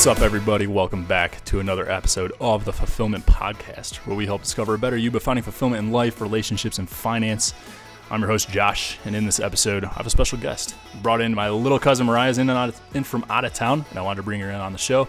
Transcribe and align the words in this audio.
What's 0.00 0.06
up, 0.06 0.22
everybody? 0.22 0.66
Welcome 0.66 1.04
back 1.04 1.44
to 1.44 1.60
another 1.60 1.86
episode 1.90 2.32
of 2.40 2.64
the 2.64 2.72
Fulfillment 2.72 3.26
Podcast, 3.26 3.96
where 4.06 4.16
we 4.16 4.24
help 4.24 4.40
discover 4.40 4.72
a 4.72 4.78
better 4.78 4.96
you 4.96 5.10
by 5.10 5.18
finding 5.18 5.42
fulfillment 5.42 5.84
in 5.84 5.92
life, 5.92 6.22
relationships, 6.22 6.78
and 6.78 6.88
finance. 6.88 7.52
I'm 8.10 8.20
your 8.20 8.30
host, 8.30 8.48
Josh, 8.48 8.98
and 9.04 9.14
in 9.14 9.26
this 9.26 9.40
episode, 9.40 9.84
I 9.84 9.88
have 9.88 10.06
a 10.06 10.10
special 10.10 10.38
guest. 10.38 10.74
Brought 11.02 11.20
in 11.20 11.34
my 11.34 11.50
little 11.50 11.78
cousin 11.78 12.06
Mariah's 12.06 12.38
in, 12.38 12.48
and 12.48 12.58
out 12.58 12.70
of, 12.70 12.80
in 12.94 13.04
from 13.04 13.26
out 13.28 13.44
of 13.44 13.52
town, 13.52 13.84
and 13.90 13.98
I 13.98 14.00
wanted 14.00 14.16
to 14.16 14.22
bring 14.22 14.40
her 14.40 14.48
in 14.48 14.54
on 14.54 14.72
the 14.72 14.78
show. 14.78 15.06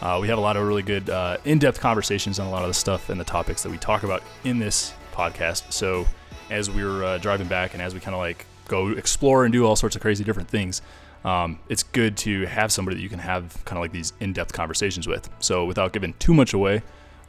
Uh, 0.00 0.18
we 0.22 0.28
have 0.28 0.38
a 0.38 0.40
lot 0.40 0.56
of 0.56 0.66
really 0.66 0.82
good, 0.82 1.10
uh, 1.10 1.36
in 1.44 1.58
depth 1.58 1.78
conversations 1.78 2.38
on 2.38 2.46
a 2.46 2.50
lot 2.50 2.62
of 2.62 2.68
the 2.68 2.74
stuff 2.74 3.10
and 3.10 3.20
the 3.20 3.24
topics 3.24 3.62
that 3.62 3.68
we 3.68 3.76
talk 3.76 4.04
about 4.04 4.22
in 4.44 4.58
this 4.58 4.94
podcast. 5.12 5.70
So, 5.70 6.06
as 6.48 6.70
we 6.70 6.82
were 6.82 7.04
uh, 7.04 7.18
driving 7.18 7.46
back 7.46 7.74
and 7.74 7.82
as 7.82 7.92
we 7.92 8.00
kind 8.00 8.14
of 8.14 8.20
like 8.20 8.46
go 8.68 8.88
explore 8.88 9.44
and 9.44 9.52
do 9.52 9.66
all 9.66 9.76
sorts 9.76 9.96
of 9.96 10.00
crazy 10.00 10.24
different 10.24 10.48
things, 10.48 10.80
um, 11.24 11.58
it's 11.68 11.82
good 11.82 12.16
to 12.18 12.46
have 12.46 12.72
somebody 12.72 12.96
that 12.96 13.02
you 13.02 13.08
can 13.08 13.18
have 13.18 13.62
kind 13.64 13.78
of 13.78 13.82
like 13.82 13.92
these 13.92 14.12
in-depth 14.20 14.52
conversations 14.52 15.06
with. 15.06 15.28
So 15.40 15.64
without 15.66 15.92
giving 15.92 16.14
too 16.14 16.34
much 16.34 16.52
away, 16.54 16.82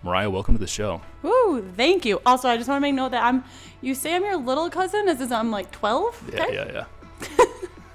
Mariah, 0.04 0.30
welcome 0.30 0.56
to 0.56 0.60
the 0.60 0.68
show. 0.68 1.02
Woo, 1.22 1.62
thank 1.76 2.06
you. 2.06 2.22
Also, 2.26 2.48
I 2.50 2.58
just 2.58 2.68
want 2.68 2.78
to 2.78 2.82
make 2.82 2.96
note 2.96 3.12
that 3.12 3.24
I'm. 3.24 3.44
You 3.82 3.94
say 3.96 4.16
I'm 4.16 4.24
your 4.24 4.38
little 4.38 4.70
cousin, 4.70 5.08
as 5.08 5.22
is 5.22 5.32
I'm 5.32 5.52
like 5.52 5.72
12. 5.72 6.32
Yeah, 6.34 6.48
yeah, 6.52 6.86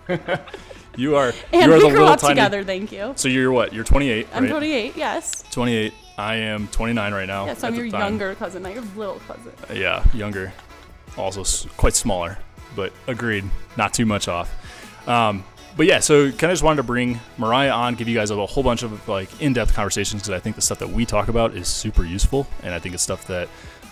yeah. 0.08 0.36
you 0.96 1.16
are. 1.16 1.32
And 1.52 1.66
you 1.70 1.72
are 1.72 1.78
we 1.78 1.84
the 1.84 1.90
grew 1.90 2.04
up 2.04 2.20
tiny. 2.20 2.34
together. 2.34 2.62
Thank 2.62 2.92
you. 2.92 3.12
So 3.16 3.28
you're 3.28 3.50
what? 3.52 3.72
You're 3.72 3.84
28, 3.84 4.28
I'm 4.32 4.44
right? 4.44 4.50
28. 4.50 4.96
Yes. 4.96 5.42
28. 5.50 5.92
I 6.18 6.36
am 6.36 6.68
29 6.68 7.12
right 7.12 7.26
now. 7.26 7.46
Yes, 7.46 7.62
at 7.62 7.68
I'm 7.68 7.74
your 7.74 7.84
younger 7.84 8.34
cousin, 8.36 8.62
not 8.62 8.72
your 8.74 8.84
little 8.96 9.20
cousin. 9.26 9.52
Yeah, 9.74 10.04
younger. 10.14 10.52
Also 11.16 11.42
s- 11.42 11.66
quite 11.76 11.94
smaller, 11.94 12.38
but 12.74 12.92
agreed, 13.06 13.44
not 13.76 13.92
too 13.92 14.06
much 14.06 14.28
off. 14.28 14.50
Um, 15.08 15.44
but 15.76 15.86
yeah, 15.86 16.00
so 16.00 16.30
kind 16.30 16.44
of 16.44 16.50
just 16.50 16.62
wanted 16.62 16.78
to 16.78 16.82
bring 16.82 17.20
Mariah 17.36 17.70
on, 17.70 17.94
give 17.94 18.08
you 18.08 18.14
guys 18.14 18.30
a 18.30 18.46
whole 18.46 18.62
bunch 18.62 18.82
of 18.82 19.06
like 19.08 19.40
in-depth 19.40 19.74
conversations 19.74 20.22
because 20.22 20.34
I 20.34 20.40
think 20.40 20.56
the 20.56 20.62
stuff 20.62 20.78
that 20.78 20.88
we 20.88 21.04
talk 21.04 21.28
about 21.28 21.54
is 21.54 21.68
super 21.68 22.04
useful, 22.04 22.46
and 22.62 22.74
I 22.74 22.78
think 22.78 22.94
it's 22.94 23.02
stuff 23.02 23.26
that 23.26 23.48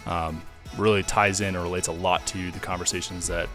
um, 0.07 0.43
really 0.79 1.03
ties 1.03 1.41
in 1.41 1.57
or 1.57 1.63
relates 1.63 1.89
a 1.89 1.93
lot 1.93 2.27
to 2.29 2.51
the 2.53 2.59
conversations 2.59 3.27
that 3.29 3.49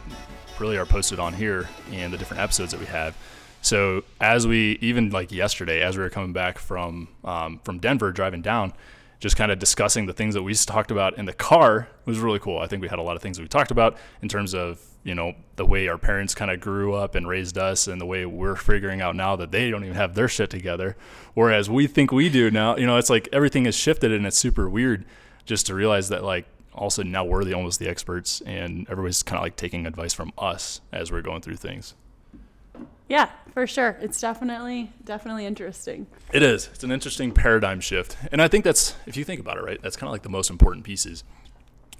really 0.59 0.77
are 0.77 0.85
posted 0.85 1.19
on 1.19 1.33
here 1.33 1.67
and 1.91 2.13
the 2.13 2.17
different 2.17 2.41
episodes 2.43 2.71
that 2.71 2.79
we 2.79 2.85
have. 2.85 3.15
So 3.61 4.03
as 4.21 4.47
we 4.47 4.77
even 4.81 5.09
like 5.09 5.31
yesterday, 5.31 5.81
as 5.81 5.97
we 5.97 6.03
were 6.03 6.09
coming 6.09 6.33
back 6.33 6.59
from 6.59 7.07
um, 7.23 7.59
from 7.63 7.79
Denver, 7.79 8.11
driving 8.11 8.41
down, 8.41 8.73
just 9.19 9.35
kind 9.35 9.51
of 9.51 9.59
discussing 9.59 10.05
the 10.05 10.13
things 10.13 10.33
that 10.33 10.43
we 10.43 10.53
talked 10.53 10.91
about 10.91 11.17
in 11.17 11.25
the 11.25 11.33
car 11.33 11.89
was 12.05 12.19
really 12.19 12.39
cool. 12.39 12.59
I 12.59 12.67
think 12.67 12.81
we 12.81 12.87
had 12.87 12.99
a 12.99 13.03
lot 13.03 13.15
of 13.15 13.21
things 13.21 13.39
we 13.39 13.47
talked 13.47 13.71
about 13.71 13.97
in 14.21 14.29
terms 14.29 14.53
of 14.53 14.81
you 15.03 15.15
know 15.15 15.33
the 15.55 15.65
way 15.65 15.87
our 15.87 15.97
parents 15.97 16.35
kind 16.35 16.51
of 16.51 16.59
grew 16.59 16.93
up 16.93 17.15
and 17.15 17.27
raised 17.27 17.57
us, 17.57 17.87
and 17.87 17.99
the 17.99 18.05
way 18.05 18.25
we're 18.25 18.55
figuring 18.55 19.01
out 19.01 19.15
now 19.15 19.35
that 19.35 19.51
they 19.51 19.69
don't 19.69 19.83
even 19.83 19.95
have 19.95 20.15
their 20.15 20.27
shit 20.27 20.49
together, 20.49 20.95
whereas 21.33 21.69
we 21.69 21.87
think 21.87 22.11
we 22.11 22.29
do 22.29 22.49
now. 22.49 22.77
You 22.77 22.85
know, 22.85 22.97
it's 22.97 23.09
like 23.09 23.27
everything 23.31 23.65
has 23.65 23.75
shifted, 23.75 24.11
and 24.11 24.25
it's 24.25 24.37
super 24.37 24.69
weird 24.69 25.05
just 25.45 25.65
to 25.67 25.73
realize 25.73 26.09
that 26.09 26.23
like 26.23 26.45
all 26.73 26.87
of 26.87 26.93
a 26.93 26.95
sudden 26.95 27.11
now 27.11 27.25
we're 27.25 27.43
the 27.43 27.53
almost 27.53 27.79
the 27.79 27.89
experts, 27.89 28.41
and 28.45 28.87
everybody's 28.89 29.23
kind 29.23 29.37
of 29.37 29.43
like 29.43 29.55
taking 29.55 29.85
advice 29.85 30.13
from 30.13 30.31
us 30.37 30.81
as 30.91 31.11
we're 31.11 31.21
going 31.21 31.41
through 31.41 31.57
things. 31.57 31.93
Yeah, 33.09 33.29
for 33.53 33.65
sure. 33.67 33.97
It's 33.99 34.21
definitely, 34.21 34.93
definitely 35.03 35.45
interesting. 35.45 36.07
It 36.31 36.43
is. 36.43 36.69
It's 36.73 36.83
an 36.83 36.91
interesting 36.91 37.31
paradigm 37.31 37.81
shift. 37.81 38.15
And 38.31 38.41
I 38.41 38.47
think 38.47 38.63
that's, 38.63 38.95
if 39.07 39.17
you 39.17 39.25
think 39.25 39.41
about 39.41 39.57
it, 39.57 39.63
right, 39.63 39.81
that's 39.81 39.97
kind 39.97 40.07
of 40.07 40.11
like 40.11 40.21
the 40.21 40.29
most 40.29 40.49
important 40.49 40.85
piece 40.85 41.05
is 41.05 41.23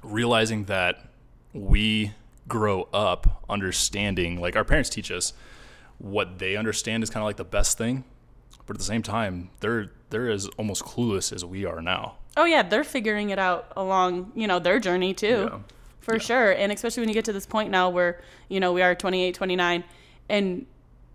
realizing 0.03 0.65
that 0.65 1.09
we 1.51 2.13
grow 2.47 2.87
up 2.93 3.43
understanding, 3.49 4.39
like 4.39 4.55
our 4.55 4.63
parents 4.63 4.89
teach 4.89 5.11
us 5.11 5.33
what 5.97 6.39
they 6.39 6.55
understand 6.55 7.03
is 7.03 7.09
kind 7.09 7.23
of 7.23 7.25
like 7.25 7.37
the 7.37 7.43
best 7.43 7.77
thing. 7.77 8.03
But 8.65 8.75
at 8.75 8.79
the 8.79 8.85
same 8.85 9.01
time, 9.01 9.49
they're, 9.61 9.91
they're 10.11 10.29
as 10.29 10.47
almost 10.57 10.83
clueless 10.83 11.33
as 11.33 11.43
we 11.43 11.65
are 11.65 11.81
now. 11.81 12.17
Oh 12.37 12.45
yeah, 12.45 12.61
they're 12.61 12.83
figuring 12.83 13.31
it 13.31 13.39
out 13.39 13.73
along, 13.75 14.31
you 14.35 14.47
know, 14.47 14.59
their 14.59 14.79
journey 14.79 15.15
too. 15.15 15.49
Yeah. 15.51 15.59
For 16.01 16.19
sure. 16.19 16.51
And 16.51 16.71
especially 16.71 17.01
when 17.01 17.09
you 17.09 17.13
get 17.13 17.25
to 17.25 17.33
this 17.33 17.45
point 17.45 17.71
now 17.71 17.89
where, 17.89 18.21
you 18.47 18.59
know, 18.59 18.71
we 18.73 18.81
are 18.81 18.95
28, 18.95 19.35
29 19.35 19.83
and 20.29 20.65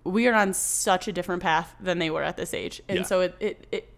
we 0.04 0.28
are 0.28 0.34
on 0.34 0.52
such 0.52 1.08
a 1.08 1.12
different 1.12 1.42
path 1.42 1.74
than 1.80 1.98
they 1.98 2.10
were 2.10 2.22
at 2.22 2.36
this 2.36 2.52
age. 2.54 2.82
And 2.88 2.98
Yeah. 3.00 3.04
so 3.04 3.20
it, 3.22 3.34
it, 3.40 3.66
it 3.72 3.90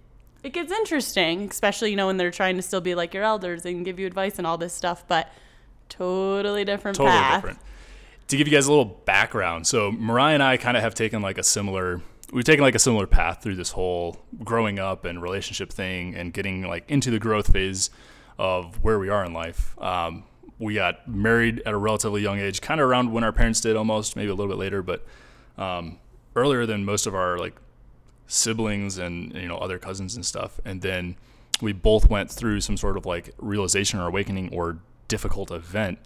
it 0.42 0.52
gets 0.52 0.70
interesting, 0.70 1.48
especially, 1.50 1.90
you 1.90 1.96
know, 1.96 2.06
when 2.06 2.16
they're 2.18 2.30
trying 2.30 2.54
to 2.56 2.62
still 2.62 2.80
be 2.80 2.94
like 2.94 3.12
your 3.12 3.24
elders 3.24 3.64
and 3.66 3.84
give 3.84 3.98
you 3.98 4.06
advice 4.06 4.38
and 4.38 4.46
all 4.46 4.56
this 4.56 4.72
stuff, 4.72 5.04
but 5.08 5.28
totally 5.88 6.64
different 6.64 6.96
totally 6.96 7.16
path. 7.16 7.42
different. 7.42 7.58
To 8.28 8.36
give 8.36 8.46
you 8.48 8.52
guys 8.52 8.66
a 8.66 8.70
little 8.70 8.84
background, 8.84 9.66
so 9.66 9.90
Mariah 9.92 10.34
and 10.34 10.42
I 10.42 10.56
kind 10.56 10.76
of 10.76 10.82
have 10.82 10.94
taken 10.94 11.22
like 11.22 11.38
a 11.38 11.42
similar, 11.42 12.00
we've 12.32 12.44
taken 12.44 12.62
like 12.62 12.74
a 12.74 12.78
similar 12.80 13.06
path 13.06 13.42
through 13.42 13.56
this 13.56 13.70
whole 13.70 14.18
growing 14.44 14.78
up 14.78 15.04
and 15.04 15.20
relationship 15.22 15.72
thing 15.72 16.14
and 16.14 16.32
getting 16.32 16.62
like 16.62 16.88
into 16.90 17.10
the 17.10 17.18
growth 17.18 17.52
phase 17.52 17.90
of 18.38 18.82
where 18.84 18.98
we 18.98 19.08
are 19.08 19.24
in 19.24 19.32
life. 19.32 19.80
Um, 19.80 20.24
we 20.58 20.74
got 20.74 21.06
married 21.08 21.62
at 21.66 21.72
a 21.74 21.76
relatively 21.76 22.22
young 22.22 22.38
age, 22.38 22.60
kind 22.60 22.80
of 22.80 22.88
around 22.88 23.12
when 23.12 23.22
our 23.24 23.32
parents 23.32 23.60
did, 23.60 23.76
almost 23.76 24.16
maybe 24.16 24.28
a 24.30 24.34
little 24.34 24.50
bit 24.52 24.58
later, 24.58 24.82
but 24.82 25.04
um, 25.58 25.98
earlier 26.34 26.66
than 26.66 26.84
most 26.84 27.06
of 27.06 27.14
our 27.14 27.38
like 27.38 27.56
siblings 28.26 28.98
and 28.98 29.34
you 29.34 29.48
know 29.48 29.56
other 29.58 29.78
cousins 29.78 30.16
and 30.16 30.24
stuff. 30.24 30.60
And 30.64 30.82
then 30.82 31.16
we 31.60 31.72
both 31.72 32.10
went 32.10 32.30
through 32.30 32.60
some 32.60 32.76
sort 32.76 32.96
of 32.96 33.06
like 33.06 33.30
realization 33.38 33.98
or 33.98 34.06
awakening 34.06 34.52
or 34.52 34.78
difficult 35.08 35.50
event 35.50 35.98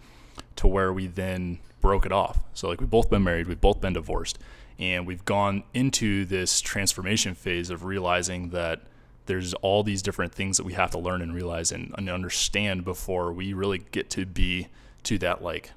to 0.56 0.68
where 0.68 0.92
we 0.92 1.06
then 1.06 1.58
broke 1.80 2.04
it 2.06 2.12
off. 2.12 2.42
So 2.54 2.68
like 2.68 2.80
we've 2.80 2.90
both 2.90 3.10
been 3.10 3.24
married 3.24 3.46
we've 3.46 3.60
both 3.60 3.80
been 3.80 3.94
divorced 3.94 4.38
and 4.78 5.06
we've 5.06 5.24
gone 5.24 5.62
into 5.74 6.24
this 6.24 6.60
transformation 6.60 7.34
phase 7.34 7.70
of 7.70 7.84
realizing 7.84 8.50
that 8.50 8.80
there's 9.26 9.54
all 9.54 9.82
these 9.82 10.02
different 10.02 10.34
things 10.34 10.56
that 10.56 10.64
we 10.64 10.72
have 10.72 10.90
to 10.90 10.98
learn 10.98 11.22
and 11.22 11.34
realize 11.34 11.70
and, 11.70 11.94
and 11.96 12.08
understand 12.08 12.84
before 12.84 13.32
we 13.32 13.52
really 13.52 13.78
get 13.92 14.10
to 14.10 14.26
be 14.26 14.68
to 15.04 15.18
that 15.18 15.42
like 15.42 15.70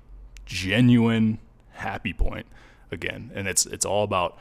genuine 0.46 1.38
happy 1.72 2.14
point 2.14 2.46
again 2.94 3.32
and 3.36 3.48
it's 3.48 3.66
it's 3.66 3.86
all 3.86 4.04
about 4.04 4.38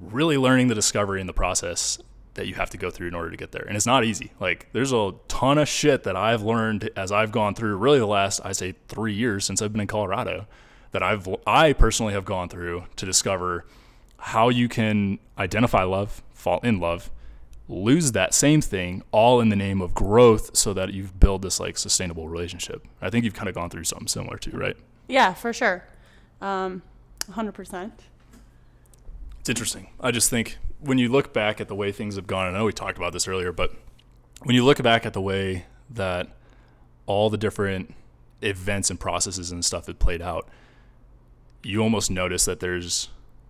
really 0.00 0.36
learning 0.36 0.68
the 0.68 0.74
discovery 0.74 1.20
and 1.20 1.28
the 1.28 1.34
process 1.34 1.98
that 2.34 2.46
you 2.46 2.54
have 2.54 2.70
to 2.70 2.78
go 2.78 2.90
through 2.90 3.08
in 3.08 3.14
order 3.14 3.30
to 3.30 3.36
get 3.36 3.52
there. 3.52 3.62
And 3.62 3.76
it's 3.76 3.86
not 3.86 4.04
easy. 4.04 4.32
Like 4.40 4.68
there's 4.72 4.92
a 4.92 5.12
ton 5.28 5.58
of 5.58 5.68
shit 5.68 6.04
that 6.04 6.16
I've 6.16 6.42
learned 6.42 6.88
as 6.96 7.12
I've 7.12 7.30
gone 7.30 7.54
through 7.54 7.76
really 7.76 7.98
the 7.98 8.06
last 8.06 8.40
I 8.44 8.52
say 8.52 8.74
3 8.88 9.12
years 9.12 9.44
since 9.44 9.60
I've 9.60 9.72
been 9.72 9.82
in 9.82 9.86
Colorado 9.86 10.46
that 10.92 11.02
I've 11.02 11.28
I 11.46 11.72
personally 11.72 12.14
have 12.14 12.24
gone 12.24 12.48
through 12.48 12.84
to 12.96 13.06
discover 13.06 13.66
how 14.18 14.48
you 14.48 14.68
can 14.68 15.18
identify 15.36 15.82
love, 15.82 16.22
fall 16.32 16.60
in 16.62 16.78
love, 16.78 17.10
lose 17.68 18.12
that 18.12 18.34
same 18.34 18.60
thing 18.60 19.02
all 19.10 19.40
in 19.40 19.48
the 19.48 19.56
name 19.56 19.80
of 19.80 19.94
growth 19.94 20.56
so 20.56 20.72
that 20.74 20.92
you've 20.92 21.18
built 21.18 21.42
this 21.42 21.58
like 21.60 21.76
sustainable 21.76 22.28
relationship. 22.28 22.86
I 23.00 23.10
think 23.10 23.24
you've 23.24 23.34
kind 23.34 23.48
of 23.48 23.54
gone 23.54 23.70
through 23.70 23.84
something 23.84 24.08
similar 24.08 24.38
too, 24.38 24.56
right? 24.56 24.76
Yeah, 25.08 25.34
for 25.34 25.52
sure. 25.52 25.84
Um, 26.40 26.82
100%. 27.24 27.92
It's 29.40 29.48
interesting. 29.48 29.88
I 30.00 30.10
just 30.10 30.30
think 30.30 30.58
when 30.80 30.98
you 30.98 31.08
look 31.08 31.32
back 31.32 31.60
at 31.60 31.68
the 31.68 31.74
way 31.74 31.92
things 31.92 32.16
have 32.16 32.26
gone, 32.26 32.46
I 32.46 32.56
know 32.56 32.64
we 32.64 32.72
talked 32.72 32.96
about 32.96 33.12
this 33.12 33.26
earlier, 33.26 33.52
but 33.52 33.72
when 34.42 34.54
you 34.54 34.64
look 34.64 34.82
back 34.82 35.04
at 35.06 35.12
the 35.12 35.20
way 35.20 35.66
that 35.90 36.28
all 37.06 37.30
the 37.30 37.36
different 37.36 37.94
events 38.40 38.90
and 38.90 38.98
processes 38.98 39.50
and 39.50 39.64
stuff 39.64 39.86
have 39.86 39.98
played 39.98 40.22
out, 40.22 40.48
you 41.62 41.80
almost 41.80 42.10
notice 42.10 42.44
that 42.44 42.60
there's 42.60 43.08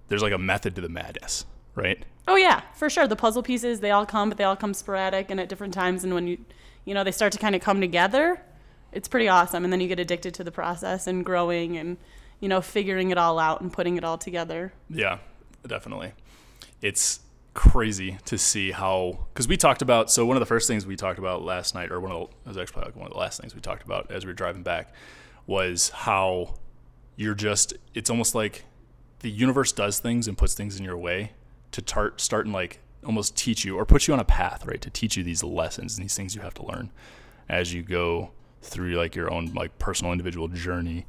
there's 0.09 0.23
like 0.23 0.33
a 0.33 0.39
method 0.39 0.75
to 0.75 0.81
the 0.81 0.89
madness, 0.89 1.47
right? 1.75 2.05
Oh 2.29 2.37
yeah, 2.37 2.61
for 2.75 2.91
sure. 2.91 3.07
The 3.09 3.17
puzzle 3.17 3.43
pieces 3.43 3.81
they 3.81 3.91
all 3.91 4.07
come, 4.07 4.29
but 4.29 4.39
they 4.39 4.45
all 4.45 4.57
come 4.57 4.75
sporadic 4.75 5.31
and 5.31 5.41
at 5.41 5.49
different 5.49 5.75
times. 5.75 6.05
And 6.05 6.15
when 6.15 6.27
you, 6.27 6.39
you 6.85 6.95
know, 6.95 7.05
they 7.05 7.13
start 7.13 7.33
to 7.33 7.39
kind 7.39 7.55
of 7.55 7.63
come 7.63 7.81
together, 7.81 8.43
it's 8.93 9.09
pretty 9.09 9.29
awesome. 9.29 9.65
And 9.65 9.73
then 9.73 9.81
you 9.81 9.89
get 9.89 9.99
addicted 9.99 10.35
to 10.35 10.45
the 10.45 10.53
process 10.53 11.07
and 11.07 11.25
growing 11.25 11.77
and, 11.77 11.97
you 12.43 12.49
know, 12.49 12.61
figuring 12.61 13.11
it 13.11 13.17
all 13.17 13.39
out 13.39 13.61
and 13.61 13.73
putting 13.73 13.97
it 13.97 14.03
all 14.03 14.19
together. 14.19 14.73
Yeah, 14.91 15.19
definitely. 15.67 16.13
It's 16.83 17.21
crazy 17.55 18.19
to 18.25 18.37
see 18.37 18.73
how 18.73 19.27
because 19.33 19.47
we 19.47 19.57
talked 19.57 19.83
about 19.83 20.11
so 20.11 20.25
one 20.25 20.37
of 20.37 20.41
the 20.41 20.47
first 20.47 20.67
things 20.67 20.87
we 20.87 20.97
talked 20.97 21.19
about 21.19 21.43
last 21.43 21.75
night 21.75 21.93
or 21.93 22.01
one 22.01 22.11
of 22.11 22.31
the, 22.31 22.49
was 22.49 22.59
actually 22.59 22.83
like 22.83 22.97
one 22.97 23.07
of 23.07 23.13
the 23.13 23.19
last 23.19 23.41
things 23.41 23.55
we 23.55 23.61
talked 23.61 23.85
about 23.85 24.11
as 24.11 24.25
we 24.25 24.31
were 24.31 24.35
driving 24.35 24.63
back 24.63 24.93
was 25.47 25.91
how 25.91 26.55
you're 27.15 27.35
just 27.35 27.75
it's 27.95 28.09
almost 28.09 28.35
like 28.35 28.65
the 29.21 29.31
universe 29.31 29.71
does 29.71 30.01
things 30.01 30.27
and 30.27 30.39
puts 30.39 30.55
things 30.55 30.79
in 30.79 30.85
your 30.85 30.97
way 30.97 31.33
to 31.73 31.83
tar- 31.83 32.15
start 32.17 32.47
and 32.47 32.55
like 32.55 32.81
almost 33.05 33.37
teach 33.37 33.67
you 33.67 33.77
or 33.77 33.85
put 33.85 34.09
you 34.09 34.15
on 34.15 34.21
a 34.21 34.25
path 34.25 34.65
right 34.65 34.81
to 34.81 34.89
teach 34.89 35.17
you 35.17 35.23
these 35.23 35.45
lessons 35.45 35.97
and 35.97 36.05
these 36.05 36.17
things 36.17 36.35
you 36.35 36.41
have 36.41 36.55
to 36.55 36.65
learn 36.65 36.91
as 37.51 37.75
you 37.75 37.83
go 37.83 38.31
through 38.63 38.95
like 38.95 39.15
your 39.15 39.31
own 39.31 39.53
like 39.53 39.79
personal 39.79 40.11
individual 40.11 40.49
journey 40.49 41.05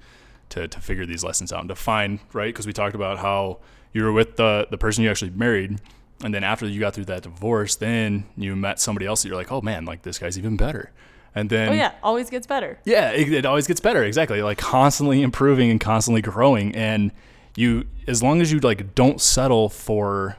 to, 0.53 0.67
to 0.67 0.79
figure 0.79 1.05
these 1.05 1.23
lessons 1.23 1.51
out 1.53 1.59
and 1.59 1.69
to 1.69 1.75
find 1.75 2.19
right 2.33 2.53
because 2.53 2.65
we 2.65 2.73
talked 2.73 2.95
about 2.95 3.19
how 3.19 3.59
you 3.93 4.03
were 4.03 4.11
with 4.11 4.35
the 4.37 4.67
the 4.71 4.77
person 4.77 5.03
you 5.03 5.09
actually 5.09 5.31
married 5.31 5.79
and 6.23 6.33
then 6.33 6.43
after 6.43 6.65
you 6.67 6.79
got 6.79 6.93
through 6.93 7.05
that 7.05 7.21
divorce 7.23 7.75
then 7.75 8.23
you 8.37 8.55
met 8.55 8.79
somebody 8.79 9.05
else 9.05 9.21
that 9.21 9.27
you're 9.29 9.37
like 9.37 9.51
oh 9.51 9.61
man 9.61 9.85
like 9.85 10.01
this 10.03 10.17
guy's 10.19 10.37
even 10.37 10.55
better 10.57 10.91
and 11.35 11.49
then 11.49 11.69
Oh 11.69 11.73
yeah, 11.73 11.93
always 12.03 12.29
gets 12.29 12.45
better. 12.45 12.77
yeah, 12.85 13.09
it, 13.09 13.33
it 13.33 13.43
always 13.45 13.65
gets 13.65 13.79
better. 13.79 14.03
Exactly, 14.03 14.43
like 14.43 14.59
constantly 14.59 15.23
improving 15.23 15.71
and 15.71 15.81
constantly 15.81 16.21
growing. 16.21 16.75
And 16.75 17.11
you, 17.55 17.85
as 18.07 18.21
long 18.21 18.39
as 18.39 18.51
you 18.51 18.59
like 18.59 18.93
don't 18.93 19.19
settle 19.19 19.67
for 19.69 20.37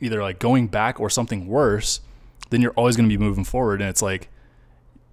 either 0.00 0.20
like 0.20 0.40
going 0.40 0.66
back 0.66 0.98
or 0.98 1.08
something 1.08 1.46
worse, 1.46 2.00
then 2.50 2.60
you're 2.60 2.72
always 2.72 2.96
going 2.96 3.08
to 3.08 3.16
be 3.16 3.22
moving 3.24 3.44
forward. 3.44 3.80
And 3.80 3.88
it's 3.88 4.02
like 4.02 4.30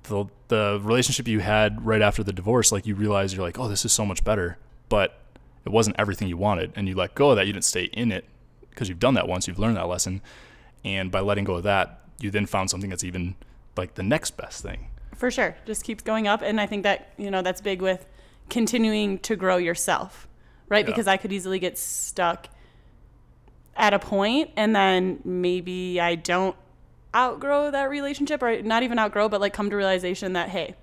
the 0.10 0.26
the 0.50 0.80
relationship 0.84 1.28
you 1.28 1.40
had 1.40 1.86
right 1.86 2.02
after 2.02 2.24
the 2.24 2.34
divorce, 2.34 2.72
like 2.72 2.86
you 2.86 2.96
realize 2.96 3.34
you're 3.34 3.46
like, 3.46 3.58
oh, 3.60 3.68
this 3.68 3.86
is 3.86 3.94
so 3.94 4.06
much 4.06 4.24
better, 4.24 4.58
but 4.90 5.20
it 5.66 5.72
wasn't 5.72 5.96
everything 6.00 6.28
you 6.28 6.38
wanted, 6.38 6.74
and 6.76 6.88
you 6.88 6.96
let 6.96 7.16
go 7.16 7.30
of 7.32 7.38
that. 7.38 7.48
You 7.48 7.54
didn't 7.54 7.66
stay 7.66 7.86
in 7.86 8.12
it 8.12 8.26
because 8.70 8.90
you've 8.90 9.00
done 9.00 9.14
that 9.14 9.28
once. 9.28 9.48
You've 9.48 9.60
learned 9.60 9.78
that 9.78 9.88
lesson, 9.88 10.22
and 10.84 11.12
by 11.12 11.22
letting 11.22 11.46
go 11.46 11.56
of 11.56 11.64
that, 11.64 12.02
you 12.20 12.32
then 12.32 12.46
found 12.46 12.70
something 12.70 12.90
that's 12.90 13.04
even 13.04 13.36
like 13.78 13.96
the 13.96 14.04
next 14.04 14.38
best 14.38 14.62
thing. 14.62 14.88
For 15.16 15.32
sure. 15.32 15.56
Just 15.66 15.84
keeps 15.84 16.04
going 16.04 16.28
up. 16.28 16.42
And 16.42 16.62
I 16.62 16.66
think 16.66 16.84
that, 16.84 17.14
you 17.18 17.32
know, 17.32 17.42
that's 17.42 17.62
big 17.62 17.82
with 17.82 18.06
continuing 18.50 19.20
to 19.20 19.36
grow 19.36 19.58
yourself, 19.58 20.28
right? 20.70 20.86
Yeah. 20.86 20.92
Because 20.92 21.08
I 21.08 21.18
could 21.18 21.32
easily 21.32 21.60
get 21.60 21.78
stuck 21.78 22.48
at 23.76 23.94
a 23.94 24.00
point 24.00 24.52
and 24.56 24.76
then 24.76 25.20
maybe 25.24 26.00
I 26.00 26.16
don't 26.16 26.56
outgrow 27.16 27.72
that 27.72 27.90
relationship 27.90 28.42
or 28.44 28.62
not 28.62 28.84
even 28.84 29.00
outgrow, 29.00 29.30
but 29.30 29.42
like 29.42 29.54
come 29.54 29.70
to 29.70 29.76
realization 29.76 30.34
that, 30.34 30.50
hey, 30.50 30.76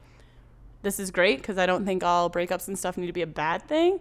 this 0.83 0.99
is 1.01 1.11
great 1.11 1.39
because 1.39 1.59
I 1.59 1.67
don't 1.67 1.85
think 1.85 2.03
all 2.05 2.31
breakups 2.31 2.69
and 2.69 2.79
stuff 2.79 2.97
need 2.97 3.07
to 3.07 3.13
be 3.13 3.23
a 3.23 3.27
bad 3.27 3.63
thing, 3.69 4.01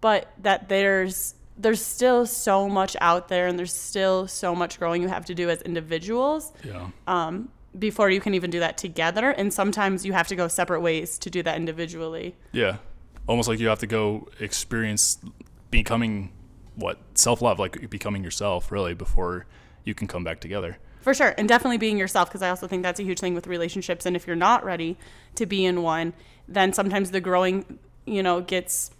but 0.00 0.32
that 0.42 0.68
there's 0.68 1.34
there's 1.58 1.84
still 1.84 2.24
so 2.24 2.66
much 2.68 2.96
out 3.00 3.28
there 3.28 3.46
and 3.46 3.58
there's 3.58 3.74
still 3.74 4.26
so 4.26 4.54
much 4.54 4.78
growing 4.78 5.02
you 5.02 5.08
have 5.08 5.26
to 5.26 5.34
do 5.34 5.50
as 5.50 5.60
individuals 5.62 6.50
Yeah. 6.64 6.88
um, 7.06 7.50
before 7.78 8.08
you 8.08 8.20
can 8.22 8.32
even 8.32 8.50
do 8.50 8.60
that 8.60 8.78
together. 8.78 9.30
And 9.30 9.52
sometimes 9.52 10.04
you 10.06 10.14
have 10.14 10.26
to 10.28 10.36
go 10.36 10.48
separate 10.48 10.80
ways 10.80 11.18
to 11.18 11.28
do 11.30 11.42
that 11.42 11.56
individually. 11.56 12.34
Yeah. 12.52 12.78
Almost 13.26 13.48
like 13.50 13.60
you 13.60 13.68
have 13.68 13.80
to 13.80 13.86
go 13.86 14.28
experience 14.40 15.18
becoming 15.70 16.32
what 16.74 16.98
self 17.14 17.42
love, 17.42 17.58
like 17.58 17.90
becoming 17.90 18.24
yourself, 18.24 18.72
really, 18.72 18.94
before 18.94 19.44
you 19.84 19.94
can 19.94 20.06
come 20.08 20.24
back 20.24 20.40
together. 20.40 20.78
For 21.02 21.12
sure. 21.12 21.34
And 21.36 21.48
definitely 21.48 21.78
being 21.78 21.98
yourself, 21.98 22.28
because 22.28 22.42
I 22.42 22.48
also 22.48 22.66
think 22.66 22.82
that's 22.82 23.00
a 23.00 23.02
huge 23.02 23.18
thing 23.18 23.34
with 23.34 23.46
relationships. 23.46 24.06
And 24.06 24.16
if 24.16 24.26
you're 24.26 24.36
not 24.36 24.64
ready 24.64 24.96
to 25.34 25.46
be 25.46 25.64
in 25.64 25.82
one, 25.82 26.14
then 26.48 26.72
sometimes 26.72 27.10
the 27.10 27.20
growing, 27.20 27.78
you 28.06 28.22
know, 28.22 28.40
gets, 28.40 28.92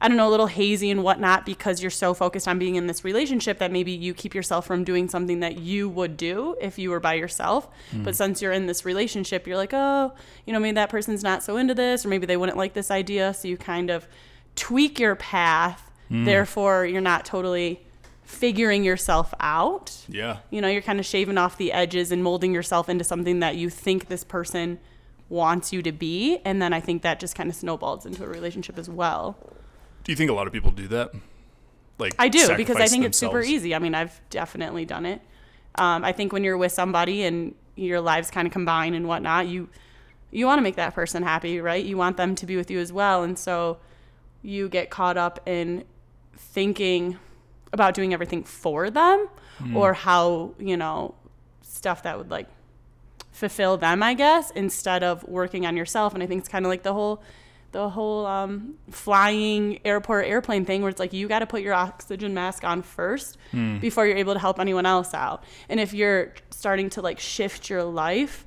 I 0.00 0.08
don't 0.08 0.16
know, 0.16 0.28
a 0.28 0.30
little 0.30 0.46
hazy 0.46 0.90
and 0.90 1.02
whatnot 1.02 1.44
because 1.44 1.82
you're 1.82 1.90
so 1.90 2.14
focused 2.14 2.48
on 2.48 2.58
being 2.58 2.76
in 2.76 2.86
this 2.86 3.04
relationship 3.04 3.58
that 3.58 3.70
maybe 3.70 3.92
you 3.92 4.14
keep 4.14 4.34
yourself 4.34 4.66
from 4.66 4.84
doing 4.84 5.08
something 5.08 5.40
that 5.40 5.58
you 5.58 5.88
would 5.88 6.16
do 6.16 6.56
if 6.60 6.78
you 6.78 6.90
were 6.90 7.00
by 7.00 7.14
yourself. 7.14 7.68
But 7.92 8.14
mm. 8.14 8.16
since 8.16 8.40
you're 8.40 8.52
in 8.52 8.66
this 8.66 8.84
relationship, 8.84 9.46
you're 9.46 9.56
like, 9.56 9.74
oh, 9.74 10.12
you 10.46 10.52
know, 10.52 10.58
maybe 10.60 10.74
that 10.76 10.90
person's 10.90 11.22
not 11.22 11.42
so 11.42 11.56
into 11.58 11.74
this, 11.74 12.04
or 12.04 12.08
maybe 12.08 12.26
they 12.26 12.36
wouldn't 12.36 12.58
like 12.58 12.72
this 12.72 12.90
idea. 12.90 13.34
So 13.34 13.48
you 13.48 13.56
kind 13.56 13.90
of 13.90 14.08
tweak 14.56 14.98
your 14.98 15.14
path. 15.14 15.90
Mm. 16.10 16.24
Therefore, 16.24 16.84
you're 16.86 17.00
not 17.00 17.24
totally 17.24 17.80
figuring 18.24 18.84
yourself 18.84 19.34
out. 19.40 20.04
Yeah. 20.08 20.38
you 20.50 20.60
know 20.60 20.68
you're 20.68 20.82
kind 20.82 20.98
of 20.98 21.06
shaving 21.06 21.38
off 21.38 21.56
the 21.56 21.72
edges 21.72 22.10
and 22.10 22.22
molding 22.22 22.52
yourself 22.52 22.88
into 22.88 23.04
something 23.04 23.40
that 23.40 23.56
you 23.56 23.70
think 23.70 24.08
this 24.08 24.24
person 24.24 24.78
wants 25.28 25.72
you 25.72 25.82
to 25.82 25.92
be. 25.92 26.38
And 26.44 26.60
then 26.60 26.72
i 26.72 26.80
think 26.80 27.02
that 27.02 27.20
just 27.20 27.34
kind 27.34 27.48
of 27.48 27.56
snowballs 27.56 28.06
into 28.06 28.24
a 28.24 28.26
relationship 28.28 28.78
as 28.78 28.88
well. 28.88 29.36
Do 30.04 30.12
you 30.12 30.16
think 30.16 30.30
a 30.30 30.34
lot 30.34 30.46
of 30.46 30.52
people 30.52 30.70
do 30.70 30.88
that? 30.88 31.12
Like 31.98 32.14
i 32.18 32.28
do 32.28 32.56
because 32.56 32.76
i 32.76 32.86
think 32.86 33.04
it's 33.04 33.18
super 33.18 33.40
easy. 33.42 33.74
I 33.74 33.78
mean 33.78 33.94
i've 33.94 34.20
definitely 34.30 34.84
done 34.84 35.06
it. 35.06 35.20
Um, 35.76 36.04
i 36.04 36.12
think 36.12 36.32
when 36.32 36.44
you're 36.44 36.58
with 36.58 36.72
somebody 36.72 37.24
and 37.24 37.54
your 37.76 38.00
lives 38.00 38.30
kind 38.30 38.46
of 38.46 38.52
combine 38.52 38.94
and 38.94 39.08
whatnot 39.08 39.48
you 39.48 39.68
you 40.30 40.46
want 40.46 40.58
to 40.58 40.62
make 40.62 40.76
that 40.76 40.94
person 40.94 41.22
happy 41.22 41.60
right? 41.60 41.84
You 41.84 41.96
want 41.96 42.16
them 42.16 42.34
to 42.36 42.46
be 42.46 42.56
with 42.56 42.70
you 42.70 42.78
as 42.80 42.92
well. 42.92 43.22
And 43.22 43.38
so 43.38 43.78
you 44.42 44.68
get 44.68 44.90
caught 44.90 45.16
up 45.16 45.40
in 45.46 45.84
thinking 46.36 47.18
about 47.74 47.92
doing 47.98 48.12
everything 48.14 48.42
for 48.44 48.88
them 48.90 49.18
or 49.76 49.92
how 50.06 50.52
you 50.58 50.76
know 50.76 51.14
stuff 51.62 51.98
that 52.04 52.14
would 52.18 52.30
like 52.30 52.48
fulfill 53.30 53.76
them 53.76 54.02
i 54.02 54.12
guess 54.14 54.50
instead 54.52 55.02
of 55.02 55.22
working 55.24 55.66
on 55.66 55.76
yourself. 55.76 56.14
And 56.14 56.22
i 56.22 56.26
think 56.26 56.38
it's 56.42 56.48
kind 56.48 56.64
of 56.66 56.70
like 56.70 56.82
the 56.82 56.92
whole 56.92 57.22
the 57.72 57.88
whole 57.88 58.24
um, 58.26 58.74
flying 58.90 59.80
airport 59.84 60.26
airplane 60.26 60.64
thing 60.64 60.80
where 60.82 60.90
it's 60.90 61.00
like 61.00 61.12
you 61.12 61.26
got 61.26 61.40
to 61.40 61.46
put 61.46 61.60
your 61.60 61.74
oxygen 61.74 62.32
mask 62.32 62.62
on 62.62 62.82
first 62.82 63.36
before 63.80 64.06
you're 64.06 64.16
able 64.16 64.32
to 64.34 64.38
help 64.38 64.60
anyone 64.60 64.86
else 64.86 65.12
out. 65.12 65.42
And 65.68 65.80
if 65.80 65.92
you're 65.92 66.32
starting 66.50 66.88
to 66.90 67.02
like 67.02 67.18
shift 67.18 67.68
your 67.68 67.82
life 67.82 68.46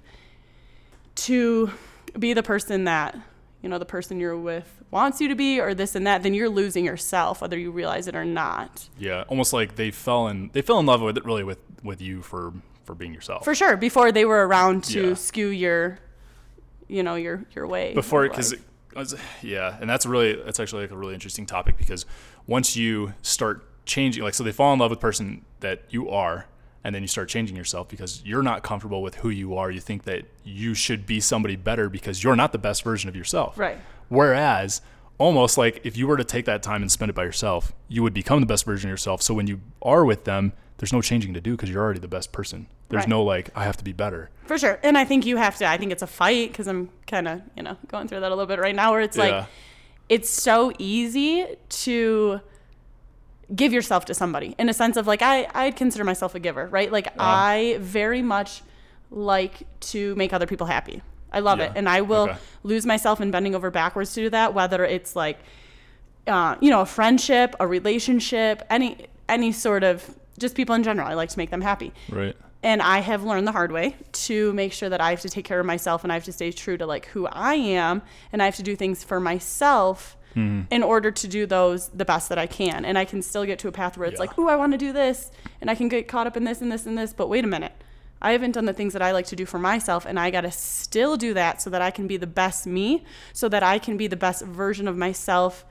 to 1.28 1.72
be 2.18 2.32
the 2.34 2.44
person 2.44 2.86
that 2.86 3.18
you 3.62 3.68
know 3.70 3.78
the 3.80 3.86
person 3.86 4.20
you're 4.20 4.38
with 4.38 4.77
wants 4.92 5.20
you 5.20 5.28
to 5.28 5.36
be 5.36 5.60
or 5.60 5.74
this 5.74 5.96
and 5.96 6.08
that 6.08 6.24
then 6.24 6.34
you're 6.34 6.50
losing 6.50 6.86
yourself 6.86 7.42
whether 7.42 7.58
you 7.58 7.72
realize 7.72 8.08
it 8.08 8.16
or 8.16 8.26
not. 8.26 8.88
Yeah, 8.98 9.24
almost 9.28 9.54
like 9.54 9.76
they 9.76 9.92
fell 9.92 10.28
in 10.28 10.50
they 10.54 10.62
fell 10.62 10.80
in 10.80 10.86
love 10.86 11.02
with 11.02 11.18
it 11.18 11.26
really 11.26 11.44
with 11.44 11.60
with 11.84 12.02
you 12.02 12.22
for 12.22 12.54
for 12.84 12.96
being 12.96 13.14
yourself. 13.14 13.44
for 13.44 13.54
sure 13.54 13.76
before 13.78 14.12
they 14.12 14.24
were 14.26 14.48
around 14.48 14.84
to 14.86 15.10
Yeah. 15.10 15.14
skew 15.16 15.48
your 15.48 16.00
you 16.88 17.04
know 17.04 17.16
your 17.16 17.44
your 17.56 17.68
way. 17.68 17.94
Before 17.94 18.28
because 18.28 18.56
yeah 19.44 19.78
and 19.80 19.90
that's 19.90 20.06
really 20.06 20.36
that's 20.44 20.60
actually 20.60 20.84
like 20.84 20.92
a 20.92 20.98
really 20.98 21.14
interesting 21.14 21.46
topic 21.46 21.78
because 21.78 22.06
once 22.48 22.76
you 22.76 23.14
start 23.22 23.64
changing 23.86 24.24
like 24.24 24.34
so 24.34 24.44
they 24.44 24.52
fall 24.52 24.74
in 24.74 24.80
love 24.80 24.90
with 24.90 25.00
the 25.00 25.02
person 25.02 25.46
that 25.60 25.84
you 25.90 26.10
are 26.10 26.46
and 26.84 26.96
then 26.96 27.02
you 27.02 27.08
start 27.08 27.28
changing 27.30 27.56
yourself 27.58 27.88
because 27.90 28.24
you're 28.26 28.42
not 28.42 28.64
comfortable 28.64 29.02
with 29.02 29.16
who 29.16 29.30
you 29.30 29.56
are. 29.58 29.70
You 29.70 29.82
think 29.82 30.04
that 30.04 30.24
you 30.46 30.74
should 30.74 31.06
be 31.06 31.20
somebody 31.20 31.56
better 31.58 31.90
because 31.90 32.24
you're 32.24 32.36
not 32.38 32.54
the 32.54 32.58
best 32.58 32.84
version 32.84 33.10
of 33.10 33.16
yourself. 33.16 33.58
Right 33.58 33.78
whereas 34.10 34.82
almost 35.18 35.58
like 35.58 35.82
if 35.84 35.98
you 35.98 36.08
were 36.08 36.18
to 36.18 36.24
take 36.24 36.46
that 36.46 36.62
time 36.62 36.82
and 36.82 36.92
spend 36.92 37.10
it 37.10 37.14
by 37.16 37.24
yourself 37.24 37.74
you 37.88 38.04
would 38.04 38.14
become 38.14 38.40
the 38.40 38.46
best 38.46 38.66
version 38.66 38.90
of 38.90 38.94
yourself 38.94 39.22
so 39.22 39.34
when 39.34 39.48
you 39.48 39.60
are 39.82 40.06
with 40.06 40.24
them 40.26 40.54
there's 40.78 40.94
no 40.94 41.02
changing 41.02 41.34
to 41.34 41.42
do 41.42 41.52
because 41.56 41.70
you're 41.70 41.82
already 41.84 42.00
the 42.00 42.08
best 42.08 42.32
person 42.32 42.68
there's 42.90 43.02
Right. 43.02 43.10
no 43.10 43.24
like 43.24 43.50
i 43.56 43.64
have 43.64 43.78
to 43.78 43.84
be 43.84 43.94
better 43.94 44.30
for 44.46 44.58
sure 44.58 44.80
and 44.84 44.98
i 44.98 45.04
think 45.06 45.26
you 45.26 45.38
have 45.38 45.58
to 45.58 45.66
i 45.68 45.76
think 45.78 45.92
it's 45.92 46.04
a 46.04 46.08
fight 46.08 46.52
because 46.52 46.68
i'm 46.68 46.90
kind 47.08 47.28
of 47.28 47.42
you 47.56 47.64
know 47.64 47.78
going 47.88 48.08
through 48.08 48.20
that 48.20 48.28
a 48.32 48.36
little 48.36 48.46
bit 48.46 48.60
right 48.60 48.76
now 48.76 48.92
where 48.92 49.02
it's 49.02 49.18
Yeah. 49.18 49.24
like 49.40 49.48
it's 50.10 50.30
so 50.30 50.72
easy 50.78 51.46
to 51.70 52.40
give 53.56 53.74
yourself 53.74 54.06
to 54.06 54.14
somebody 54.14 54.56
in 54.60 54.70
a 54.70 54.74
sense 54.74 54.98
of 54.98 55.08
like 55.08 55.22
I 55.22 55.48
I'd 55.54 55.76
consider 55.76 56.04
myself 56.04 56.36
a 56.36 56.40
giver, 56.40 56.68
right? 56.68 56.92
Like 56.92 57.08
uh-huh. 57.08 57.16
I 57.20 57.78
very 57.80 58.22
much 58.22 58.62
like 59.10 59.64
to 59.92 60.16
make 60.16 60.32
other 60.34 60.46
people 60.46 60.68
happy. 60.68 61.02
I 61.32 61.40
love 61.40 61.60
it, 61.60 61.72
and 61.76 61.88
I 61.90 62.02
will 62.02 62.30
Okay. 62.30 62.38
lose 62.64 62.86
myself 62.86 63.20
in 63.22 63.32
bending 63.32 63.54
over 63.56 63.70
backwards 63.70 64.14
to 64.14 64.22
do 64.22 64.30
that. 64.30 64.54
Whether 64.54 64.86
it's 64.86 65.16
like, 65.16 65.40
uh, 66.26 66.56
you 66.62 66.70
know, 66.70 66.82
a 66.82 66.86
friendship, 66.86 67.56
a 67.60 67.68
relationship, 67.68 68.64
any 68.70 69.08
any 69.30 69.52
sort 69.52 69.84
of 69.84 70.16
just 70.40 70.56
people 70.56 70.74
in 70.76 70.84
general. 70.84 71.08
I 71.08 71.14
like 71.16 71.30
to 71.30 71.38
make 71.38 71.50
them 71.50 71.60
happy. 71.62 71.92
right 72.10 72.36
And 72.64 72.82
I 72.82 73.00
have 73.00 73.24
learned 73.26 73.46
the 73.46 73.52
hard 73.52 73.72
way 73.74 73.96
to 74.28 74.54
make 74.54 74.72
sure 74.72 74.88
that 74.88 75.02
I 75.02 75.10
have 75.10 75.20
to 75.22 75.30
take 75.30 75.44
care 75.44 75.60
of 75.60 75.66
myself 75.66 76.04
and 76.04 76.12
I 76.14 76.16
have 76.16 76.24
to 76.26 76.32
stay 76.32 76.52
true 76.54 76.78
to 76.78 76.86
like 76.86 77.08
who 77.08 77.28
I 77.28 77.56
am 77.56 78.02
and 78.32 78.42
I 78.42 78.46
have 78.46 78.56
to 78.56 78.64
do 78.64 78.76
things 78.78 79.04
for 79.04 79.20
myself 79.20 80.16
in 80.70 80.84
order 80.84 81.10
to 81.10 81.28
do 81.28 81.48
those 81.48 81.88
the 81.90 82.06
best 82.06 82.30
that 82.30 82.38
I 82.38 82.46
can. 82.46 82.86
And 82.86 82.96
I 82.96 83.06
can 83.06 83.24
still 83.24 83.44
get 83.44 83.58
to 83.60 83.68
a 83.68 83.72
path 83.72 83.98
where 83.98 84.08
it's 84.08 84.20
Yeah. 84.20 84.28
like, 84.28 84.38
"Ooh, 84.38 84.48
I 84.48 84.56
want 84.56 84.72
to 84.74 84.78
do 84.78 84.94
this." 84.94 85.32
And 85.62 85.70
I 85.72 85.74
can 85.74 85.90
get 85.90 86.08
caught 86.08 86.28
up 86.28 86.38
in 86.38 86.44
this 86.44 86.62
and 86.62 86.72
this 86.72 86.86
and 86.86 86.96
this, 86.96 87.12
but 87.12 87.28
wait 87.28 87.44
a 87.44 87.48
minute. 87.48 87.72
I 88.22 88.32
haven't 88.32 88.54
done 88.54 88.66
the 88.66 88.74
things 88.74 88.94
that 88.94 89.02
I 89.02 89.12
like 89.12 89.28
to 89.28 89.36
do 89.36 89.46
for 89.46 89.60
myself 89.60 90.06
and 90.06 90.20
I 90.20 90.32
got 90.32 90.42
to 90.42 90.52
still 90.52 91.18
do 91.18 91.34
that 91.36 91.62
so 91.62 91.70
that 91.70 91.82
I 91.82 91.92
can 91.92 92.08
be 92.08 92.18
the 92.18 92.28
best 92.28 92.66
me, 92.66 93.04
so 93.34 93.48
that 93.50 93.64
I 93.64 93.80
can 93.80 93.98
be 93.98 94.08
the 94.08 94.16
best 94.16 94.44
version 94.44 94.88
of 94.88 94.98
myself 94.98 95.66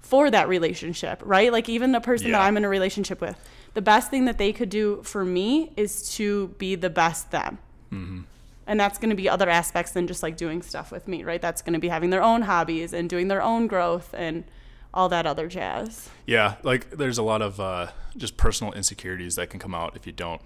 for 0.00 0.30
that 0.30 0.48
relationship, 0.48 1.22
right? 1.24 1.52
Like 1.52 1.68
even 1.68 1.92
the 1.92 2.00
person 2.00 2.32
that 2.32 2.40
I'm 2.40 2.56
in 2.56 2.64
a 2.64 2.68
relationship 2.68 3.20
with, 3.20 3.38
the 3.74 3.82
best 3.82 4.10
thing 4.10 4.24
that 4.24 4.36
they 4.36 4.52
could 4.52 4.68
do 4.68 5.02
for 5.04 5.24
me 5.24 5.72
is 5.76 6.12
to 6.16 6.48
be 6.58 6.74
the 6.74 6.90
best 6.90 7.30
them. 7.30 7.58
And 8.66 8.80
that's 8.80 8.98
going 8.98 9.10
to 9.10 9.16
be 9.16 9.28
other 9.28 9.48
aspects 9.48 9.92
than 9.92 10.06
just 10.06 10.22
like 10.22 10.36
doing 10.36 10.62
stuff 10.62 10.90
with 10.90 11.06
me, 11.06 11.24
right? 11.24 11.40
That's 11.40 11.62
going 11.62 11.74
to 11.74 11.78
be 11.78 11.88
having 11.88 12.10
their 12.10 12.22
own 12.22 12.42
hobbies 12.42 12.92
and 12.92 13.08
doing 13.08 13.28
their 13.28 13.42
own 13.42 13.66
growth 13.68 14.14
and 14.16 14.44
all 14.94 15.08
that 15.08 15.26
other 15.26 15.46
jazz. 15.46 16.08
Yeah, 16.26 16.56
like 16.62 16.90
there's 16.90 17.18
a 17.18 17.22
lot 17.22 17.42
of 17.42 17.60
uh, 17.60 17.88
just 18.16 18.36
personal 18.36 18.72
insecurities 18.72 19.36
that 19.36 19.50
can 19.50 19.60
come 19.60 19.74
out 19.74 19.96
if 19.96 20.06
you 20.06 20.12
don't 20.12 20.42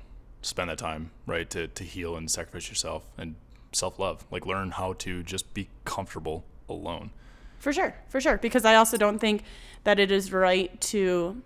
spend 0.47 0.71
that 0.71 0.79
time, 0.79 1.11
right, 1.27 1.49
to, 1.51 1.69
to 1.69 1.85
heal 1.85 2.17
and 2.17 2.31
sacrifice 2.31 2.69
yourself 2.69 3.09
and 3.19 3.37
self 3.73 3.99
love. 3.99 4.25
Like 4.31 4.47
learn 4.47 4.73
how 4.73 4.95
to 4.95 5.23
just 5.23 5.53
be 5.55 5.69
comfortable 5.85 6.45
alone. 6.69 7.11
For 7.59 7.73
sure, 7.73 7.95
for 8.09 8.21
sure. 8.21 8.39
Because 8.39 8.65
I 8.65 8.75
also 8.75 8.97
don't 8.97 9.19
think 9.19 9.43
that 9.85 9.99
it 9.99 10.11
is 10.11 10.33
right 10.33 10.81
to 10.83 11.43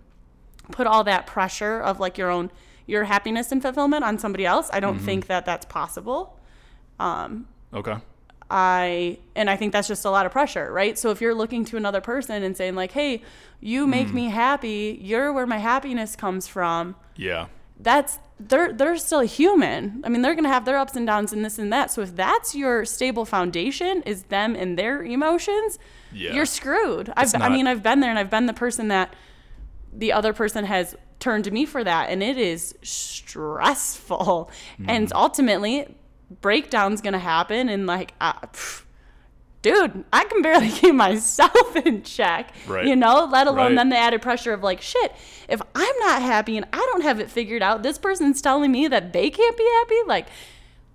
put 0.71 0.87
all 0.87 1.03
that 1.03 1.27
pressure 1.27 1.79
of 1.79 1.99
like 1.99 2.17
your 2.17 2.29
own 2.29 2.51
your 2.87 3.05
happiness 3.05 3.51
and 3.51 3.61
fulfillment 3.61 4.03
on 4.03 4.17
somebody 4.17 4.45
else. 4.45 4.69
I 4.73 4.79
don't 4.79 4.97
mm-hmm. 4.97 5.05
think 5.05 5.27
that 5.27 5.45
that's 5.45 5.65
possible. 5.65 6.37
Um, 6.99 7.47
okay. 7.73 7.95
I 8.49 9.17
and 9.35 9.49
I 9.49 9.55
think 9.55 9.71
that's 9.71 9.87
just 9.87 10.03
a 10.03 10.09
lot 10.09 10.25
of 10.25 10.31
pressure, 10.31 10.71
right? 10.71 10.97
So 10.99 11.09
if 11.09 11.21
you're 11.21 11.33
looking 11.33 11.63
to 11.65 11.77
another 11.77 12.01
person 12.01 12.43
and 12.43 12.55
saying 12.55 12.75
like, 12.75 12.91
"Hey, 12.91 13.21
you 13.61 13.87
make 13.87 14.07
mm. 14.07 14.13
me 14.13 14.29
happy. 14.29 14.99
You're 15.01 15.31
where 15.31 15.47
my 15.47 15.57
happiness 15.57 16.17
comes 16.17 16.47
from." 16.47 16.95
Yeah. 17.15 17.47
That's 17.81 18.19
they're 18.39 18.73
they're 18.73 18.97
still 18.97 19.19
human. 19.21 20.01
I 20.03 20.09
mean, 20.09 20.21
they're 20.21 20.33
going 20.33 20.45
to 20.45 20.49
have 20.49 20.65
their 20.65 20.77
ups 20.77 20.95
and 20.95 21.05
downs 21.05 21.31
and 21.33 21.43
this 21.45 21.59
and 21.59 21.71
that. 21.73 21.91
So 21.91 22.01
if 22.01 22.15
that's 22.15 22.55
your 22.55 22.85
stable 22.85 23.25
foundation 23.25 24.01
is 24.03 24.23
them 24.23 24.55
and 24.55 24.77
their 24.77 25.03
emotions, 25.03 25.77
Yeah. 26.11 26.33
you're 26.33 26.45
screwed. 26.45 27.11
I've 27.15 27.25
It's 27.25 27.33
I 27.35 27.49
mean, 27.49 27.67
I've 27.67 27.83
been 27.83 27.99
there 27.99 28.09
and 28.09 28.17
I've 28.19 28.29
been 28.31 28.45
the 28.47 28.53
person 28.53 28.87
that 28.89 29.13
the 29.93 30.13
other 30.13 30.33
person 30.33 30.65
has 30.65 30.95
turned 31.19 31.43
to 31.43 31.51
me 31.51 31.65
for 31.65 31.83
that 31.83 32.09
and 32.09 32.23
it 32.23 32.37
is 32.37 32.73
stressful 32.81 34.49
and 34.87 35.11
ultimately 35.13 35.87
breakdown's 36.41 37.01
gonna 37.01 37.19
happen 37.19 37.69
and 37.69 37.85
like 37.85 38.13
uh, 38.21 38.33
pff, 38.33 38.83
dude 39.61 40.03
i 40.11 40.23
can 40.25 40.41
barely 40.41 40.69
keep 40.79 40.95
myself 40.95 41.75
in 41.75 42.01
check 42.03 42.53
Right. 42.67 42.85
you 42.85 42.95
know 42.95 43.27
let 43.31 43.47
alone 43.47 43.57
Right. 43.67 43.75
then 43.75 43.89
the 43.89 43.97
added 43.97 44.21
pressure 44.21 44.53
of 44.53 44.63
like 44.63 44.81
shit 44.81 45.11
if 45.49 45.61
i'm 45.75 45.95
not 45.99 46.21
happy 46.21 46.57
and 46.57 46.65
i 46.73 46.77
don't 46.77 47.03
have 47.03 47.19
it 47.19 47.29
figured 47.29 47.61
out 47.61 47.83
this 47.83 47.97
person's 47.97 48.41
telling 48.41 48.71
me 48.71 48.87
that 48.87 49.13
they 49.13 49.29
can't 49.29 49.57
be 49.57 49.67
happy 49.79 49.95
like 50.07 50.27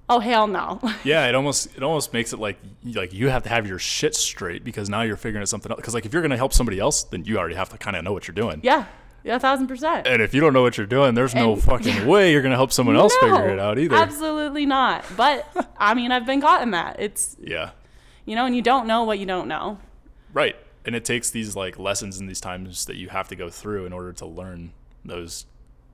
oh 0.09 0.21
hell 0.21 0.47
no 0.47 0.81
Yeah, 1.05 1.27
it 1.29 1.35
almost 1.35 1.77
it 1.77 1.83
almost 1.83 2.13
makes 2.13 2.33
it 2.33 2.39
like 2.39 2.59
like 2.85 3.13
you 3.13 3.29
have 3.29 3.43
to 3.45 3.49
have 3.49 3.67
your 3.67 3.79
shit 3.79 4.15
straight 4.15 4.63
because 4.65 4.89
now 4.89 5.03
you're 5.03 5.17
figuring 5.17 5.43
out 5.43 5.49
something 5.49 5.71
else. 5.71 5.79
Because 5.81 5.95
like 5.95 6.07
if 6.07 6.13
you're 6.13 6.23
gonna 6.23 6.37
help 6.37 6.53
somebody 6.53 6.79
else, 6.79 7.03
then 7.05 7.25
you 7.25 7.39
already 7.39 7.57
have 7.57 7.69
to 7.71 7.79
kind 7.79 7.97
of 7.97 8.05
know 8.05 8.13
what 8.13 8.27
you're 8.29 8.35
doing. 8.35 8.61
yeah 8.63 8.85
yeah 9.25 9.35
a 9.37 9.41
thousand 9.41 9.67
percent 9.67 10.07
And 10.07 10.23
if 10.23 10.33
you 10.33 10.41
don't 10.41 10.53
know 10.53 10.63
what 10.63 10.79
you're 10.79 10.87
doing, 10.87 11.15
there's 11.15 11.35
no 11.35 11.55
And- 11.55 11.63
fucking 11.63 12.07
way 12.13 12.31
you're 12.33 12.43
gonna 12.43 12.55
help 12.55 12.71
someone 12.73 12.95
else 12.97 13.17
figure 13.17 13.49
it 13.49 13.59
out 13.59 13.79
either. 13.81 13.97
Absolutely 13.97 14.65
not. 14.67 15.05
But 15.17 15.45
I 15.77 15.95
mean, 15.95 16.13
I've 16.13 16.25
been 16.27 16.41
caught 16.41 16.63
in 16.63 16.71
that. 16.71 17.01
It's 17.01 17.35
Yeah, 17.41 17.71
you 18.27 18.35
know, 18.37 18.45
and 18.45 18.55
you 18.55 18.61
don't 18.63 18.87
know 18.87 19.05
what 19.05 19.19
you 19.19 19.25
don't 19.27 19.49
know. 19.49 19.79
right. 20.35 20.57
And 20.85 20.95
it 20.95 21.05
takes 21.05 21.31
these 21.31 21.57
like 21.57 21.81
lessons 21.81 22.21
in 22.21 22.29
these 22.29 22.41
times 22.41 22.85
that 22.85 22.95
you 22.95 23.09
have 23.09 23.27
to 23.29 23.35
go 23.37 23.51
through 23.51 23.87
in 23.87 23.93
order 23.93 24.13
to 24.13 24.25
learn 24.27 24.71
those 25.05 25.47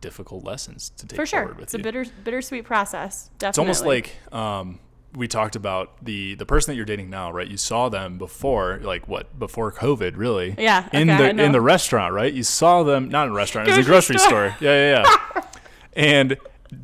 difficult 0.02 0.44
lessons 0.44 0.90
to 0.98 1.06
take 1.06 1.16
For 1.16 1.24
sure, 1.24 1.56
it's 1.60 1.72
you. 1.72 1.80
a 1.80 1.82
bitter, 1.82 2.04
bittersweet 2.24 2.64
process. 2.66 3.30
Definitely. 3.38 3.48
it's 3.48 3.58
almost 3.58 3.86
like 3.86 4.16
um, 4.32 4.80
we 5.14 5.28
talked 5.28 5.56
about 5.56 6.04
the 6.04 6.34
the 6.34 6.44
person 6.44 6.72
that 6.72 6.76
you're 6.76 6.84
dating 6.84 7.08
now, 7.08 7.32
right? 7.32 7.48
You 7.48 7.56
saw 7.56 7.88
them 7.88 8.18
before, 8.18 8.80
like 8.82 9.08
what 9.08 9.38
before 9.38 9.72
COVID, 9.72 10.18
really? 10.18 10.54
Yeah, 10.58 10.86
In 10.92 11.08
okay, 11.08 11.24
I 11.30 11.32
the 11.32 11.42
in 11.42 11.52
the 11.52 11.60
restaurant, 11.62 12.12
right? 12.12 12.30
You 12.32 12.42
saw 12.42 12.82
them 12.82 13.08
not 13.08 13.26
in 13.28 13.32
a 13.32 13.34
restaurant, 13.34 13.68
it 13.68 13.76
was 13.76 13.86
a 13.86 13.88
grocery 13.88 14.16
Grocery 14.16 14.28
store. 14.28 14.50
store. 14.50 14.68
Yeah, 14.68 15.02
yeah, 15.04 15.16
yeah. 15.36 15.42
and 15.94 16.36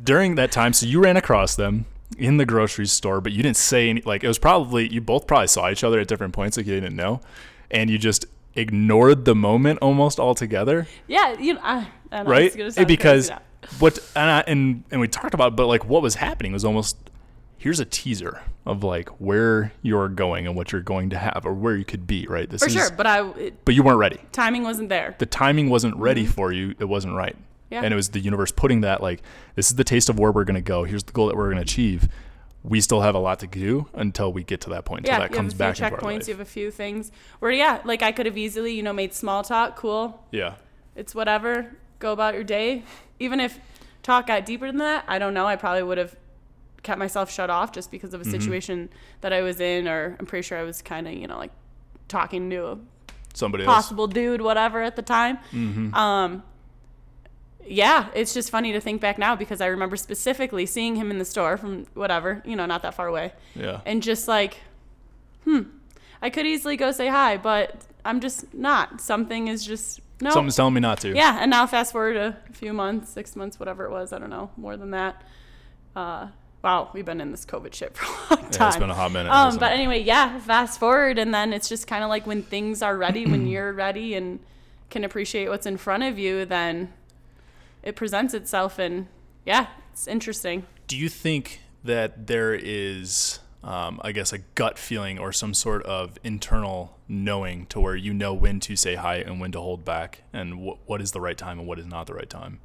during 0.03 0.33
that 0.35 0.51
time, 0.51 0.73
so 0.73 0.87
you 0.87 0.99
ran 0.99 1.15
across 1.17 1.55
them 1.55 1.85
in 2.17 2.37
the 2.37 2.45
grocery 2.45 2.87
store, 2.87 3.21
but 3.21 3.31
you 3.31 3.43
didn't 3.43 3.57
say 3.57 3.89
any. 3.89 4.01
Like 4.01 4.23
it 4.23 4.27
was 4.27 4.39
probably 4.39 4.87
you 4.87 5.01
both 5.01 5.27
probably 5.27 5.47
saw 5.47 5.69
each 5.69 5.83
other 5.83 5.99
at 5.99 6.07
different 6.07 6.33
points, 6.33 6.57
like 6.57 6.65
you 6.65 6.79
didn't 6.79 6.95
know, 6.95 7.21
and 7.71 7.89
you 7.89 7.97
just 7.97 8.25
ignored 8.55 9.25
the 9.25 9.35
moment 9.35 9.79
almost 9.79 10.19
altogether 10.19 10.87
yeah, 11.07 11.37
you 11.39 11.53
know, 11.53 11.59
I, 11.63 11.87
I 12.11 12.23
know, 12.23 12.29
right? 12.29 12.51
because 12.87 13.31
what 13.77 13.99
and, 14.15 14.29
I, 14.29 14.43
and 14.47 14.83
and 14.91 14.99
we 14.99 15.07
talked 15.07 15.33
about, 15.33 15.53
it, 15.53 15.55
but 15.55 15.67
like 15.67 15.85
what 15.85 16.01
was 16.01 16.15
happening 16.15 16.51
was 16.51 16.65
almost 16.65 16.97
here's 17.57 17.79
a 17.79 17.85
teaser 17.85 18.41
of 18.65 18.83
like 18.83 19.09
where 19.19 19.71
you're 19.81 20.07
going 20.07 20.47
and 20.47 20.55
what 20.55 20.71
you're 20.71 20.81
going 20.81 21.09
to 21.11 21.17
have 21.17 21.41
or 21.45 21.53
where 21.53 21.75
you 21.75 21.85
could 21.85 22.07
be, 22.07 22.25
right? 22.27 22.49
This 22.49 22.61
for 22.61 22.67
is, 22.67 22.73
sure, 22.73 22.89
but 22.91 23.05
I 23.05 23.29
it, 23.31 23.65
But 23.65 23.75
you 23.75 23.83
weren't 23.83 23.99
ready. 23.99 24.19
timing 24.31 24.63
wasn't 24.63 24.89
there. 24.89 25.15
The 25.19 25.25
timing 25.25 25.69
wasn't 25.69 25.95
ready 25.97 26.23
mm-hmm. 26.23 26.31
for 26.31 26.51
you. 26.51 26.73
It 26.79 26.85
wasn't 26.85 27.15
right. 27.15 27.35
Yeah. 27.69 27.81
And 27.83 27.93
it 27.93 27.95
was 27.95 28.09
the 28.09 28.19
universe 28.19 28.51
putting 28.51 28.81
that 28.81 29.01
like 29.01 29.21
this 29.55 29.69
is 29.69 29.75
the 29.75 29.83
taste 29.83 30.09
of 30.09 30.17
where 30.19 30.31
we're 30.31 30.43
going 30.43 30.55
to 30.55 30.61
go. 30.61 30.83
Here's 30.85 31.03
the 31.03 31.11
goal 31.11 31.27
that 31.27 31.35
we're 31.37 31.45
going 31.45 31.57
to 31.57 31.61
achieve. 31.61 32.09
We 32.63 32.81
still 32.81 33.01
have 33.01 33.15
a 33.15 33.19
lot 33.19 33.39
to 33.39 33.47
do 33.47 33.87
until 33.93 34.33
we 34.33 34.43
get 34.43 34.61
to 34.61 34.69
that 34.71 34.83
point. 34.85 35.01
Until 35.01 35.13
yeah, 35.13 35.19
that 35.19 35.31
you 35.31 35.37
comes 35.37 35.53
have 35.53 35.61
a 35.61 35.63
back 35.63 35.75
few 35.77 35.85
checkpoints. 35.85 36.27
You 36.27 36.33
have 36.33 36.41
a 36.41 36.45
few 36.45 36.71
things 36.71 37.11
where, 37.39 37.51
yeah, 37.51 37.79
like 37.85 38.01
I 38.01 38.11
could 38.11 38.25
have 38.25 38.37
easily, 38.37 38.73
you 38.73 38.83
know, 38.83 38.91
made 38.91 39.13
small 39.13 39.43
talk. 39.43 39.77
Cool, 39.77 40.21
yeah. 40.31 40.55
it's 40.95 41.15
whatever. 41.15 41.75
Go 41.99 42.11
about 42.11 42.33
your 42.33 42.43
day. 42.43 42.83
Even 43.19 43.39
if 43.39 43.59
talk 44.03 44.27
got 44.27 44.45
deeper 44.45 44.67
than 44.67 44.77
that, 44.77 45.05
I 45.07 45.19
don't 45.19 45.33
know. 45.33 45.45
I 45.45 45.55
probably 45.55 45.83
would 45.83 45.97
have 45.97 46.15
kept 46.83 46.97
myself 46.99 47.31
shut 47.31 47.49
off 47.49 47.71
just 47.71 47.91
because 47.91 48.13
of 48.13 48.21
a 48.21 48.23
Mm-hmm. 48.23 48.31
situation 48.31 48.89
that 49.21 49.31
I 49.31 49.41
was 49.41 49.59
in, 49.59 49.87
or 49.87 50.15
I'm 50.19 50.25
pretty 50.25 50.45
sure 50.45 50.57
I 50.57 50.63
was 50.63 50.81
kind 50.81 51.07
of, 51.07 51.13
you 51.13 51.27
know, 51.27 51.37
like 51.37 51.51
talking 52.07 52.49
to 52.49 52.67
a 52.67 52.77
Somebody 53.33 53.63
else. 53.63 53.73
possible 53.73 54.07
dude, 54.07 54.41
whatever 54.41 54.81
at 54.81 54.95
the 54.95 55.01
time. 55.01 55.37
Mm-hmm. 55.51 55.93
Um, 55.93 56.43
yeah, 57.69 58.07
it's 58.15 58.33
just 58.33 58.49
funny 58.49 58.71
to 58.73 58.81
think 58.81 58.99
back 58.99 59.17
now 59.19 59.35
because 59.35 59.61
I 59.61 59.67
remember 59.67 59.95
specifically 59.95 60.65
seeing 60.65 60.95
him 60.95 61.11
in 61.11 61.19
the 61.19 61.25
store 61.25 61.55
from 61.55 61.85
whatever, 61.93 62.41
you 62.45 62.55
know, 62.55 62.65
not 62.65 62.81
that 62.81 62.95
far 62.95 63.07
away, 63.07 63.31
Yeah. 63.55 63.81
and 63.85 64.01
just 64.01 64.27
like, 64.27 64.57
hmm, 65.43 65.61
I 66.21 66.29
could 66.29 66.45
easily 66.45 66.75
go 66.77 66.91
say 66.91 67.07
hi, 67.07 67.37
but 67.37 67.75
I'm 68.03 68.19
just 68.19 68.53
not. 68.53 68.99
Something 69.01 69.47
is 69.47 69.65
just 69.65 70.01
no. 70.21 70.31
Something's 70.31 70.55
telling 70.55 70.73
me 70.73 70.81
not 70.81 70.99
to. 71.01 71.15
Yeah, 71.15 71.37
and 71.39 71.49
now 71.49 71.65
fast 71.67 71.91
forward 71.93 72.17
a 72.17 72.35
few 72.51 72.73
months, 72.73 73.09
six 73.11 73.35
months, 73.35 73.57
whatever 73.59 73.85
it 73.85 73.91
was, 73.91 74.11
I 74.11 74.19
don't 74.19 74.29
know, 74.29 74.49
more 74.57 74.75
than 74.75 74.91
that. 74.91 75.21
Uh, 75.95 76.27
wow, 76.63 76.89
we've 76.93 77.05
been 77.05 77.21
in 77.21 77.31
this 77.31 77.45
COVID 77.45 77.73
shit 77.73 77.95
for 77.95 78.05
a 78.05 78.35
long 78.35 78.49
time. 78.51 78.61
Yeah, 78.61 78.67
it's 78.67 78.77
been 78.77 78.89
a 78.89 78.93
hot 78.95 79.11
minute. 79.13 79.31
Um, 79.31 79.57
but 79.57 79.71
it? 79.71 79.75
anyway, 79.75 80.01
yeah, 80.01 80.39
fast 80.39 80.79
forward, 80.79 81.19
and 81.19 81.33
then 81.33 81.53
it's 81.53 81.69
just 81.69 81.87
kind 81.87 82.03
of 82.03 82.09
like 82.09 82.27
when 82.27 82.41
things 82.43 82.81
are 82.81 82.97
ready, 82.97 83.25
when 83.25 83.47
you're 83.53 83.71
ready 83.71 84.15
and 84.15 84.39
can 84.89 85.03
appreciate 85.03 85.47
what's 85.49 85.65
in 85.65 85.77
front 85.77 86.03
of 86.03 86.17
you, 86.19 86.43
then 86.45 86.91
it 87.83 87.95
presents 87.95 88.33
itself, 88.33 88.77
and 88.79 89.07
yeah, 89.45 89.67
it's 89.91 90.07
interesting. 90.07 90.65
do 90.87 90.97
you 90.97 91.09
think 91.09 91.61
that 91.83 92.27
there 92.27 92.53
is 92.53 93.39
um, 93.63 93.99
i 94.03 94.11
guess 94.11 94.31
a 94.33 94.37
gut 94.37 94.77
feeling 94.77 95.17
or 95.19 95.31
some 95.33 95.53
sort 95.53 95.83
of 95.83 96.17
internal 96.23 96.97
knowing 97.07 97.65
to 97.67 97.79
where 97.79 97.95
you 97.95 98.13
know 98.13 98.33
when 98.33 98.59
to 98.59 98.75
say 98.75 98.95
hi 98.95 99.15
and 99.17 99.39
when 99.41 99.51
to 99.51 99.59
hold 99.59 99.83
back 99.85 100.23
and 100.33 100.53
wh- 100.65 100.89
what 100.89 101.01
is 101.01 101.11
the 101.11 101.19
right 101.21 101.37
time 101.37 101.57
and 101.59 101.67
what 101.67 101.77
is 101.79 101.85
not 101.85 102.05
the 102.07 102.13
right 102.13 102.29
time 102.29 102.59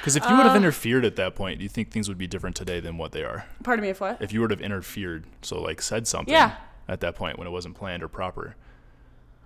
because 0.00 0.16
if 0.16 0.24
you 0.28 0.36
would 0.36 0.46
Uh. 0.46 0.48
have 0.48 0.56
interfered 0.56 1.04
at 1.04 1.16
that 1.16 1.34
point 1.34 1.58
do 1.58 1.62
you 1.64 1.68
think 1.68 1.90
things 1.90 2.08
would 2.08 2.18
be 2.18 2.26
different 2.26 2.56
today 2.56 2.80
than 2.80 2.96
what 2.98 3.12
they 3.12 3.22
are 3.24 3.46
Pardon 3.64 3.82
me 3.82 3.88
if 3.90 4.00
what? 4.00 4.20
if 4.20 4.32
you 4.32 4.40
would 4.40 4.50
have 4.50 4.60
interfered 4.60 5.24
so 5.42 5.60
like 5.60 5.80
said 5.82 6.06
something 6.08 6.32
Yeah. 6.34 6.56
at 6.88 7.00
that 7.00 7.14
point 7.14 7.38
when 7.38 7.46
it 7.46 7.50
wasn't 7.50 7.74
planned 7.76 8.02
or 8.02 8.08
proper 8.08 8.54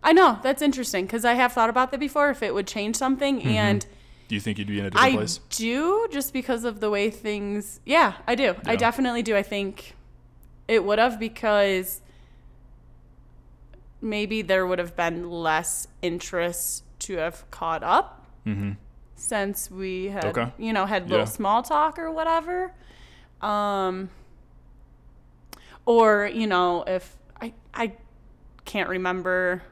I 0.03 0.13
know 0.13 0.39
that's 0.43 0.63
interesting 0.63 1.07
because 1.07 1.25
I 1.25 1.35
have 1.35 1.53
thought 1.53 1.71
about 1.71 1.91
that 1.93 2.01
before. 2.01 2.31
If 2.31 2.43
it 2.43 2.55
would 2.55 2.67
change 2.67 2.97
something, 2.97 3.43
and 3.43 3.87
do 4.29 4.35
you 4.35 4.41
think 4.41 4.59
you'd 4.59 4.67
be 4.67 4.81
in 4.81 4.87
a 4.87 4.91
different 4.91 5.15
I 5.15 5.17
place 5.17 5.39
do 5.51 6.09
just 6.11 6.33
because 6.33 6.65
of 6.65 6.81
the 6.81 6.91
way 6.91 7.11
things. 7.11 7.81
Yeah, 7.85 8.15
I 8.27 8.35
do. 8.35 8.57
I 8.67 8.77
definitely 8.77 9.23
do. 9.23 9.37
I 9.37 9.43
think 9.43 9.95
it 10.67 10.85
would 10.85 10.99
have 10.99 11.21
because 11.21 12.01
maybe 14.01 14.43
there 14.43 14.67
would 14.67 14.79
have 14.79 14.97
been 14.97 15.31
less 15.31 15.87
interest 16.03 16.85
to 17.01 17.17
have 17.17 17.49
caught 17.51 17.83
up 17.83 18.27
mm-hmm. 18.47 18.73
since 19.15 19.71
we 19.71 20.07
had, 20.07 20.25
Okay. 20.25 20.53
you 20.59 20.73
know, 20.73 20.87
had 20.87 21.05
little 21.09 21.27
Yeah. 21.27 21.31
small 21.31 21.63
talk 21.63 21.99
or 21.99 22.11
whatever. 22.11 22.73
Um, 23.41 24.11
or 25.87 26.31
you 26.33 26.47
know, 26.47 26.85
if 26.87 27.17
I 27.41 27.53
I 27.75 27.93
can't 28.65 28.89
remember. 28.89 29.63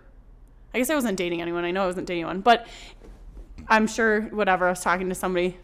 I 0.74 0.78
guess 0.78 0.90
I 0.90 0.94
wasn't 0.94 1.16
dating 1.18 1.42
anyone. 1.42 1.64
I 1.64 1.70
know 1.70 1.82
I 1.82 1.86
wasn't 1.86 2.06
dating 2.06 2.22
anyone, 2.24 2.40
but 2.40 2.66
I'm 3.68 3.86
sure 3.86 4.22
whatever. 4.22 4.66
I 4.66 4.70
was 4.70 4.80
talking 4.80 5.08
to 5.08 5.14
somebody, 5.14 5.56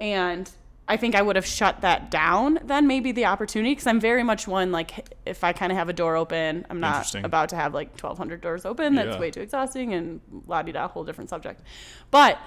and 0.00 0.50
I 0.88 0.96
think 0.96 1.14
I 1.16 1.22
would 1.22 1.34
have 1.36 1.46
shut 1.46 1.80
that 1.80 2.10
down. 2.10 2.60
Then 2.64 2.86
maybe 2.86 3.10
the 3.12 3.24
opportunity, 3.26 3.72
because 3.72 3.86
I'm 3.88 3.98
very 4.00 4.22
much 4.22 4.46
one 4.46 4.70
like 4.70 5.08
if 5.26 5.42
I 5.42 5.52
kind 5.52 5.72
of 5.72 5.78
have 5.78 5.88
a 5.88 5.92
door 5.92 6.16
open, 6.16 6.64
I'm 6.70 6.78
not 6.80 7.12
about 7.24 7.48
to 7.50 7.56
have 7.56 7.74
like 7.74 7.90
1,200 8.00 8.40
doors 8.40 8.64
open. 8.64 8.94
That's 8.94 9.14
Yeah. 9.14 9.20
way 9.20 9.30
too 9.32 9.40
exhausting 9.40 9.92
and 9.94 10.20
la 10.46 10.62
di 10.62 10.72
da, 10.72 10.86
whole 10.88 11.02
different 11.04 11.28
subject. 11.30 11.60
But 12.12 12.38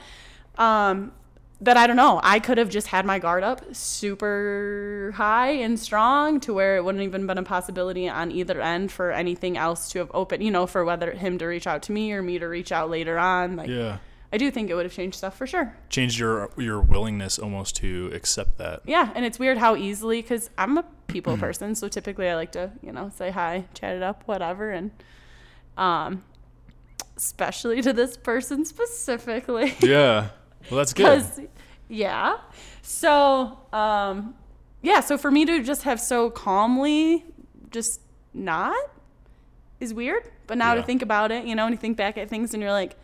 um, 0.58 1.12
that 1.62 1.78
I 1.78 1.88
don't 1.88 1.96
know. 1.96 2.20
I 2.24 2.40
could 2.40 2.58
have 2.58 2.70
just 2.70 2.88
had 2.88 3.06
my 3.06 3.20
guard 3.20 3.44
up 3.44 3.76
super 3.76 5.14
high 5.16 5.52
and 5.52 5.80
strong 5.80 6.40
to 6.42 6.54
where 6.54 6.78
it 6.78 6.84
wouldn't 6.84 7.04
even 7.04 7.28
been 7.28 7.38
a 7.38 7.44
possibility 7.44 8.08
on 8.08 8.32
either 8.32 8.62
end 8.62 8.92
for 8.92 9.12
anything 9.12 9.58
else 9.58 9.90
to 9.92 10.00
have 10.00 10.12
opened. 10.14 10.44
You 10.44 10.52
know, 10.52 10.68
for 10.68 10.86
whether 10.86 11.12
him 11.12 11.38
to 11.40 11.46
reach 11.46 11.68
out 11.68 11.84
to 11.84 11.92
me 11.92 12.14
or 12.14 12.22
me 12.22 12.40
to 12.40 12.48
reach 12.48 12.72
out 12.72 12.90
later 12.90 13.18
on. 13.18 13.56
Like 13.56 13.70
yeah 13.70 13.98
I 14.32 14.38
do 14.38 14.52
think 14.52 14.70
it 14.70 14.76
would 14.76 14.86
have 14.86 14.94
changed 14.94 15.18
stuff 15.18 15.36
for 15.36 15.48
sure. 15.48 15.76
changed 15.90 16.20
your 16.20 16.52
your 16.56 16.80
willingness 16.82 17.40
almost 17.40 17.76
to 17.78 18.12
accept 18.14 18.58
that 18.60 18.82
Yeah, 18.86 19.12
and 19.16 19.26
it's 19.26 19.40
weird 19.40 19.58
how 19.58 19.76
easily 19.76 20.22
because 20.22 20.50
I'm 20.58 20.78
a 20.78 20.86
people 21.08 21.38
person, 21.46 21.76
so 21.76 21.88
typically 21.88 22.30
I 22.30 22.36
like 22.36 22.52
to 22.54 22.72
you 22.82 22.92
know 22.92 23.12
say 23.16 23.32
hi, 23.32 23.66
chat 23.74 23.96
it 23.96 24.04
up, 24.04 24.24
whatever, 24.28 24.70
and 24.70 24.92
um, 25.78 26.24
especially 27.18 27.82
to 27.82 27.92
this 27.92 28.18
person 28.18 28.66
specifically. 28.66 29.76
yeah 29.82 30.30
well 30.70 30.78
that's 30.78 30.94
good 30.94 31.26
yeah. 31.90 32.38
So, 32.84 33.60
um, 33.74 34.36
yeah. 34.82 35.02
So 35.02 35.18
for 35.18 35.30
me 35.32 35.44
to 35.46 35.62
just 35.62 35.84
have 35.84 36.00
so 36.00 36.30
calmly 36.30 37.26
just 37.72 38.00
not 38.34 38.78
is 39.80 39.94
weird. 39.94 40.24
But 40.48 40.58
now 40.58 40.76
to 40.76 40.84
think 40.84 41.02
about 41.02 41.32
it, 41.32 41.46
you 41.46 41.56
know, 41.56 41.66
and 41.66 41.74
you 41.74 41.78
think 41.78 41.98
back 41.98 42.18
at 42.18 42.30
things 42.30 42.54
and 42.54 42.64
you're 42.64 42.72
like, 42.72 42.96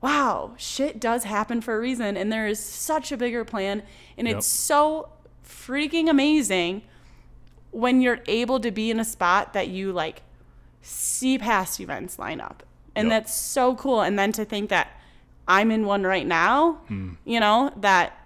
wow, 0.00 0.54
shit 0.56 0.98
does 0.98 1.24
happen 1.24 1.60
for 1.60 1.76
a 1.76 1.80
reason. 1.80 2.16
And 2.16 2.32
there 2.32 2.46
is 2.46 2.58
such 2.58 3.12
a 3.12 3.16
bigger 3.16 3.44
plan. 3.44 3.82
And 4.16 4.26
Yep. 4.26 4.38
it's 4.38 4.46
so 4.46 5.10
freaking 5.44 6.08
amazing 6.08 6.82
when 7.70 8.00
you're 8.00 8.20
able 8.26 8.58
to 8.60 8.70
be 8.70 8.90
in 8.90 8.98
a 8.98 9.04
spot 9.04 9.52
that 9.52 9.68
you 9.68 9.92
like 9.92 10.22
see 10.82 11.38
past 11.38 11.80
events 11.80 12.18
line 12.18 12.40
up. 12.40 12.64
And 12.96 13.08
Yep. 13.08 13.10
that's 13.22 13.34
so 13.34 13.74
cool. 13.76 14.00
And 14.00 14.18
then 14.18 14.32
to 14.32 14.44
think 14.44 14.70
that 14.70 14.99
I'm 15.58 15.70
in 15.72 15.84
one 15.84 16.04
right 16.04 16.26
now, 16.26 16.74
Hmm. 16.88 17.14
you 17.24 17.40
know, 17.40 17.72
that 17.78 18.16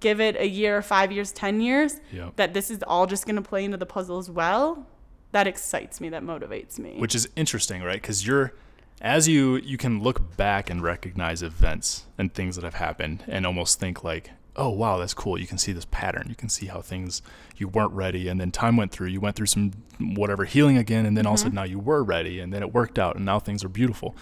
give 0.00 0.20
it 0.20 0.36
a 0.36 0.46
year, 0.48 0.80
five 0.82 1.12
years, 1.12 1.30
10 1.32 1.60
years, 1.60 2.00
Yep. 2.12 2.36
that 2.36 2.54
this 2.54 2.70
is 2.70 2.82
all 2.84 3.06
just 3.06 3.26
going 3.26 3.36
to 3.36 3.42
play 3.42 3.62
into 3.64 3.76
the 3.76 3.86
puzzle 3.86 4.18
as 4.18 4.30
well. 4.30 4.86
That 5.32 5.46
excites 5.46 6.00
me. 6.00 6.08
That 6.08 6.22
motivates 6.22 6.78
me. 6.78 6.94
which 6.98 7.14
is 7.14 7.28
interesting, 7.36 7.82
right? 7.82 8.00
Because 8.00 8.26
you're 8.26 8.52
as 9.00 9.26
you 9.28 9.56
you 9.56 9.76
can 9.76 10.00
look 10.02 10.36
back 10.36 10.70
and 10.70 10.82
recognize 10.82 11.42
events 11.42 12.06
and 12.18 12.32
things 12.32 12.54
that 12.56 12.64
have 12.64 12.74
happened 12.74 13.24
and 13.28 13.44
almost 13.46 13.78
think 13.80 14.02
like 14.04 14.30
oh 14.56 14.68
wow 14.68 14.98
that's 14.98 15.14
cool 15.14 15.38
you 15.38 15.46
can 15.46 15.58
see 15.58 15.72
this 15.72 15.86
pattern 15.90 16.26
you 16.28 16.34
can 16.34 16.48
see 16.48 16.66
how 16.66 16.80
things 16.80 17.22
you 17.56 17.66
weren't 17.68 17.92
ready 17.92 18.28
and 18.28 18.40
then 18.40 18.50
time 18.50 18.76
went 18.76 18.90
through 18.92 19.06
you 19.06 19.20
went 19.20 19.34
through 19.34 19.46
some 19.46 19.72
whatever 19.98 20.44
healing 20.44 20.76
again 20.76 21.06
and 21.06 21.16
then 21.16 21.26
all 21.26 21.34
of 21.34 21.38
a 21.38 21.40
mm-hmm. 21.40 21.46
sudden 21.46 21.54
now 21.54 21.62
you 21.62 21.78
were 21.78 22.02
ready 22.02 22.38
and 22.38 22.52
then 22.52 22.62
it 22.62 22.72
worked 22.72 22.98
out 22.98 23.16
and 23.16 23.24
now 23.24 23.38
things 23.38 23.64
are 23.64 23.68
beautiful 23.68 24.14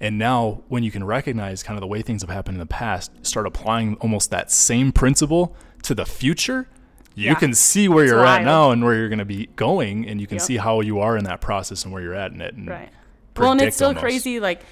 and 0.00 0.18
now 0.18 0.62
when 0.68 0.82
you 0.82 0.90
can 0.90 1.04
recognize 1.04 1.62
kind 1.62 1.76
of 1.76 1.80
the 1.80 1.86
way 1.86 2.02
things 2.02 2.22
have 2.22 2.30
happened 2.30 2.54
in 2.54 2.60
the 2.60 2.66
past 2.66 3.12
start 3.24 3.46
applying 3.46 3.94
almost 3.96 4.30
that 4.30 4.50
same 4.50 4.90
principle 4.90 5.54
to 5.82 5.94
the 5.94 6.06
future 6.06 6.68
you 7.14 7.26
Yeah. 7.26 7.34
can 7.34 7.54
see 7.54 7.88
where 7.88 8.04
It's 8.04 8.10
you're 8.10 8.26
at 8.26 8.42
now 8.42 8.70
and 8.72 8.82
where 8.82 8.94
you're 8.94 9.08
going 9.08 9.20
to 9.20 9.24
be 9.24 9.46
going 9.54 10.08
and 10.08 10.20
you 10.20 10.26
can 10.26 10.36
Yep. 10.36 10.46
see 10.46 10.56
how 10.56 10.80
you 10.80 10.98
are 10.98 11.16
in 11.16 11.24
that 11.24 11.40
process 11.40 11.84
and 11.84 11.92
where 11.92 12.02
you're 12.02 12.14
at 12.14 12.32
in 12.32 12.40
it 12.40 12.54
and 12.54 12.68
Right. 12.68 12.88
Well, 13.36 13.52
and 13.52 13.60
it's 13.60 13.76
still 13.76 13.88
almost. 13.88 14.02
crazy, 14.02 14.40
like 14.40 14.62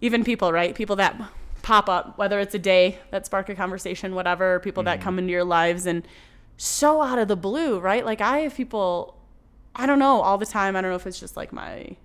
even 0.00 0.24
people, 0.24 0.52
right? 0.52 0.74
People 0.74 0.96
that 0.96 1.20
pop 1.62 1.88
up, 1.88 2.16
whether 2.18 2.38
it's 2.40 2.54
a 2.54 2.58
day 2.58 2.98
that 3.10 3.26
spark 3.26 3.48
a 3.48 3.54
conversation, 3.54 4.14
whatever, 4.14 4.60
people 4.60 4.82
Mm-hmm. 4.82 4.86
that 4.98 5.00
come 5.00 5.18
into 5.18 5.32
your 5.32 5.44
lives 5.44 5.86
and 5.86 6.06
so 6.56 7.00
out 7.02 7.18
of 7.18 7.28
the 7.28 7.36
blue, 7.36 7.78
right? 7.78 8.04
Like 8.04 8.20
I 8.20 8.38
have 8.40 8.54
people, 8.54 9.16
I 9.76 9.86
don't 9.86 9.98
know, 9.98 10.20
all 10.20 10.38
the 10.38 10.46
time. 10.46 10.74
I 10.76 10.80
don't 10.80 10.90
know 10.90 10.96
if 10.96 11.06
it's 11.06 11.20
just 11.20 11.36
like 11.36 11.52
my 11.52 11.96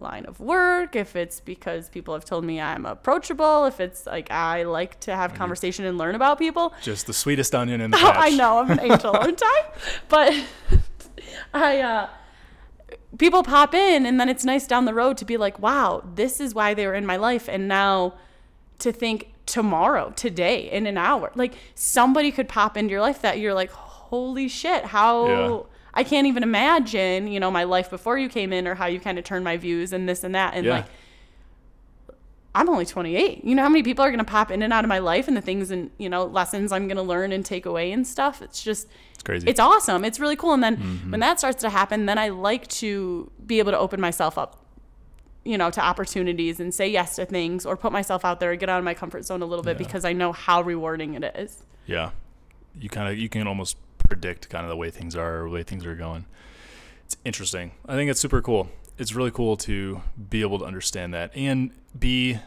line 0.00 0.24
of 0.26 0.38
work, 0.38 0.94
if 0.94 1.16
it's 1.16 1.40
because 1.40 1.88
people 1.88 2.14
have 2.14 2.24
told 2.24 2.44
me 2.44 2.60
I'm 2.60 2.86
approachable, 2.86 3.64
if 3.66 3.80
it's 3.80 4.06
like 4.06 4.30
I 4.30 4.62
like 4.62 5.00
to 5.00 5.14
have 5.16 5.34
conversation 5.34 5.84
and 5.84 5.98
learn 5.98 6.14
about 6.14 6.38
people. 6.38 6.72
just 6.82 7.06
the 7.08 7.12
sweetest 7.12 7.52
onion 7.54 7.80
in 7.80 7.90
the 7.90 7.96
Oh, 8.00 8.00
patch. 8.00 8.16
I 8.18 8.28
know 8.30 8.58
I'm 8.60 8.70
an 8.70 8.80
angel, 8.80 9.10
aren't 9.16 9.42
I? 9.44 9.64
But 10.08 10.34
I 11.54 11.80
uh 11.80 12.08
people 13.18 13.42
pop 13.42 13.74
in 13.74 14.06
and 14.06 14.20
then 14.20 14.28
it's 14.28 14.44
nice 14.44 14.66
down 14.66 14.84
the 14.84 14.94
road 14.94 15.16
to 15.18 15.24
be 15.24 15.36
like, 15.36 15.58
wow, 15.58 16.02
this 16.14 16.40
is 16.40 16.54
why 16.54 16.74
they 16.74 16.86
were 16.86 16.94
in 16.94 17.04
my 17.06 17.16
life 17.16 17.48
and 17.48 17.66
now 17.68 18.14
to 18.80 18.92
think 18.92 19.32
tomorrow, 19.46 20.12
today, 20.14 20.70
in 20.70 20.86
an 20.86 20.98
hour. 20.98 21.30
Like 21.34 21.54
somebody 21.74 22.30
could 22.30 22.48
pop 22.48 22.76
into 22.76 22.92
your 22.92 23.00
life 23.00 23.22
that 23.22 23.38
you're 23.38 23.54
like, 23.54 23.70
holy 23.70 24.48
shit, 24.48 24.84
how 24.86 25.26
Yeah. 25.26 25.60
I 25.94 26.04
can't 26.04 26.26
even 26.26 26.42
imagine, 26.42 27.26
you 27.28 27.40
know, 27.40 27.50
my 27.50 27.64
life 27.64 27.90
before 27.90 28.18
you 28.18 28.28
came 28.28 28.52
in 28.52 28.68
or 28.68 28.74
how 28.74 28.86
you 28.86 29.00
kind 29.00 29.18
of 29.18 29.24
turned 29.24 29.44
my 29.44 29.56
views 29.56 29.92
and 29.92 30.08
this 30.08 30.22
and 30.22 30.34
that. 30.34 30.54
And 30.54 30.64
Yeah. 30.66 30.76
like 30.76 30.84
I'm 32.54 32.68
only 32.68 32.86
28. 32.86 33.44
You 33.44 33.54
know 33.54 33.62
how 33.62 33.68
many 33.68 33.82
people 33.82 34.04
are 34.04 34.08
going 34.10 34.18
to 34.18 34.24
pop 34.24 34.50
in 34.50 34.62
and 34.62 34.72
out 34.72 34.84
of 34.84 34.88
my 34.88 34.98
life 34.98 35.28
and 35.28 35.36
the 35.36 35.40
things 35.40 35.70
and, 35.70 35.90
you 35.98 36.08
know, 36.08 36.24
lessons 36.24 36.72
I'm 36.72 36.88
going 36.88 36.96
to 36.96 37.02
learn 37.02 37.30
and 37.30 37.44
take 37.44 37.66
away 37.66 37.92
and 37.92 38.06
stuff. 38.06 38.42
It's 38.42 38.62
just, 38.62 38.88
It's 39.14 39.22
crazy. 39.22 39.48
it's 39.48 39.60
awesome. 39.60 40.04
It's 40.04 40.18
really 40.18 40.34
cool. 40.36 40.54
And 40.54 40.62
then 40.62 40.76
Mm-hmm. 40.78 41.10
when 41.12 41.20
that 41.20 41.38
starts 41.38 41.60
to 41.62 41.70
happen, 41.70 42.06
then 42.06 42.18
I 42.18 42.28
like 42.30 42.66
to 42.68 43.30
be 43.46 43.58
able 43.60 43.72
to 43.72 43.78
open 43.78 44.00
myself 44.00 44.38
up, 44.38 44.64
you 45.48 45.56
know, 45.56 45.70
to 45.70 45.80
opportunities 45.80 46.60
and 46.60 46.74
say 46.74 46.86
yes 46.88 47.16
to 47.16 47.24
things 47.24 47.64
or 47.64 47.76
put 47.76 47.90
myself 47.92 48.24
out 48.24 48.38
there, 48.38 48.54
get 48.56 48.68
out 48.68 48.78
of 48.78 48.84
my 48.84 48.92
comfort 48.94 49.24
zone 49.24 49.40
a 49.42 49.46
little 49.46 49.64
bit 49.64 49.80
Yeah. 49.80 49.86
because 49.86 50.04
I 50.04 50.12
know 50.12 50.32
how 50.32 50.60
rewarding 50.62 51.14
it 51.14 51.24
is. 51.36 51.62
yeah. 51.86 52.10
You 52.78 52.88
kind 52.90 53.10
of 53.10 53.18
you 53.18 53.28
can 53.28 53.46
almost 53.48 53.76
predict 54.08 54.48
kind 54.50 54.64
of 54.64 54.68
the 54.70 54.76
way 54.76 54.90
things 54.90 55.16
are, 55.16 55.40
or 55.40 55.48
the 55.48 55.54
way 55.54 55.62
things 55.64 55.84
are 55.86 55.96
going. 55.96 56.26
It's 57.06 57.16
interesting. 57.24 57.72
I 57.86 57.94
think 57.94 58.10
it's 58.10 58.20
super 58.20 58.40
cool. 58.42 58.68
It's 58.98 59.14
really 59.14 59.30
cool 59.30 59.56
to 59.58 60.02
be 60.30 60.42
able 60.42 60.58
to 60.60 60.64
understand 60.66 61.14
that 61.14 61.30
and 61.34 61.70
be 61.98 62.38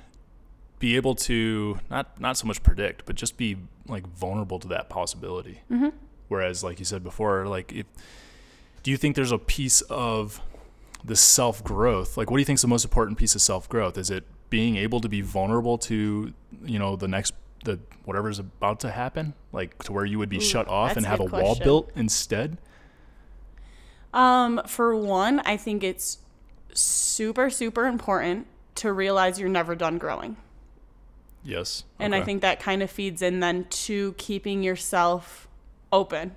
be 0.79 0.95
able 0.95 1.15
to 1.15 1.79
not 1.89 2.19
not 2.21 2.37
so 2.37 2.45
much 2.47 2.61
predict, 2.63 3.05
but 3.05 3.15
just 3.15 3.35
be 3.35 3.57
like 3.87 4.07
vulnerable 4.07 4.59
to 4.59 4.67
that 4.69 4.89
possibility. 4.89 5.61
Mm-hmm. 5.71 5.89
Whereas, 6.29 6.63
like 6.63 6.77
you 6.79 6.85
said 6.85 7.03
before, 7.03 7.47
like 7.47 7.73
if 7.73 7.87
do 8.83 8.91
you 8.91 8.97
think 8.97 9.15
there's 9.15 9.31
a 9.33 9.37
piece 9.39 9.81
of 9.89 10.39
the 11.03 11.15
self 11.15 11.63
growth? 11.63 12.17
Like, 12.17 12.29
what 12.29 12.37
do 12.37 12.41
you 12.41 12.45
think 12.45 12.57
is 12.57 12.61
the 12.61 12.67
most 12.67 12.85
important 12.85 13.17
piece 13.17 13.35
of 13.35 13.41
self 13.41 13.67
growth? 13.69 13.97
Is 13.97 14.09
it 14.09 14.25
being 14.49 14.75
able 14.75 14.99
to 15.01 15.09
be 15.09 15.21
vulnerable 15.21 15.77
to 15.77 16.33
you 16.63 16.79
know 16.79 16.95
the 16.95 17.07
next 17.07 17.33
the 17.63 17.79
whatever's 18.05 18.39
about 18.39 18.79
to 18.81 18.91
happen, 18.91 19.33
like 19.51 19.81
to 19.83 19.91
where 19.91 20.05
you 20.05 20.17
would 20.19 20.29
be 20.29 20.39
shut 20.39 20.67
off 20.67 20.97
and 20.97 21.05
a 21.05 21.09
have 21.09 21.19
a 21.19 21.25
good 21.25 21.41
wall 21.41 21.55
built 21.55 21.91
instead? 21.95 22.57
Um, 24.13 24.61
for 24.67 24.95
one, 24.95 25.39
I 25.41 25.57
think 25.57 25.83
it's 25.83 26.17
super, 26.73 27.49
super 27.49 27.85
important 27.85 28.47
to 28.75 28.91
realize 28.91 29.39
you're 29.39 29.49
never 29.49 29.75
done 29.75 29.97
growing. 29.97 30.37
Yes, 31.43 31.85
And 31.99 32.13
I 32.13 32.21
think 32.23 32.41
that 32.43 32.59
kind 32.59 32.83
of 32.83 32.91
feeds 32.91 33.23
in 33.23 33.39
then 33.39 33.65
to 33.69 34.13
keeping 34.13 34.61
yourself 34.61 35.47
open, 35.91 36.35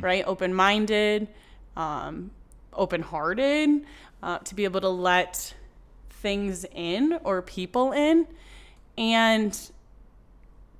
right? 0.00 0.22
Open 0.24 0.54
minded, 0.54 1.26
um, 1.76 2.30
open 2.76 3.02
hearted, 3.02 3.84
uh, 4.22 4.38
to 4.38 4.54
be 4.54 4.64
able 4.64 4.80
to 4.80 4.88
let 4.88 5.54
things 6.10 6.64
in 6.72 7.18
or 7.24 7.42
people 7.42 7.92
in 7.92 8.26
and 8.98 9.70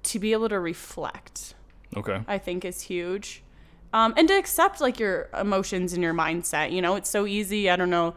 to 0.03 0.19
be 0.19 0.33
able 0.33 0.49
to 0.49 0.59
reflect. 0.59 1.55
okay, 1.97 2.23
I 2.27 2.39
think 2.39 2.65
is 2.65 2.83
huge. 2.83 3.43
Um, 3.93 4.15
and 4.17 4.29
to 4.29 4.35
accept 4.35 4.81
like 4.81 4.99
your 4.99 5.29
emotions 5.39 5.93
and 5.93 6.03
your 6.03 6.13
mindset. 6.13 6.71
You 6.71 6.83
know, 6.83 6.97
it's 6.97 7.09
so 7.09 7.27
easy. 7.27 7.71
I 7.71 7.77
don't 7.77 7.89
know 7.89 8.15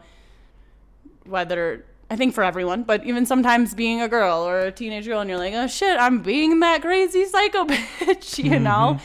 whether 1.24 1.86
I 2.10 2.16
think 2.16 2.34
for 2.34 2.42
everyone, 2.42 2.82
but 2.82 3.06
even 3.06 3.24
sometimes 3.24 3.72
being 3.72 4.02
a 4.02 4.08
girl 4.08 4.38
or 4.46 4.58
a 4.60 4.72
teenage 4.72 5.06
girl, 5.06 5.20
and 5.20 5.30
you're 5.30 5.38
like, 5.38 5.54
oh 5.54 5.68
shit, 5.68 5.98
I'm 5.98 6.22
being 6.22 6.58
that 6.60 6.82
crazy 6.82 7.24
psycho 7.24 7.64
bitch, 7.66 8.42
you 8.42 8.58
know, 8.58 8.98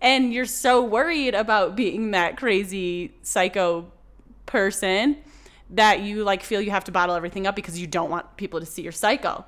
and 0.00 0.32
you're 0.32 0.46
so 0.46 0.82
worried 0.82 1.34
about 1.34 1.74
being 1.74 2.12
that 2.12 2.36
crazy 2.36 3.14
psycho 3.22 3.90
person 4.46 5.16
that 5.70 6.00
you 6.00 6.22
like 6.24 6.42
feel 6.42 6.60
you 6.60 6.70
have 6.70 6.84
to 6.84 6.92
bottle 6.92 7.14
everything 7.14 7.46
up 7.46 7.56
because 7.56 7.78
you 7.78 7.86
don't 7.86 8.10
want 8.10 8.36
people 8.36 8.60
to 8.60 8.66
see 8.66 8.82
your 8.82 8.92
psycho. 8.92 9.44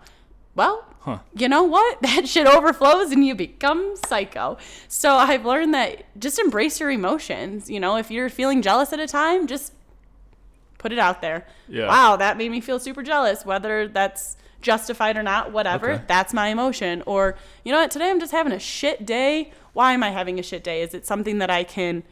Well, 0.55 0.87
Huh. 1.01 1.19
you 1.37 1.49
know 1.51 1.65
what? 1.65 1.99
That 2.03 2.27
shit 2.29 2.47
overflows 2.47 3.11
and 3.13 3.27
you 3.27 3.35
become 3.35 3.95
psycho. 4.07 4.57
So 4.89 5.15
I've 5.17 5.45
learned 5.45 5.75
that 5.75 6.05
just 6.19 6.39
embrace 6.39 6.81
your 6.81 6.91
emotions. 6.91 7.69
You 7.69 7.79
know, 7.81 7.97
if 7.97 8.11
you're 8.11 8.31
feeling 8.31 8.63
jealous 8.63 8.93
at 8.93 9.01
a 9.01 9.07
time, 9.07 9.47
just 9.47 9.73
put 10.79 10.93
it 10.93 10.99
out 10.99 11.21
there. 11.21 11.47
Yeah. 11.69 11.89
Wow, 11.89 12.17
that 12.17 12.37
made 12.39 12.51
me 12.51 12.61
feel 12.61 12.79
super 12.79 13.03
jealous. 13.03 13.45
Whether 13.45 13.89
that's 13.89 14.37
justified 14.63 15.19
or 15.19 15.23
not, 15.23 15.53
whatever, 15.53 15.93
Okay. 15.93 16.05
that's 16.07 16.33
my 16.33 16.49
emotion. 16.49 17.03
Or, 17.05 17.37
you 17.65 17.73
know 17.73 17.81
what, 17.81 17.91
today 17.91 18.09
I'm 18.11 18.21
just 18.21 18.33
having 18.33 18.53
a 18.53 18.59
shit 18.59 19.05
day. 19.05 19.53
Why 19.75 19.93
am 19.93 20.03
I 20.03 20.11
having 20.11 20.39
a 20.39 20.43
shit 20.43 20.65
day? 20.65 20.81
Is 20.81 20.95
it 20.95 21.05
something 21.05 21.39
that 21.39 21.51
I 21.51 21.65
can 21.65 22.03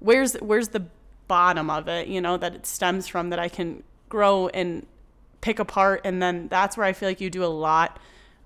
where's 0.00 0.34
where's 0.34 0.68
the 0.68 0.84
bottom 1.28 1.70
of 1.70 1.88
it, 1.88 2.08
you 2.08 2.20
know, 2.20 2.36
that 2.36 2.54
it 2.54 2.66
stems 2.66 3.08
from 3.08 3.30
that 3.30 3.38
I 3.38 3.48
can 3.48 3.82
grow 4.08 4.48
and 4.48 4.86
pick 5.40 5.58
apart 5.58 6.00
and 6.04 6.22
then 6.22 6.48
that's 6.48 6.76
where 6.76 6.86
I 6.86 6.92
feel 6.92 7.08
like 7.08 7.20
you 7.20 7.28
do 7.28 7.44
a 7.44 7.46
lot 7.46 7.98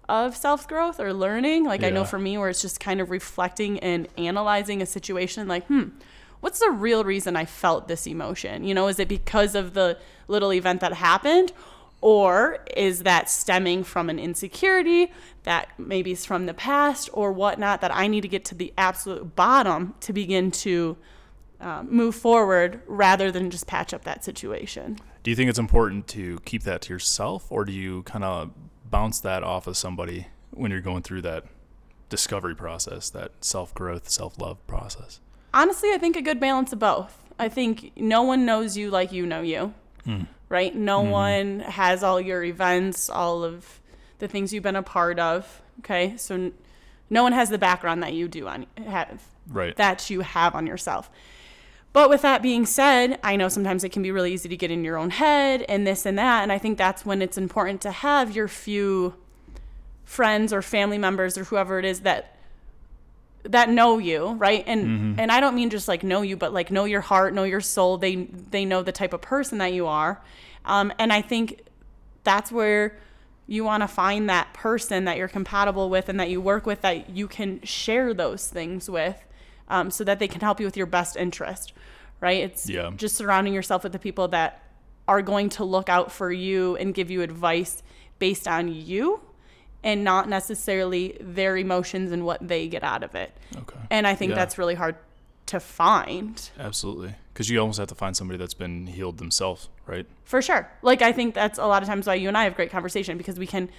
of 0.08 0.36
self 0.36 0.66
growth 0.66 0.98
or 0.98 1.12
learning. 1.12 1.64
Like 1.64 1.84
I 1.84 1.90
know 1.90 2.04
for 2.04 2.18
me 2.18 2.38
where 2.38 2.48
it's 2.48 2.62
just 2.62 2.80
kind 2.80 3.00
of 3.00 3.10
reflecting 3.10 3.78
and 3.80 4.08
analyzing 4.16 4.80
a 4.80 4.86
situation 4.86 5.46
like, 5.46 5.66
hmm, 5.66 5.88
what's 6.40 6.60
the 6.60 6.70
real 6.70 7.04
reason 7.04 7.36
I 7.36 7.44
felt 7.44 7.88
this 7.88 8.06
emotion? 8.06 8.64
You 8.64 8.74
know, 8.74 8.88
is 8.88 8.98
it 8.98 9.08
because 9.08 9.54
of 9.54 9.74
the 9.74 9.98
little 10.26 10.52
event 10.52 10.80
that 10.80 10.94
happened? 10.94 11.52
Or 12.00 12.64
is 12.76 13.02
that 13.02 13.28
stemming 13.28 13.82
from 13.82 14.08
an 14.08 14.20
insecurity 14.20 15.12
that 15.42 15.68
maybe 15.78 16.12
is 16.12 16.24
from 16.24 16.46
the 16.46 16.54
past 16.54 17.10
or 17.12 17.32
whatnot 17.32 17.80
that 17.80 17.94
I 17.94 18.06
need 18.06 18.20
to 18.20 18.28
get 18.28 18.44
to 18.46 18.54
the 18.54 18.72
absolute 18.78 19.34
bottom 19.34 19.94
to 20.00 20.12
begin 20.12 20.52
to 20.52 20.96
um, 21.60 21.90
move 21.90 22.14
forward 22.14 22.80
rather 22.86 23.30
than 23.32 23.50
just 23.50 23.66
patch 23.66 23.92
up 23.92 24.04
that 24.04 24.24
situation? 24.24 24.98
Do 25.22 25.30
you 25.30 25.36
think 25.36 25.50
it's 25.50 25.58
important 25.58 26.06
to 26.08 26.38
keep 26.44 26.62
that 26.62 26.82
to 26.82 26.92
yourself, 26.92 27.50
or 27.50 27.64
do 27.64 27.72
you 27.72 28.02
kind 28.04 28.24
of 28.24 28.50
bounce 28.90 29.20
that 29.20 29.42
off 29.42 29.66
of 29.66 29.76
somebody 29.76 30.28
when 30.50 30.70
you're 30.70 30.80
going 30.80 31.02
through 31.02 31.22
that 31.22 31.44
discovery 32.08 32.54
process, 32.54 33.10
that 33.10 33.32
self 33.40 33.74
growth, 33.74 34.08
self 34.08 34.38
love 34.40 34.64
process? 34.66 35.20
Honestly, 35.52 35.90
I 35.92 35.98
think 35.98 36.16
a 36.16 36.22
good 36.22 36.40
balance 36.40 36.72
of 36.72 36.78
both. 36.78 37.24
I 37.38 37.48
think 37.48 37.92
no 37.96 38.22
one 38.22 38.44
knows 38.44 38.76
you 38.76 38.90
like 38.90 39.12
you 39.12 39.24
know 39.26 39.42
you, 39.42 39.74
right? 40.48 40.74
No 40.74 41.00
one 41.02 41.60
has 41.60 42.02
all 42.02 42.20
your 42.20 42.42
events, 42.44 43.08
all 43.08 43.44
of 43.44 43.80
the 44.18 44.26
things 44.28 44.52
you've 44.52 44.62
been 44.64 44.76
a 44.76 44.82
part 44.82 45.18
of. 45.18 45.62
Okay, 45.80 46.16
so 46.16 46.34
n- 46.34 46.52
no 47.10 47.22
one 47.22 47.32
has 47.32 47.48
the 47.50 47.58
background 47.58 48.02
that 48.02 48.12
you 48.12 48.26
do 48.28 48.48
on 48.48 48.66
have 48.86 49.22
Right. 49.48 49.74
that 49.76 50.10
you 50.10 50.20
have 50.20 50.54
on 50.54 50.66
yourself. 50.66 51.10
But 51.92 52.10
with 52.10 52.22
that 52.22 52.42
being 52.42 52.66
said, 52.66 53.18
I 53.22 53.36
know 53.36 53.48
sometimes 53.48 53.82
it 53.82 53.90
can 53.90 54.02
be 54.02 54.10
really 54.10 54.32
easy 54.32 54.48
to 54.48 54.56
get 54.56 54.70
in 54.70 54.84
your 54.84 54.96
own 54.96 55.10
head 55.10 55.62
and 55.68 55.86
this 55.86 56.06
and 56.06 56.18
that. 56.18 56.42
And 56.42 56.52
I 56.52 56.58
think 56.58 56.78
that's 56.78 57.04
when 57.04 57.22
it's 57.22 57.38
important 57.38 57.80
to 57.82 57.90
have 57.90 58.36
your 58.36 58.46
few 58.46 59.14
friends 60.04 60.52
or 60.52 60.62
family 60.62 60.98
members 60.98 61.36
or 61.36 61.44
whoever 61.44 61.78
it 61.78 61.84
is 61.84 62.00
that 62.00 62.34
that 63.44 63.70
know 63.70 63.98
you, 63.98 64.32
right? 64.34 64.64
And 64.66 65.18
and 65.18 65.32
I 65.32 65.40
don't 65.40 65.54
mean 65.54 65.70
just 65.70 65.88
like 65.88 66.02
know 66.02 66.22
you, 66.22 66.36
but 66.36 66.52
like 66.52 66.70
know 66.70 66.84
your 66.84 67.00
heart, 67.00 67.32
know 67.34 67.44
your 67.44 67.60
soul. 67.60 67.96
They 67.96 68.16
they 68.16 68.64
know 68.64 68.82
the 68.82 68.92
type 68.92 69.12
of 69.12 69.20
person 69.20 69.58
that 69.58 69.72
you 69.72 69.86
are. 69.86 70.20
Um, 70.64 70.92
and 70.98 71.12
I 71.12 71.22
think 71.22 71.62
that's 72.24 72.52
where 72.52 72.98
you 73.46 73.64
want 73.64 73.82
to 73.82 73.88
find 73.88 74.28
that 74.28 74.52
person 74.52 75.04
that 75.06 75.16
you're 75.16 75.28
compatible 75.28 75.88
with 75.88 76.08
and 76.10 76.20
that 76.20 76.28
you 76.28 76.40
work 76.40 76.66
with 76.66 76.82
that 76.82 77.10
you 77.10 77.26
can 77.26 77.62
share 77.62 78.12
those 78.12 78.48
things 78.48 78.90
with 78.90 79.24
um, 79.68 79.90
so 79.90 80.04
that 80.04 80.18
they 80.18 80.28
can 80.28 80.40
help 80.40 80.58
you 80.60 80.66
with 80.66 80.76
your 80.76 80.86
best 80.86 81.16
interest 81.16 81.72
right 82.20 82.42
it's 82.42 82.68
Yeah. 82.68 82.90
just 82.96 83.16
surrounding 83.16 83.54
yourself 83.54 83.82
with 83.84 83.92
the 83.92 83.98
people 83.98 84.28
that 84.28 84.62
are 85.06 85.22
going 85.22 85.48
to 85.50 85.64
look 85.64 85.88
out 85.88 86.10
for 86.12 86.30
you 86.32 86.76
and 86.76 86.92
give 86.94 87.10
you 87.10 87.22
advice 87.22 87.82
based 88.18 88.46
on 88.48 88.68
you 88.68 89.20
and 89.82 90.02
not 90.04 90.28
necessarily 90.28 91.16
their 91.20 91.56
emotions 91.56 92.10
and 92.12 92.24
what 92.26 92.46
they 92.46 92.66
get 92.68 92.82
out 92.82 93.02
of 93.04 93.14
it. 93.14 93.30
Okay. 93.56 93.78
And 93.90 94.06
I 94.06 94.14
think 94.16 94.30
Yeah. 94.30 94.34
that's 94.36 94.58
really 94.58 94.74
hard 94.74 94.96
to 95.46 95.60
find. 95.60 96.50
Absolutely. 96.58 97.14
Because 97.32 97.48
you 97.48 97.58
almost 97.60 97.78
have 97.78 97.88
to 97.88 97.94
find 97.94 98.14
somebody 98.16 98.36
that's 98.36 98.52
been 98.54 98.88
healed 98.88 99.16
themselves, 99.18 99.68
right? 99.86 100.04
For 100.24 100.42
sure. 100.42 100.68
Like 100.82 101.00
I 101.00 101.12
think 101.12 101.34
that's 101.34 101.58
a 101.58 101.66
lot 101.66 101.82
of 101.82 101.88
times 101.88 102.06
why 102.06 102.14
you 102.16 102.28
and 102.28 102.36
I 102.36 102.44
have 102.44 102.54
great 102.56 102.70
conversation 102.70 103.16
because 103.16 103.38
we 103.38 103.46
can 103.46 103.70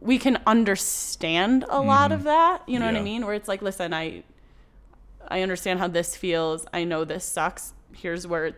we 0.00 0.16
can 0.18 0.38
understand 0.46 1.64
a 1.68 1.80
lot 1.82 2.12
of 2.12 2.22
that. 2.22 2.62
You 2.68 2.78
know 2.78 2.86
what 2.86 2.94
I 2.94 2.98
Mm-hmm. 2.98 3.04
Mean? 3.04 3.26
Where 3.26 3.34
it's 3.34 3.48
like, 3.48 3.60
listen, 3.62 3.92
I 3.92 4.22
I 5.30 5.42
understand 5.42 5.78
how 5.78 5.88
this 5.88 6.16
feels. 6.16 6.66
I 6.72 6.84
know 6.84 7.04
this 7.04 7.24
sucks. 7.24 7.72
Here's 7.92 8.26
where 8.26 8.52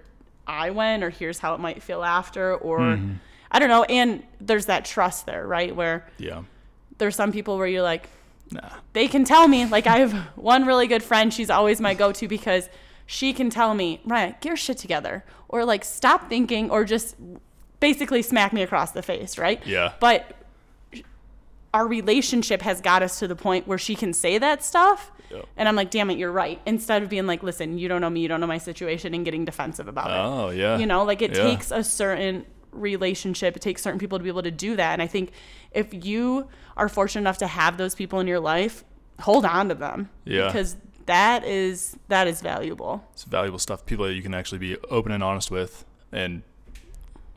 I 0.47 0.71
went 0.71 1.05
or 1.05 1.11
here's 1.11 1.39
how 1.39 1.55
it 1.55 1.61
might 1.61 1.83
feel 1.83 2.03
after 2.03 2.55
or 2.57 2.79
Mm-hmm. 2.81 3.15
I 3.55 3.59
don't 3.59 3.69
know. 3.69 3.85
And 3.85 4.23
there's 4.41 4.65
that 4.67 4.87
trust 4.87 5.27
there, 5.27 5.47
right? 5.47 5.77
Where 5.77 6.09
Yeah. 6.17 6.45
there's 6.99 7.15
some 7.15 7.33
people 7.33 7.59
where 7.59 7.67
you're 7.67 7.83
like, 7.83 8.09
Nah. 8.51 8.61
they 8.95 9.09
can 9.09 9.25
tell 9.25 9.47
me. 9.47 9.67
Like 9.67 9.87
I 9.87 9.99
have 9.99 10.13
one 10.37 10.65
really 10.65 10.87
good 10.87 11.03
friend. 11.03 11.33
She's 11.33 11.51
always 11.51 11.81
my 11.81 11.93
go-to 11.95 12.29
because 12.29 12.69
she 13.07 13.33
can 13.35 13.51
tell 13.51 13.75
me, 13.75 14.01
right, 14.07 14.41
get 14.41 14.49
your 14.49 14.57
shit 14.57 14.79
together, 14.79 15.23
or 15.49 15.65
like 15.67 15.85
stop 15.85 16.29
thinking, 16.31 16.71
or 16.71 16.85
just 16.85 17.15
basically 17.81 18.23
smack 18.23 18.53
me 18.55 18.63
across 18.63 18.93
the 18.93 19.03
face, 19.03 19.37
right? 19.37 19.61
Yeah. 19.67 19.93
But 20.01 20.35
our 21.75 21.87
relationship 21.87 22.63
has 22.63 22.81
got 22.81 23.03
us 23.03 23.19
to 23.19 23.29
the 23.29 23.37
point 23.37 23.67
where 23.67 23.79
she 23.79 23.95
can 23.95 24.13
say 24.13 24.39
that 24.39 24.63
stuff. 24.63 25.11
Yep. 25.33 25.47
And 25.57 25.68
I'm 25.68 25.77
like, 25.77 25.90
damn 25.90 26.11
it, 26.11 26.18
you're 26.18 26.33
right. 26.33 26.61
Instead 26.66 27.03
of 27.03 27.09
being 27.09 27.27
like, 27.27 27.42
listen, 27.42 27.79
you 27.79 27.88
don't 27.88 28.01
know 28.01 28.11
me, 28.11 28.21
you 28.21 28.29
don't 28.29 28.40
know 28.40 28.47
my 28.47 28.59
situation, 28.59 29.14
and 29.14 29.25
getting 29.25 29.45
defensive 29.45 29.88
about 29.88 30.11
it. 30.11 30.16
Oh, 30.16 30.51
yeah. 30.51 30.79
You 30.79 30.87
know, 30.87 31.05
like 31.05 31.23
it 31.23 31.35
Yeah. 31.37 31.42
takes 31.45 31.71
a 31.71 31.83
certain 31.83 32.47
relationship. 32.71 33.57
It 33.57 33.61
takes 33.61 33.83
certain 33.83 33.99
people 33.99 34.18
to 34.18 34.23
be 34.23 34.29
able 34.31 34.42
to 34.42 34.51
do 34.51 34.77
that. 34.77 34.92
And 34.92 35.03
I 35.03 35.07
think 35.07 35.33
if 35.73 35.92
you 35.92 36.49
are 36.77 36.88
fortunate 36.88 37.21
enough 37.23 37.38
to 37.38 37.47
have 37.47 37.77
those 37.77 37.95
people 37.95 38.21
in 38.21 38.27
your 38.27 38.40
life, 38.40 38.85
hold 39.21 39.45
on 39.45 39.68
to 39.68 39.75
them. 39.75 40.09
Yeah. 40.25 40.47
Because 40.47 40.77
that 41.07 41.45
is 41.45 41.97
that 42.09 42.29
is 42.29 42.40
valuable. 42.40 43.05
It's 43.12 43.25
valuable 43.25 43.59
stuff. 43.59 43.85
People 43.87 44.07
that 44.07 44.14
you 44.14 44.23
can 44.23 44.35
actually 44.35 44.59
be 44.59 44.77
open 44.90 45.12
and 45.12 45.23
honest 45.23 45.51
with 45.51 45.85
and 46.12 46.42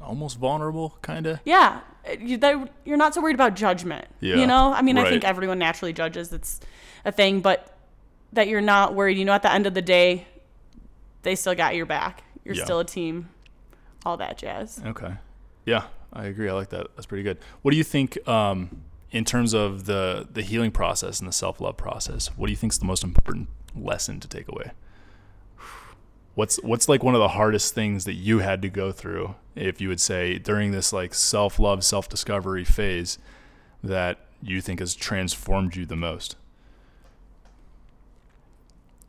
almost 0.01 0.38
vulnerable, 0.38 0.97
kind 1.01 1.25
of. 1.25 1.39
Yeah. 1.45 1.79
You're 2.19 2.97
not 2.97 3.13
so 3.15 3.21
worried 3.21 3.34
about 3.34 3.55
judgment. 3.55 4.05
Yeah. 4.19 4.36
You 4.36 4.45
know, 4.47 4.71
I 4.71 4.84
mean, 4.84 4.97
I 4.97 5.10
think 5.10 5.23
everyone 5.23 5.58
naturally 5.58 5.93
judges. 5.93 6.31
It's 6.31 6.60
a 7.03 7.12
thing, 7.12 7.41
but 7.41 7.74
that 8.36 8.48
you're 8.48 8.62
not 8.62 8.93
worried. 8.95 9.17
You 9.17 9.26
know, 9.26 9.34
at 9.34 9.41
the 9.41 9.52
end 9.52 9.65
of 9.67 9.74
the 9.74 9.82
day, 9.82 10.28
they 11.24 11.36
still 11.36 11.56
got 11.56 11.76
your 11.76 11.86
back. 11.86 12.24
You're 12.43 12.56
Yeah. 12.56 12.63
still 12.63 12.80
a 12.80 12.86
team. 12.86 13.30
All 14.06 14.17
that 14.17 14.38
jazz. 14.38 14.80
Okay. 14.86 15.15
Yeah, 15.65 15.86
I 16.13 16.26
agree. 16.26 16.48
I 16.48 16.54
like 16.54 16.69
that. 16.69 16.95
That's 16.95 17.08
pretty 17.08 17.24
good. 17.24 17.39
What 17.63 17.71
do 17.71 17.78
you 17.78 17.84
think 17.84 18.26
um, 18.28 18.84
in 19.12 19.26
terms 19.26 19.54
of 19.54 19.86
the 19.86 20.28
the 20.32 20.43
healing 20.43 20.69
process 20.71 21.19
and 21.19 21.28
the 21.28 21.34
self 21.34 21.60
love 21.60 21.76
process? 21.78 22.28
What 22.38 22.45
do 22.48 22.52
you 22.52 22.58
think 22.58 22.74
is 22.74 22.80
the 22.80 22.86
most 22.86 23.04
important 23.04 23.50
lesson 23.76 24.19
to 24.19 24.28
take 24.28 24.48
away? 24.48 24.71
What's 26.36 26.58
what's 26.63 26.89
like 26.89 27.02
one 27.02 27.15
of 27.15 27.19
the 27.19 27.30
hardest 27.30 27.74
things 27.74 28.04
that 28.06 28.13
you 28.13 28.39
had 28.39 28.62
to 28.62 28.69
go 28.69 28.91
through, 28.91 29.36
if 29.56 29.80
you 29.80 29.88
would 29.88 30.02
say, 30.02 30.38
during 30.38 30.71
this 30.71 30.91
like 30.91 31.13
self 31.13 31.58
love, 31.60 31.84
self 31.84 32.10
discovery 32.10 32.65
phase, 32.65 33.17
that 33.84 34.19
you 34.41 34.60
think 34.62 34.82
has 34.82 34.93
transformed 34.95 35.76
you 35.78 35.86
the 35.86 35.95
most? 35.95 36.36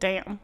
Damn. 0.01 0.41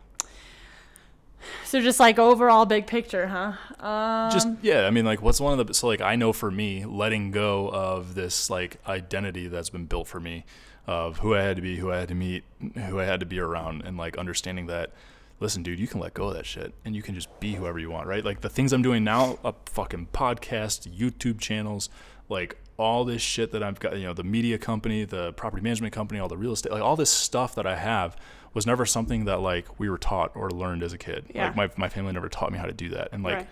So 1.65 1.81
just 1.81 1.99
like 1.99 2.19
overall 2.19 2.67
big 2.67 2.87
picture, 2.87 3.27
huh? 3.27 3.53
Um, 3.85 4.31
just 4.31 4.49
yeah 4.63 4.87
i 4.87 4.91
mean 4.91 5.05
like 5.05 5.21
what's 5.23 5.41
one 5.41 5.59
of 5.59 5.67
the 5.67 5.75
so 5.75 5.89
like 5.89 6.01
i 6.01 6.15
know 6.15 6.33
for 6.33 6.51
me 6.51 6.85
letting 6.85 7.33
go 7.33 7.69
of 7.69 8.15
this 8.15 8.49
like 8.49 8.77
identity 8.87 9.49
that's 9.49 9.71
been 9.71 9.87
built 9.87 10.07
for 10.07 10.21
me 10.21 10.45
of 10.87 11.19
who 11.19 11.35
i 11.35 11.43
had 11.43 11.57
to 11.57 11.63
be 11.63 11.77
who 11.77 11.91
i 11.91 11.99
had 11.99 12.09
to 12.09 12.15
meet 12.15 12.45
who 12.87 13.01
i 13.01 13.05
had 13.05 13.19
to 13.21 13.27
be 13.27 13.41
around 13.41 13.83
and 13.83 13.97
like 13.97 14.17
understanding 14.17 14.67
that 14.67 14.93
listen 15.41 15.65
dude 15.65 15.81
you 15.81 15.89
can 15.89 15.99
let 15.99 16.15
go 16.15 16.29
of 16.29 16.35
that 16.35 16.47
shit 16.47 16.73
and 16.85 16.95
you 16.95 17.03
can 17.03 17.15
just 17.15 17.29
be 17.41 17.55
whoever 17.55 17.79
you 17.79 17.91
want 17.91 18.07
right 18.07 18.25
like 18.25 18.41
the 18.41 18.49
things 18.49 18.73
i'm 18.73 18.83
doing 18.83 19.03
now 19.03 19.37
a 19.45 19.53
fucking 19.67 20.07
podcast 20.13 20.89
youtube 20.97 21.41
channels 21.41 21.89
like 22.29 22.57
all 22.77 23.05
this 23.05 23.21
shit 23.21 23.51
that 23.51 23.65
i've 23.65 23.81
got 23.81 23.97
you 23.97 24.05
know 24.05 24.15
the 24.15 24.25
media 24.25 24.59
company 24.59 25.05
the 25.05 25.33
property 25.33 25.63
management 25.63 25.93
company 25.93 26.21
all 26.21 26.29
the 26.29 26.37
real 26.37 26.53
estate 26.53 26.71
like 26.71 26.83
all 26.83 26.97
this 26.97 27.11
stuff 27.11 27.55
that 27.57 27.67
i 27.67 27.75
have 27.75 28.17
was 28.55 28.67
never 28.67 28.85
something 28.87 29.25
that 29.25 29.41
like 29.41 29.67
we 29.79 29.89
were 29.89 29.99
taught 29.99 30.33
or 30.35 30.51
learned 30.51 30.83
as 30.83 30.93
a 30.93 30.99
kid 30.99 31.25
Yeah. 31.35 31.47
like 31.47 31.57
my, 31.57 31.71
my 31.77 31.89
family 31.89 32.13
never 32.13 32.29
taught 32.29 32.53
me 32.53 32.59
how 32.59 32.67
to 32.67 32.73
do 32.73 32.89
that 32.91 33.09
and 33.13 33.23
like 33.23 33.37
Right. 33.37 33.49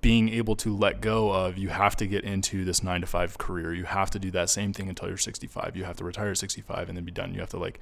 being 0.00 0.28
able 0.28 0.54
to 0.56 0.76
let 0.76 1.00
go 1.00 1.30
of 1.32 1.56
you 1.58 1.68
have 1.68 1.96
to 1.96 2.06
get 2.06 2.22
into 2.24 2.64
this 2.64 2.82
nine 2.82 3.00
to 3.00 3.06
five 3.06 3.38
career. 3.38 3.72
You 3.74 3.84
have 3.84 4.10
to 4.10 4.18
do 4.18 4.30
that 4.32 4.48
same 4.50 4.72
thing 4.72 4.88
until 4.88 5.08
you're 5.08 5.16
65. 5.16 5.74
You 5.74 5.84
have 5.84 5.96
to 5.96 6.04
retire 6.04 6.30
at 6.30 6.38
65 6.38 6.88
and 6.88 6.96
then 6.96 7.04
be 7.04 7.10
done. 7.10 7.34
You 7.34 7.40
have 7.40 7.50
to 7.50 7.58
like 7.58 7.80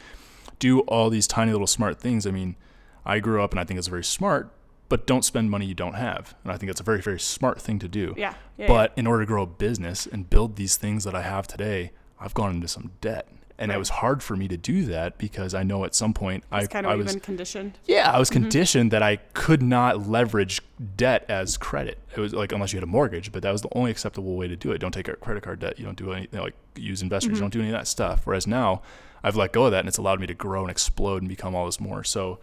do 0.59 0.81
all 0.81 1.11
these 1.11 1.27
tiny 1.27 1.53
little 1.53 1.67
smart 1.67 1.99
things. 2.01 2.27
I 2.27 2.31
mean, 2.31 2.57
I 3.05 3.19
grew 3.21 3.43
up 3.43 3.51
and 3.51 3.61
I 3.61 3.65
think 3.65 3.77
it's 3.79 3.89
very 3.89 4.05
smart, 4.05 4.51
but 4.89 5.07
don't 5.07 5.25
spend 5.25 5.51
money 5.51 5.67
you 5.67 5.75
don't 5.75 5.95
have. 5.95 6.35
And 6.45 6.53
I 6.53 6.57
think 6.57 6.71
it's 6.71 6.81
a 6.81 6.85
very, 6.85 7.03
very 7.03 7.21
smart 7.21 7.61
thing 7.61 7.79
to 7.81 7.89
do. 7.89 8.15
Yeah. 8.17 8.35
yeah 8.57 8.69
but 8.69 8.93
in 8.97 9.07
order 9.07 9.25
to 9.25 9.27
grow 9.27 9.43
a 9.43 9.47
business 9.47 10.07
and 10.07 10.31
build 10.31 10.57
these 10.57 10.77
things 10.77 11.05
that 11.05 11.15
I 11.15 11.23
have 11.23 11.47
today, 11.47 11.91
I've 12.19 12.33
gone 12.33 12.55
into 12.55 12.69
some 12.69 12.93
debt. 13.03 13.29
And 13.57 13.71
it 13.71 13.79
was 13.79 13.89
hard 13.89 14.21
for 14.21 14.35
me 14.35 14.49
to 14.49 14.57
do 14.57 14.85
that 14.87 15.17
because 15.17 15.55
I 15.55 15.63
know 15.63 15.85
at 15.85 15.95
some 15.95 16.13
point 16.13 16.43
I, 16.51 16.61
it's 16.63 16.69
kind 16.73 16.85
of 16.87 16.91
I 16.93 16.97
was 16.97 17.15
conditioned. 17.17 17.79
yeah, 17.87 18.11
I 18.11 18.19
was 18.19 18.29
Mm-hmm. 18.29 18.43
conditioned 18.43 18.91
that 18.91 19.03
I 19.03 19.17
could 19.33 19.63
not 19.63 20.09
leverage 20.09 20.61
debt 20.97 21.25
as 21.29 21.57
credit. 21.57 21.99
It 22.17 22.21
was 22.21 22.33
like 22.35 22.51
unless 22.51 22.73
you 22.73 22.79
had 22.79 22.83
a 22.83 22.87
mortgage, 22.91 23.31
but 23.31 23.43
that 23.43 23.53
was 23.53 23.63
the 23.63 23.69
only 23.73 23.93
acceptable 23.93 24.35
way 24.37 24.49
to 24.49 24.57
do 24.57 24.73
it. 24.73 24.79
Don't 24.79 24.91
take 24.93 25.09
out 25.09 25.21
credit 25.21 25.45
card 25.45 25.61
debt. 25.61 25.79
You 25.79 25.85
don't 25.85 25.97
do 25.97 26.13
anything 26.13 26.41
like 26.41 26.55
use 26.75 27.01
investors. 27.01 27.29
Mm-hmm. 27.29 27.35
You 27.37 27.41
don't 27.43 27.53
do 27.53 27.61
any 27.61 27.69
of 27.69 27.75
that 27.75 27.87
stuff. 27.87 28.23
Whereas 28.27 28.47
now, 28.49 28.83
I've 29.23 29.37
let 29.37 29.53
go 29.53 29.67
of 29.67 29.71
that, 29.71 29.79
and 29.81 29.89
it's 29.89 29.99
allowed 29.99 30.21
me 30.21 30.27
to 30.27 30.35
grow 30.35 30.63
and 30.63 30.71
explode 30.71 31.23
and 31.23 31.29
become 31.29 31.55
all 31.55 31.67
this 31.67 31.79
more. 31.79 32.03
So 32.03 32.41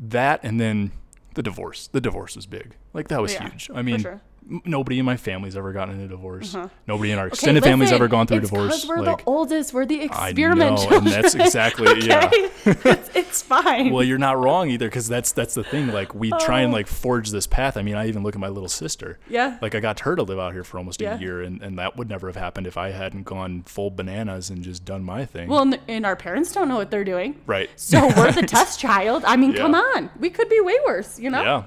that, 0.00 0.40
and 0.42 0.60
then 0.60 0.90
the 1.34 1.42
divorce. 1.44 1.86
The 1.86 2.00
divorce 2.00 2.34
was 2.34 2.46
big. 2.46 2.74
Like 2.92 3.06
that 3.08 3.22
was 3.22 3.34
Yeah, 3.34 3.48
huge. 3.50 3.70
I 3.72 3.82
mean, 3.82 4.00
sure. 4.00 4.20
Nobody 4.64 4.98
in 4.98 5.04
my 5.04 5.16
family's 5.16 5.56
ever 5.56 5.72
gotten 5.72 6.00
a 6.00 6.08
divorce. 6.08 6.54
Uh-huh. 6.54 6.68
Nobody 6.86 7.12
in 7.12 7.18
our 7.18 7.28
extended 7.28 7.62
family's 7.62 7.92
ever 7.92 8.08
gone 8.08 8.26
through 8.26 8.38
a 8.38 8.40
divorce. 8.40 8.82
Because 8.82 8.88
we're 8.88 9.02
like, 9.02 9.18
the 9.18 9.24
oldest. 9.26 9.72
We're 9.72 9.86
the 9.86 10.02
experiment. 10.02 10.62
I 10.62 10.70
know, 10.70 10.76
children. 10.76 10.96
and 11.14 11.24
that's 11.24 11.34
exactly 11.34 12.00
yeah. 12.06 12.26
okay? 12.26 12.50
it's, 12.90 13.10
it's 13.14 13.42
fine. 13.42 13.90
Well, 13.92 14.02
you're 14.04 14.18
not 14.18 14.38
wrong 14.38 14.70
either, 14.70 14.86
because 14.86 15.08
that's 15.08 15.32
that's 15.32 15.54
the 15.54 15.64
thing. 15.64 15.88
Like 15.88 16.14
we 16.14 16.30
try 16.40 16.60
Oh. 16.60 16.64
and 16.64 16.72
like 16.72 16.86
forge 16.86 17.30
this 17.30 17.46
path. 17.46 17.76
I 17.76 17.82
mean, 17.82 17.94
I 17.94 18.08
even 18.08 18.22
look 18.22 18.34
at 18.34 18.40
my 18.40 18.48
little 18.48 18.68
sister. 18.68 19.18
yeah. 19.28 19.58
Like 19.62 19.74
I 19.74 19.80
got 19.80 20.00
her 20.00 20.16
to 20.16 20.22
live 20.22 20.38
out 20.38 20.52
here 20.52 20.64
for 20.64 20.78
almost 20.78 21.00
Yeah. 21.00 21.14
a 21.16 21.18
year, 21.18 21.42
and, 21.42 21.62
and 21.62 21.78
that 21.78 21.96
would 21.96 22.08
never 22.08 22.26
have 22.26 22.36
happened 22.36 22.66
if 22.66 22.76
I 22.76 22.90
hadn't 22.90 23.24
gone 23.24 23.62
full 23.62 23.90
bananas 23.90 24.50
and 24.50 24.62
just 24.62 24.84
done 24.84 25.04
my 25.04 25.24
thing. 25.24 25.48
well, 25.48 25.62
and, 25.62 25.78
and 25.88 26.04
our 26.06 26.16
parents 26.16 26.52
don't 26.52 26.68
know 26.68 26.76
what 26.76 26.90
they're 26.90 27.04
doing. 27.04 27.40
right. 27.46 27.70
So 27.76 28.08
we're 28.16 28.32
the 28.32 28.42
test 28.46 28.80
child. 28.80 29.24
I 29.24 29.36
mean, 29.36 29.52
Yeah. 29.52 29.58
come 29.58 29.74
on. 29.74 30.10
We 30.18 30.30
could 30.30 30.48
be 30.48 30.60
way 30.60 30.78
worse, 30.86 31.18
you 31.18 31.30
know? 31.30 31.42
Yeah. 31.42 31.62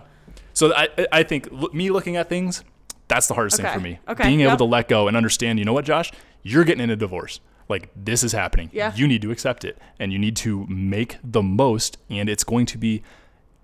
So 0.54 0.74
I 0.74 0.89
I- 1.12 1.24
think 1.24 1.52
me 1.74 1.89
looking 1.89 2.16
at 2.16 2.30
things, 2.30 2.63
that's 3.08 3.28
the 3.28 3.34
hardest 3.34 3.60
Okay. 3.60 3.68
thing 3.70 3.74
for 3.78 3.84
me. 3.84 4.00
Okay, 4.08 4.24
Being 4.24 4.42
able 4.42 4.52
yep. 4.52 4.58
to 4.60 4.63
let 4.66 4.88
go 4.88 5.08
and 5.08 5.18
understand. 5.18 5.60
You 5.60 5.66
know 5.66 5.74
what, 5.74 5.86
Josh? 5.86 6.12
You're 6.44 6.63
getting 6.63 6.84
in 6.84 6.89
a 6.89 6.96
divorce. 6.96 7.39
Like 7.70 7.89
this 7.96 8.24
is 8.24 8.34
happening. 8.34 8.70
Yeah. 8.74 8.92
You 8.96 9.08
need 9.08 9.22
to 9.24 9.32
accept 9.32 9.63
it, 9.63 9.78
and 10.00 10.12
you 10.12 10.20
need 10.20 10.36
to 10.38 10.66
make 10.68 11.18
the 11.24 11.42
most. 11.42 11.98
And 12.10 12.30
it's 12.30 12.44
going 12.44 12.66
to 12.68 12.78
be. 12.78 13.02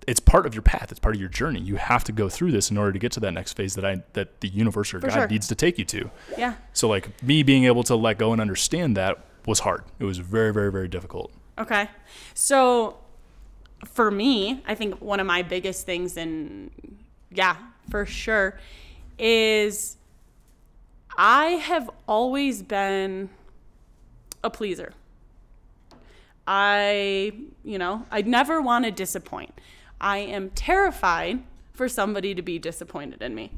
It's 0.06 0.18
part 0.18 0.46
of 0.46 0.54
your 0.54 0.62
path. 0.62 0.90
It's 0.90 0.98
part 0.98 1.14
of 1.14 1.20
your 1.20 1.28
journey. 1.28 1.60
You 1.60 1.76
have 1.76 2.02
to 2.04 2.12
go 2.12 2.28
through 2.30 2.52
this 2.52 2.70
in 2.70 2.78
order 2.78 2.90
to 2.92 2.98
get 2.98 3.12
to 3.12 3.20
that 3.20 3.32
next 3.32 3.52
phase 3.52 3.74
that 3.74 3.84
I 3.84 4.02
that 4.14 4.40
the 4.40 4.48
universe 4.48 4.94
or 4.94 4.98
God 5.00 5.12
sure. 5.12 5.28
needs 5.28 5.46
to 5.48 5.54
take 5.54 5.78
you 5.78 5.84
to. 5.84 6.10
Yeah. 6.38 6.54
So 6.72 6.88
like 6.88 7.22
me 7.22 7.42
being 7.42 7.64
able 7.66 7.82
to 7.84 7.94
let 7.94 8.16
go 8.18 8.32
and 8.32 8.40
understand 8.40 8.96
that 8.96 9.18
was 9.46 9.60
hard. 9.60 9.84
It 9.98 10.04
was 10.04 10.16
very 10.18 10.52
very 10.54 10.72
very 10.72 10.88
difficult. 10.88 11.30
Okay. 11.58 11.88
So 12.34 12.96
for 13.84 14.10
me, 14.10 14.62
I 14.66 14.74
think 14.74 15.00
one 15.00 15.20
of 15.20 15.26
my 15.26 15.42
biggest 15.42 15.86
things, 15.86 16.16
and 16.16 16.70
yeah, 17.30 17.56
for 17.90 18.06
sure, 18.06 18.58
is 19.18 19.96
I 21.16 21.46
have 21.46 21.90
always 22.06 22.62
been 22.62 23.28
a 24.42 24.50
pleaser. 24.50 24.92
I, 26.46 27.32
you 27.62 27.78
know, 27.78 28.06
I 28.10 28.22
never 28.22 28.60
want 28.60 28.84
to 28.84 28.90
disappoint. 28.90 29.52
I 30.00 30.18
am 30.18 30.50
terrified 30.50 31.42
for 31.72 31.88
somebody 31.88 32.34
to 32.34 32.42
be 32.42 32.58
disappointed 32.58 33.22
in 33.22 33.34
me. 33.34 33.52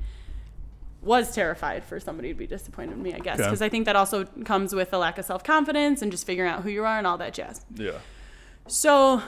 Was 1.03 1.35
terrified 1.35 1.83
for 1.85 1.99
somebody 1.99 2.29
to 2.29 2.35
be 2.35 2.47
disappointed 2.47 2.93
in 2.93 3.03
me, 3.03 3.13
I 3.15 3.19
guess, 3.19 3.39
Okay. 3.41 3.49
because 3.49 3.63
I 3.63 3.69
think 3.69 3.87
that 3.87 3.97
also 3.97 4.25
comes 4.45 4.75
with 4.75 4.93
a 4.93 4.99
lack 4.99 5.19
of 5.19 5.25
self 5.25 5.43
confidence 5.43 6.01
and 6.03 6.13
just 6.13 6.25
figuring 6.27 6.51
out 6.51 6.63
who 6.63 6.71
you 6.71 6.85
are 6.85 6.99
and 6.99 7.07
all 7.07 7.19
that 7.19 7.33
jazz. 7.35 7.65
Yeah. 7.75 7.93
So, 8.69 9.21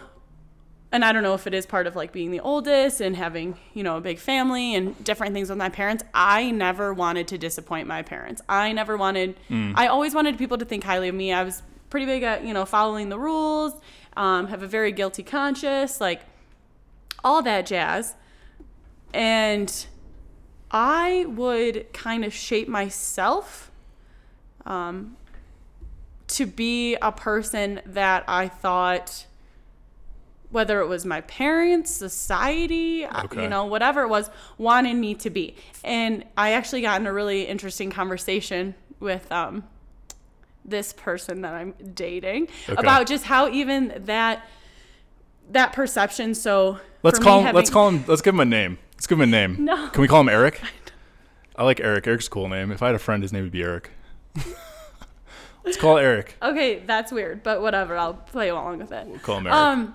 and 0.94 1.04
I 1.04 1.11
don't 1.11 1.24
know 1.24 1.35
if 1.35 1.48
it 1.48 1.54
is 1.54 1.66
part 1.66 1.88
of 1.88 1.96
like 1.96 2.12
being 2.12 2.30
the 2.30 2.38
oldest 2.38 3.00
and 3.00 3.16
having, 3.16 3.57
you 3.74 3.83
know, 3.83 3.96
a 3.96 4.00
big 4.00 4.20
family 4.20 4.76
and 4.76 5.02
different 5.02 5.35
things 5.35 5.48
with 5.48 5.59
my 5.59 5.68
parents. 5.68 6.04
I 6.14 6.52
never 6.52 6.94
wanted 6.94 7.26
to 7.28 7.37
disappoint 7.37 7.88
my 7.88 8.02
parents. 8.02 8.40
I 8.48 8.70
never 8.70 8.96
wanted, 8.96 9.37
I 9.74 9.88
always 9.88 10.14
wanted 10.14 10.38
people 10.38 10.57
to 10.57 10.64
think 10.64 10.85
highly 10.85 11.09
of 11.09 11.14
me. 11.16 11.33
I 11.33 11.42
was 11.42 11.64
pretty 11.90 12.07
big 12.07 12.22
at, 12.22 12.44
you 12.44 12.54
know, 12.54 12.64
following 12.64 13.09
the 13.09 13.18
rules, 13.18 13.74
um, 14.16 14.46
have 14.46 14.62
a 14.62 14.68
very 14.68 14.92
guilty 14.92 15.24
conscience, 15.24 16.00
like 16.00 16.20
all 17.24 17.42
that 17.42 17.66
jazz. 17.66 18.14
And 19.12 19.87
I 20.70 21.26
would 21.28 21.92
kind 21.92 22.24
of 22.24 22.33
shape 22.33 22.68
myself 22.68 23.72
um, 24.64 25.16
to 26.28 26.46
be 26.46 26.94
a 27.02 27.11
person 27.11 27.80
that 27.85 28.22
I 28.28 28.46
thought, 28.46 29.26
whether 30.55 30.79
it 30.79 30.87
was 30.87 31.05
my 31.05 31.21
parents, 31.23 31.90
society, 31.90 33.05
uh, 33.05 33.25
Okay. 33.25 33.43
you 33.43 33.49
know, 33.49 33.64
whatever 33.64 34.03
it 34.03 34.09
was, 34.09 34.31
wanted 34.57 34.95
me 34.95 35.12
to 35.17 35.29
be. 35.29 35.57
And 35.83 36.25
I 36.37 36.53
actually 36.53 36.81
got 36.81 37.01
in 37.01 37.09
a 37.09 37.12
really 37.12 37.43
interesting 37.43 37.90
conversation 37.90 38.77
with 39.01 39.31
um, 39.33 39.64
this 40.64 40.93
person 40.93 41.43
that 41.43 41.55
I'm 41.55 41.75
dating 41.93 42.47
Okay. 42.69 42.79
about 42.79 43.09
just 43.09 43.25
how 43.25 43.49
even 43.51 44.03
that 44.07 44.47
that 45.51 45.73
perception. 45.73 46.35
So 46.37 46.79
Let's 47.03 47.19
call 47.19 47.38
him. 47.40 47.47
having, 47.47 47.57
Let's 47.57 47.71
call 47.71 47.88
him. 47.88 48.05
Let's 48.07 48.23
give 48.23 48.35
him 48.35 48.40
a 48.40 48.45
name. 48.45 48.79
Let's 48.95 49.09
give 49.09 49.19
him 49.21 49.23
a 49.23 49.27
name. 49.27 49.57
No. 49.64 49.88
Can 49.88 50.03
we 50.03 50.09
call 50.09 50.21
him 50.21 50.29
Eric? 50.29 50.61
I 51.57 51.64
like 51.64 51.81
Eric. 51.81 52.07
Eric's 52.07 52.29
a 52.29 52.31
cool 52.31 52.49
name. 52.49 52.71
If 52.71 52.81
I 52.81 52.87
had 52.87 52.95
a 52.95 53.01
friend, 53.01 53.23
his 53.25 53.33
name 53.33 53.43
would 53.43 53.53
be 53.53 53.62
Eric. 53.62 53.90
let's 55.64 55.77
call 55.77 55.99
Eric. 55.99 56.37
Okay, 56.40 56.79
that's 56.87 57.11
weird, 57.11 57.43
but 57.43 57.61
whatever. 57.61 57.97
I'll 57.97 58.14
play 58.14 58.49
along 58.51 58.79
with 58.79 58.93
it. 58.93 59.07
We'll 59.07 59.19
call 59.19 59.38
him 59.38 59.47
Eric. 59.49 59.57
Um, 59.57 59.95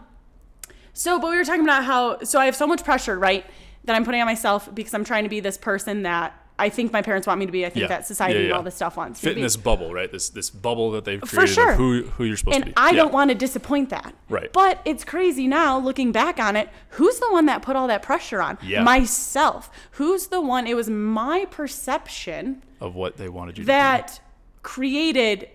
so, 0.99 1.17
but 1.19 1.29
we 1.29 1.37
were 1.37 1.45
talking 1.45 1.63
about 1.63 1.83
how, 1.85 2.19
so 2.23 2.39
I 2.39 2.45
have 2.45 2.55
so 2.55 2.67
much 2.67 2.83
pressure, 2.83 3.17
right, 3.17 3.45
that 3.85 3.95
I'm 3.95 4.03
putting 4.03 4.19
on 4.19 4.27
myself 4.27 4.69
because 4.75 4.93
I'm 4.93 5.05
trying 5.05 5.23
to 5.23 5.29
be 5.29 5.39
this 5.39 5.57
person 5.57 6.03
that 6.03 6.33
I 6.59 6.67
think 6.67 6.91
my 6.91 7.01
parents 7.01 7.25
want 7.25 7.39
me 7.39 7.45
to 7.45 7.53
be. 7.53 7.65
I 7.65 7.69
think 7.69 7.83
Yeah. 7.83 7.87
that 7.87 8.05
society 8.05 8.39
Yeah, 8.39 8.45
and 8.47 8.53
all 8.53 8.63
this 8.63 8.75
stuff 8.75 8.97
wants 8.97 9.21
Fit 9.21 9.27
me 9.27 9.31
in 9.31 9.35
be. 9.37 9.41
this 9.43 9.55
bubble, 9.55 9.93
right? 9.93 10.11
This 10.11 10.27
this 10.27 10.49
bubble 10.49 10.91
that 10.91 11.05
they've 11.05 11.21
For 11.21 11.27
created 11.37 11.53
sure. 11.53 11.71
of 11.71 11.77
who 11.77 12.03
who 12.17 12.25
you're 12.25 12.35
supposed 12.35 12.57
to 12.57 12.63
and 12.63 12.65
be. 12.65 12.73
I 12.75 12.89
Yeah. 12.89 12.97
don't 12.97 13.13
want 13.13 13.29
to 13.29 13.35
disappoint 13.35 13.89
that. 13.91 14.13
Right. 14.27 14.51
But 14.51 14.81
it's 14.83 15.05
crazy 15.05 15.47
now 15.47 15.79
looking 15.79 16.11
back 16.11 16.37
on 16.37 16.57
it. 16.57 16.67
Who's 16.89 17.17
the 17.19 17.31
one 17.31 17.45
that 17.45 17.61
put 17.61 17.77
all 17.77 17.87
that 17.87 18.01
pressure 18.01 18.41
on? 18.41 18.57
Yeah. 18.61 18.83
Myself. 18.83 19.71
Who's 19.91 20.27
the 20.27 20.41
one? 20.41 20.67
It 20.67 20.75
was 20.75 20.89
my 20.89 21.45
perception 21.49 22.61
of 22.81 22.93
what 22.93 23.15
they 23.15 23.29
wanted 23.29 23.51
you 23.57 23.63
to 23.63 23.65
do 23.65 23.67
that 23.67 24.19
created 24.61 25.47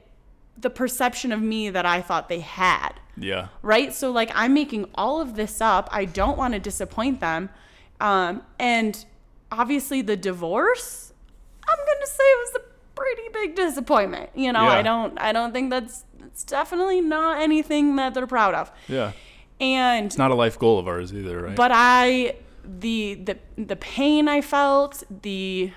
the 0.57 0.70
perception 0.70 1.33
of 1.33 1.42
me 1.42 1.68
that 1.68 1.85
I 1.85 2.00
thought 2.00 2.30
they 2.30 2.40
had. 2.40 2.94
Yeah. 3.16 3.48
right? 3.62 3.92
So 3.94 4.11
like 4.11 4.31
I'm 4.35 4.55
making 4.55 4.88
all 4.94 5.20
of 5.20 5.35
this 5.37 5.61
up. 5.61 5.88
I 5.92 6.05
don't 6.05 6.37
want 6.38 6.55
to 6.55 6.61
disappoint 6.61 7.20
them. 7.20 7.48
Um, 8.00 8.42
and 8.59 9.05
obviously 9.53 10.03
the 10.03 10.16
divorce, 10.16 11.12
I'm 11.68 11.77
gonna 11.79 12.07
say 12.07 12.22
it 12.24 12.53
was 12.55 12.62
a 12.62 12.64
pretty 12.94 13.29
big 13.33 13.55
disappointment. 13.57 14.31
You 14.35 14.53
know, 14.53 14.62
Yeah. 14.64 14.72
I 14.72 14.83
don't 14.83 15.18
I 15.20 15.33
don't 15.33 15.53
think 15.53 15.70
that's 15.70 16.05
it's 16.27 16.44
definitely 16.44 17.00
not 17.00 17.40
anything 17.40 17.96
that 17.96 18.14
they're 18.14 18.27
proud 18.27 18.55
of. 18.55 18.72
Yeah. 18.88 19.12
And 19.61 20.07
It's 20.07 20.18
not 20.18 20.31
a 20.33 20.35
life 20.35 20.59
goal 20.59 20.79
of 20.81 20.88
ours 20.88 21.12
either, 21.14 21.40
right? 21.42 21.57
but 21.57 21.70
I 21.72 22.37
the 22.64 23.14
the 23.14 23.38
the 23.57 23.77
pain 23.77 24.27
I 24.27 24.40
felt, 24.40 25.05
the 25.22 25.70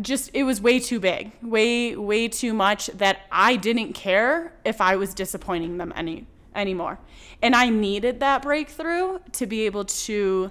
just 0.00 0.30
it 0.32 0.44
was 0.44 0.60
way 0.60 0.78
too 0.78 1.00
big, 1.00 1.32
way 1.42 1.96
way 1.96 2.28
too 2.28 2.54
much 2.54 2.86
that 2.88 3.22
I 3.30 3.56
didn't 3.56 3.92
care 3.92 4.52
if 4.64 4.80
I 4.80 4.96
was 4.96 5.14
disappointing 5.14 5.78
them 5.78 5.92
any 5.96 6.26
anymore. 6.54 6.98
And 7.42 7.54
I 7.54 7.68
needed 7.68 8.20
that 8.20 8.42
breakthrough 8.42 9.18
to 9.32 9.46
be 9.46 9.66
able 9.66 9.84
to 9.84 10.50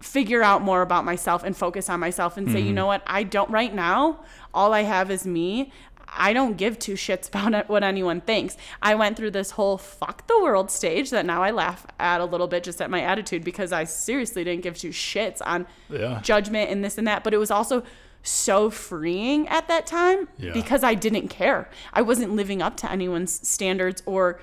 figure 0.00 0.42
out 0.42 0.62
more 0.62 0.82
about 0.82 1.04
myself 1.04 1.42
and 1.42 1.56
focus 1.56 1.88
on 1.88 1.98
myself 1.98 2.36
and 2.36 2.50
say, 2.50 2.60
you 2.60 2.66
mm-hmm. 2.66 2.74
know 2.74 2.86
what, 2.86 3.02
I 3.06 3.22
don't 3.22 3.50
right 3.50 3.74
now, 3.74 4.20
all 4.52 4.72
I 4.72 4.82
have 4.82 5.10
is 5.10 5.26
me. 5.26 5.72
I 6.08 6.32
don't 6.32 6.56
give 6.56 6.78
two 6.78 6.94
shits 6.94 7.28
about 7.34 7.68
what 7.68 7.82
anyone 7.82 8.20
thinks. 8.20 8.56
I 8.82 8.94
went 8.94 9.16
through 9.16 9.32
this 9.32 9.52
whole 9.52 9.76
fuck 9.78 10.26
the 10.26 10.40
world 10.42 10.70
stage 10.70 11.10
that 11.10 11.26
now 11.26 11.42
I 11.42 11.50
laugh 11.50 11.86
at 11.98 12.20
a 12.20 12.24
little 12.24 12.46
bit 12.46 12.64
just 12.64 12.80
at 12.80 12.90
my 12.90 13.00
attitude 13.02 13.44
because 13.44 13.72
I 13.72 13.84
seriously 13.84 14.44
didn't 14.44 14.62
give 14.62 14.76
two 14.78 14.90
shits 14.90 15.40
on 15.44 15.66
yeah. 15.90 16.20
judgment 16.22 16.70
and 16.70 16.84
this 16.84 16.98
and 16.98 17.06
that. 17.06 17.24
But 17.24 17.34
it 17.34 17.38
was 17.38 17.50
also 17.50 17.82
so 18.22 18.70
freeing 18.70 19.46
at 19.48 19.68
that 19.68 19.86
time 19.86 20.28
Yeah. 20.38 20.52
because 20.52 20.82
I 20.82 20.94
didn't 20.94 21.28
care. 21.28 21.68
I 21.92 22.02
wasn't 22.02 22.32
living 22.34 22.60
up 22.60 22.76
to 22.78 22.90
anyone's 22.90 23.46
standards 23.48 24.02
or, 24.04 24.40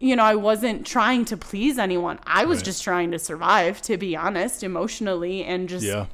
you 0.00 0.16
know, 0.16 0.22
I 0.24 0.36
wasn't 0.36 0.86
trying 0.86 1.26
to 1.26 1.36
please 1.36 1.78
anyone. 1.78 2.18
I 2.26 2.46
was 2.46 2.58
Right. 2.60 2.64
just 2.66 2.82
trying 2.84 3.10
to 3.10 3.18
survive, 3.18 3.82
to 3.82 3.98
be 3.98 4.16
honest, 4.16 4.62
emotionally 4.62 5.44
and 5.44 5.68
just 5.68 5.84
Yeah. 5.84 6.06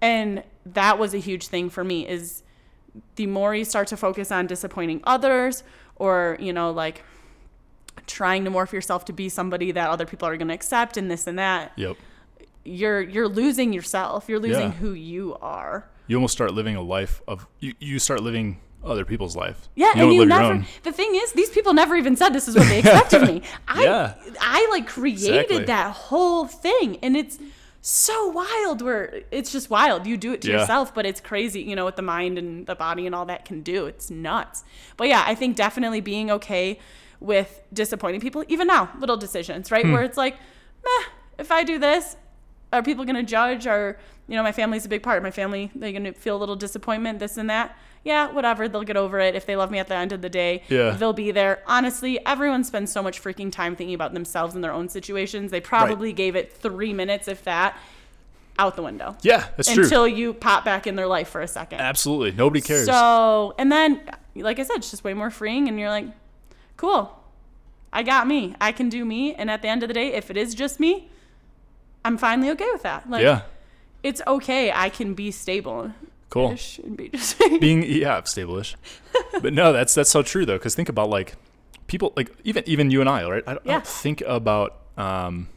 and 0.00 0.42
that 0.66 0.98
was 0.98 1.14
a 1.14 1.18
huge 1.18 1.46
thing 1.46 1.70
for 1.70 1.84
me 1.84 2.06
is 2.06 2.42
the 3.16 3.26
more 3.26 3.54
you 3.54 3.64
start 3.64 3.86
to 3.88 3.96
focus 3.96 4.30
on 4.32 4.46
disappointing 4.46 5.00
others 5.04 5.62
or 5.96 6.36
you 6.40 6.52
know 6.52 6.70
like 6.70 7.02
trying 8.06 8.44
to 8.44 8.50
morph 8.50 8.72
yourself 8.72 9.04
to 9.04 9.12
be 9.12 9.28
somebody 9.28 9.72
that 9.72 9.88
other 9.90 10.06
people 10.06 10.26
are 10.26 10.36
going 10.36 10.48
to 10.48 10.54
accept 10.54 10.96
and 10.96 11.10
this 11.10 11.26
and 11.26 11.38
that 11.38 11.72
Yep. 11.76 11.96
you're 12.64 13.00
you're 13.02 13.28
losing 13.28 13.72
yourself 13.72 14.28
you're 14.28 14.38
losing 14.40 14.68
Yeah. 14.70 14.70
who 14.72 14.92
you 14.92 15.36
are 15.40 15.88
You 16.08 16.16
almost 16.16 16.32
start 16.34 16.52
living 16.54 16.74
a 16.76 16.82
life 16.82 17.22
of 17.28 17.46
you. 17.60 17.74
You 17.78 17.98
start 17.98 18.22
living 18.22 18.60
other 18.82 19.04
people's 19.04 19.36
life. 19.36 19.68
yeah 19.76 19.92
You 19.94 20.02
and 20.04 20.12
you 20.14 20.26
never 20.26 20.66
the 20.82 20.92
thing 20.92 21.10
is 21.14 21.32
these 21.34 21.50
people 21.50 21.74
never 21.74 21.94
even 21.96 22.16
said 22.16 22.30
this 22.30 22.48
is 22.48 22.56
what 22.56 22.66
they 22.68 22.78
expect 22.78 23.12
of 23.12 23.22
me 23.28 23.42
i 23.68 23.84
Yeah. 23.84 24.14
i 24.40 24.66
like 24.70 24.86
created 24.88 25.28
Exactly. 25.50 25.64
that 25.66 25.92
whole 25.92 26.46
thing 26.46 26.96
and 27.02 27.16
it's 27.16 27.38
so 27.82 28.26
wild 28.28 28.82
where 28.82 29.22
it's 29.30 29.50
just 29.52 29.70
wild. 29.70 30.06
You 30.06 30.16
do 30.16 30.32
it 30.32 30.42
to 30.42 30.48
Yeah. 30.50 30.60
yourself 30.60 30.94
but 30.94 31.06
it's 31.06 31.20
crazy 31.20 31.62
you 31.62 31.74
know 31.74 31.84
what 31.84 31.96
the 31.96 32.02
mind 32.02 32.38
and 32.38 32.66
the 32.66 32.74
body 32.74 33.06
and 33.06 33.14
all 33.14 33.24
that 33.26 33.44
can 33.44 33.62
do. 33.62 33.86
It's 33.86 34.10
nuts. 34.10 34.64
But 34.96 35.08
yeah 35.08 35.24
i 35.26 35.34
think 35.34 35.56
definitely 35.56 36.00
being 36.00 36.30
okay 36.30 36.78
with 37.20 37.60
disappointing 37.72 38.20
people 38.20 38.44
even 38.48 38.66
now 38.66 38.90
little 38.98 39.16
decisions 39.16 39.70
right? 39.70 39.84
Hmm. 39.84 39.92
where 39.92 40.02
it's 40.02 40.16
like 40.16 40.36
meh 40.84 41.04
if 41.38 41.50
i 41.52 41.62
do 41.64 41.78
this 41.78 42.16
are 42.72 42.82
people 42.84 43.04
going 43.04 43.16
to 43.16 43.22
judge? 43.24 43.66
Or 43.66 43.98
you 44.28 44.36
know 44.36 44.44
my 44.44 44.52
family's 44.52 44.86
a 44.86 44.88
big 44.88 45.02
part 45.02 45.22
my 45.24 45.32
family. 45.32 45.72
They're 45.74 45.90
going 45.90 46.04
to 46.04 46.12
feel 46.12 46.36
a 46.36 46.38
little 46.38 46.54
disappointment 46.54 47.18
this 47.18 47.36
and 47.36 47.50
that 47.50 47.76
yeah 48.04 48.30
whatever 48.32 48.68
they'll 48.68 48.82
get 48.82 48.96
over 48.96 49.18
it 49.20 49.34
if 49.34 49.44
they 49.46 49.56
love 49.56 49.70
me 49.70 49.78
at 49.78 49.88
the 49.88 49.94
end 49.94 50.12
of 50.12 50.22
the 50.22 50.28
day 50.30 50.62
Yeah. 50.68 50.90
they'll 50.92 51.12
be 51.12 51.30
there 51.30 51.62
honestly 51.66 52.24
everyone 52.26 52.64
spends 52.64 52.90
so 52.92 53.02
much 53.02 53.22
freaking 53.22 53.52
time 53.52 53.76
thinking 53.76 53.94
about 53.94 54.14
themselves 54.14 54.54
and 54.54 54.64
their 54.64 54.72
own 54.72 54.88
situations 54.88 55.50
they 55.50 55.60
probably 55.60 56.12
gave 56.12 56.34
it 56.36 56.52
three 56.52 56.92
minutes 56.94 57.28
if 57.28 57.44
that 57.44 57.76
out 58.58 58.76
the 58.76 58.82
window 58.82 59.16
Yeah, 59.22 59.46
that's 59.56 59.72
true. 59.72 59.84
until 59.84 60.06
you 60.08 60.34
pop 60.34 60.64
back 60.64 60.86
in 60.86 60.94
their 60.96 61.06
life 61.06 61.28
for 61.28 61.40
a 61.40 61.48
second 61.48 61.80
Absolutely. 61.80 62.32
Nobody 62.32 62.60
cares. 62.60 62.86
so 62.86 63.54
and 63.58 63.70
then 63.72 64.00
like 64.34 64.58
i 64.58 64.62
said 64.62 64.76
it's 64.76 64.90
just 64.90 65.04
way 65.04 65.14
more 65.14 65.30
freeing 65.30 65.68
and 65.68 65.78
you're 65.78 65.88
like 65.90 66.06
cool 66.76 67.16
i 67.92 68.02
got 68.02 68.26
me 68.26 68.54
i 68.60 68.72
can 68.72 68.88
do 68.88 69.04
me 69.04 69.34
and 69.34 69.50
at 69.50 69.60
the 69.62 69.68
end 69.68 69.82
of 69.82 69.88
the 69.88 69.94
day 69.94 70.12
if 70.14 70.30
it 70.30 70.36
is 70.36 70.54
just 70.54 70.78
me 70.80 71.08
i'm 72.04 72.16
finally 72.16 72.50
okay 72.50 72.68
with 72.72 72.82
that 72.82 73.08
like 73.10 73.22
yeah. 73.22 73.42
it's 74.02 74.22
okay. 74.26 74.72
I 74.72 74.88
can 74.88 75.12
be 75.12 75.30
stable. 75.30 75.92
Cool. 76.30 76.56
And 76.84 76.96
be 76.96 77.08
just 77.10 77.38
being 77.60 77.82
yeah 77.82 78.22
stable-ish 78.22 78.76
but 79.42 79.52
no 79.52 79.72
that's 79.72 79.94
that's 79.94 80.10
so 80.10 80.22
true 80.22 80.46
though 80.46 80.56
because 80.58 80.74
think 80.74 80.88
about 80.88 81.10
like 81.10 81.34
people 81.88 82.12
like 82.16 82.30
even 82.44 82.62
even 82.66 82.90
you 82.90 83.00
and 83.00 83.10
i 83.10 83.24
right 83.28 83.42
i 83.48 83.54
don't, 83.54 83.66
I 83.68 83.72
don't 83.72 83.86
think 83.86 84.22
about 84.24 84.76
um 84.96 85.48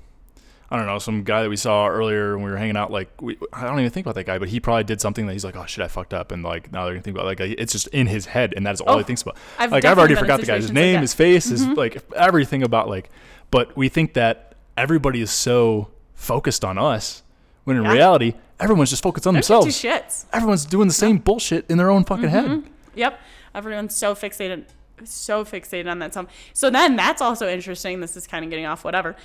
i 0.72 0.76
don't 0.78 0.88
know 0.88 0.98
some 0.98 1.24
guy 1.24 1.44
that 1.44 1.50
we 1.50 1.58
saw 1.58 1.88
earlier 1.88 2.36
when 2.36 2.44
we 2.46 2.50
were 2.52 2.58
hanging 2.58 2.76
out 2.76 2.90
like 2.92 3.10
we, 3.22 3.38
i 3.54 3.66
don't 3.68 3.80
even 3.80 3.92
think 3.92 4.08
about 4.08 4.16
that 4.16 4.26
guy 4.26 4.40
but 4.40 4.50
he 4.50 4.60
probably 4.60 4.84
did 4.84 5.00
something 5.00 5.28
that 5.28 5.34
he's 5.34 5.46
like 5.46 5.56
oh 5.56 5.66
shit 5.68 5.84
i 5.86 5.88
fucked 5.88 6.12
up 6.14 6.32
and 6.32 6.42
like 6.44 6.72
now 6.72 6.86
they're 6.86 6.94
gonna 6.96 7.04
think 7.04 7.16
about 7.16 7.28
like 7.28 7.40
it's 7.40 7.72
just 7.72 7.88
in 7.90 8.08
his 8.08 8.26
head 8.26 8.54
and 8.58 8.66
that's 8.66 8.82
all 8.82 8.96
Oh, 8.96 8.98
he 8.98 9.04
thinks 9.04 9.22
about 9.22 9.38
I've 9.60 9.72
like 9.72 9.86
i've 9.86 10.00
already 10.00 10.16
definitely 10.16 10.38
been 10.38 10.42
in 10.42 10.46
forgot 10.46 10.58
the 10.58 10.60
guy's 10.62 10.66
like 10.70 10.74
name. 10.74 10.96
Mm-hmm. 10.96 11.02
his 11.02 11.14
face 11.14 11.44
his 11.46 11.68
like 11.68 12.04
everything 12.16 12.64
about 12.64 12.90
like 12.90 13.12
but 13.52 13.78
we 13.78 13.90
think 13.90 14.14
that 14.16 14.56
everybody 14.76 15.22
is 15.22 15.30
so 15.30 15.90
focused 16.16 16.66
on 16.66 16.80
us 16.80 17.22
when 17.66 17.78
in 17.78 17.84
Yeah. 17.84 17.92
reality 17.94 18.34
everyone's 18.64 18.90
just 18.90 19.04
focused 19.04 19.28
on 19.28 19.34
There's 19.36 19.48
two 19.48 19.54
themselves 19.62 19.82
shits. 19.84 20.26
everyone's 20.34 20.66
doing 20.66 20.88
the 20.88 20.94
same 20.94 21.18
bullshit 21.18 21.70
in 21.70 21.78
their 21.78 21.92
own 21.92 22.04
fucking 22.06 22.26
Mm-hmm. 22.30 22.52
head 22.62 22.64
Yep. 22.96 23.20
Everyone's 23.56 23.96
so 23.96 24.16
fixated, 24.16 24.66
so 25.04 25.44
fixated 25.46 25.90
on 25.90 26.00
that 26.00 26.14
song. 26.14 26.28
So 26.54 26.70
then 26.70 26.96
that's 26.96 27.22
also 27.22 27.48
interesting. 27.48 28.00
This 28.00 28.16
is 28.16 28.26
kind 28.28 28.44
of 28.46 28.50
getting 28.50 28.66
off 28.66 28.84
whatever. 28.84 29.16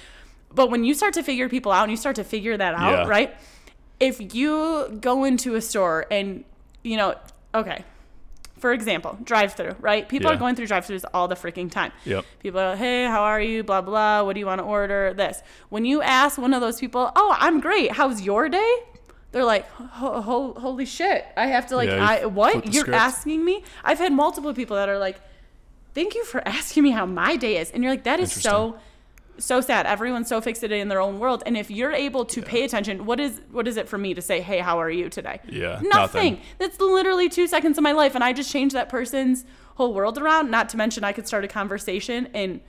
But 0.53 0.70
when 0.70 0.85
you 0.85 0.94
start 0.94 1.14
to 1.14 1.22
figure 1.22 1.48
people 1.48 1.72
out 1.72 1.83
and 1.85 1.90
you 1.90 1.96
start 1.96 2.16
to 2.16 2.24
figure 2.24 2.57
that 2.57 2.74
out, 2.74 2.92
Yeah. 3.05 3.07
right? 3.09 3.37
If 4.01 4.35
you 4.35 4.98
go 5.01 5.24
into 5.24 5.55
a 5.55 5.61
store 5.61 6.07
and, 6.11 6.44
you 6.83 6.96
know, 6.96 7.14
okay, 7.55 7.85
for 8.59 8.72
example, 8.72 9.18
drive 9.22 9.53
through, 9.55 9.77
right? 9.81 10.09
People 10.09 10.31
Yeah. 10.31 10.37
are 10.37 10.38
going 10.38 10.55
through 10.57 10.66
drive 10.66 10.87
throughs 10.87 11.05
all 11.12 11.29
the 11.29 11.35
freaking 11.37 11.70
time. 11.70 11.92
Yep. 12.05 12.24
People 12.40 12.61
are, 12.61 12.77
hey, 12.77 13.05
how 13.05 13.22
are 13.22 13.40
you? 13.40 13.62
Blah, 13.62 13.83
blah. 13.83 14.22
What 14.22 14.33
do 14.35 14.40
you 14.40 14.46
want 14.46 14.61
to 14.61 14.64
order? 14.64 15.12
This. 15.14 15.42
When 15.68 15.85
you 15.85 16.01
ask 16.03 16.38
one 16.38 16.55
of 16.55 16.61
those 16.61 16.81
people, 16.81 17.12
oh, 17.16 17.37
I'm 17.38 17.61
great. 17.61 17.92
How's 17.92 18.22
your 18.22 18.48
day? 18.48 18.74
They're 19.32 19.44
like, 19.44 19.68
ho- 19.70 20.20
ho- 20.22 20.54
holy 20.58 20.86
shit. 20.86 21.26
I 21.36 21.46
have 21.48 21.66
to, 21.68 21.76
like, 21.76 21.90
Yeah, 21.90 22.06
I, 22.08 22.24
what? 22.26 22.72
You're 22.72 22.82
script. 22.84 22.98
asking 22.98 23.44
me? 23.44 23.62
I've 23.84 23.98
had 23.98 24.12
multiple 24.12 24.54
people 24.54 24.76
that 24.76 24.88
are 24.88 24.98
like, 24.98 25.20
thank 25.94 26.14
you 26.14 26.24
for 26.24 26.46
asking 26.48 26.82
me 26.84 26.90
how 26.90 27.04
my 27.06 27.36
day 27.36 27.58
is. 27.58 27.70
And 27.70 27.82
you're 27.82 27.92
like, 27.92 28.04
that 28.04 28.20
is 28.20 28.32
so 28.32 28.78
so 29.40 29.60
sad. 29.60 29.86
Everyone's 29.86 30.26
so 30.28 30.40
fixated 30.40 30.72
in 30.80 30.88
their 30.88 31.00
own 31.00 31.20
world. 31.20 31.44
And 31.46 31.56
if 31.56 31.70
you're 31.70 31.92
able 31.92 32.24
to 32.24 32.42
pay 32.42 32.64
attention, 32.64 33.06
what 33.06 33.20
is 33.20 33.40
what 33.52 33.68
is 33.68 33.76
it 33.76 33.88
for 33.88 33.96
me 33.96 34.12
to 34.14 34.20
say, 34.20 34.40
hey, 34.40 34.58
how 34.58 34.80
are 34.80 34.90
you 34.90 35.08
today? 35.08 35.40
Yeah, 35.48 35.78
Nothing. 35.80 35.88
nothing. 35.90 36.40
That's 36.58 36.80
literally 36.80 37.28
two 37.28 37.46
seconds 37.46 37.78
of 37.78 37.84
my 37.84 37.92
life. 37.92 38.16
And 38.16 38.24
I 38.24 38.32
just 38.32 38.50
changed 38.50 38.74
that 38.74 38.88
person's 38.88 39.44
whole 39.76 39.94
world 39.94 40.18
around. 40.18 40.50
Not 40.50 40.68
to 40.70 40.76
mention 40.76 41.04
I 41.04 41.12
could 41.12 41.28
start 41.28 41.44
a 41.44 41.48
conversation 41.48 42.28
and 42.34 42.60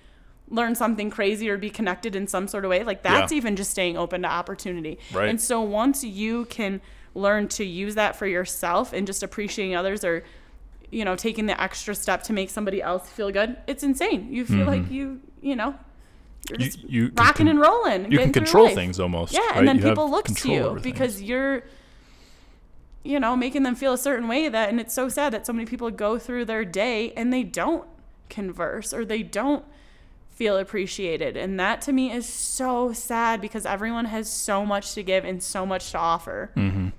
learn 0.49 0.73
something 0.75 1.09
crazy 1.09 1.49
or 1.49 1.57
be 1.57 1.69
connected 1.69 2.15
in 2.15 2.27
some 2.27 2.47
sort 2.47 2.65
of 2.65 2.69
way. 2.69 2.83
Like 2.83 3.03
that's 3.03 3.31
Yeah. 3.31 3.37
even 3.37 3.55
just 3.55 3.71
staying 3.71 3.97
open 3.97 4.23
to 4.23 4.27
opportunity. 4.27 4.97
Right. 5.13 5.29
And 5.29 5.39
so 5.39 5.61
once 5.61 6.03
you 6.03 6.45
can 6.45 6.81
learn 7.15 7.47
to 7.49 7.63
use 7.65 7.95
that 7.95 8.15
for 8.15 8.25
yourself 8.27 8.91
and 8.93 9.05
just 9.07 9.21
appreciating 9.23 9.75
others 9.75 10.03
or 10.03 10.23
you 10.91 11.05
know 11.05 11.15
taking 11.15 11.45
the 11.45 11.61
extra 11.61 11.93
step 11.93 12.23
to 12.23 12.33
make 12.33 12.49
somebody 12.49 12.81
else 12.81 13.07
feel 13.09 13.31
good, 13.31 13.57
it's 13.67 13.83
insane. 13.83 14.27
You 14.31 14.43
feel 14.45 14.65
like 14.65 14.89
you 14.91 15.19
you 15.41 15.55
know 15.55 15.75
you're 16.49 16.57
Mm-hmm. 16.57 16.61
You- 16.61 16.67
just 16.71 16.83
you 16.89 17.11
rocking 17.15 17.45
con- 17.45 17.47
and 17.49 17.59
rolling. 17.59 18.11
You 18.11 18.17
can 18.17 18.33
control 18.33 18.69
things 18.69 18.99
almost. 18.99 19.33
Yeah, 19.33 19.39
right? 19.41 19.57
and 19.57 19.67
then 19.67 19.77
You 19.77 19.83
people 19.83 20.09
look 20.09 20.25
to 20.25 20.49
you 20.51 20.61
over 20.61 20.79
things. 20.79 20.81
because 20.93 21.21
you're, 21.21 21.63
you 23.03 23.19
know, 23.19 23.35
making 23.35 23.63
them 23.63 23.75
feel 23.75 23.93
a 23.93 23.97
certain 23.97 24.27
way. 24.27 24.49
That 24.49 24.69
and 24.69 24.79
it's 24.79 24.93
so 24.93 25.09
sad 25.09 25.33
that 25.33 25.45
so 25.45 25.53
many 25.53 25.65
people 25.65 25.89
go 25.91 26.17
through 26.17 26.45
their 26.45 26.65
day 26.65 27.11
and 27.15 27.31
they 27.31 27.43
don't 27.43 27.85
converse 28.29 28.93
or 28.93 29.05
they 29.05 29.23
don't 29.23 29.63
feel 30.39 30.57
appreciated, 30.57 31.35
and 31.35 31.59
that 31.59 31.81
to 31.81 31.91
me 31.91 32.13
is 32.13 32.25
so 32.25 32.93
sad 32.93 33.41
because 33.41 33.65
everyone 33.65 34.05
has 34.05 34.31
so 34.31 34.65
much 34.65 34.93
to 34.93 35.03
give 35.03 35.25
and 35.25 35.43
so 35.43 35.65
much 35.65 35.91
to 35.91 35.97
offer. 35.97 36.49
Mm. 36.55 36.93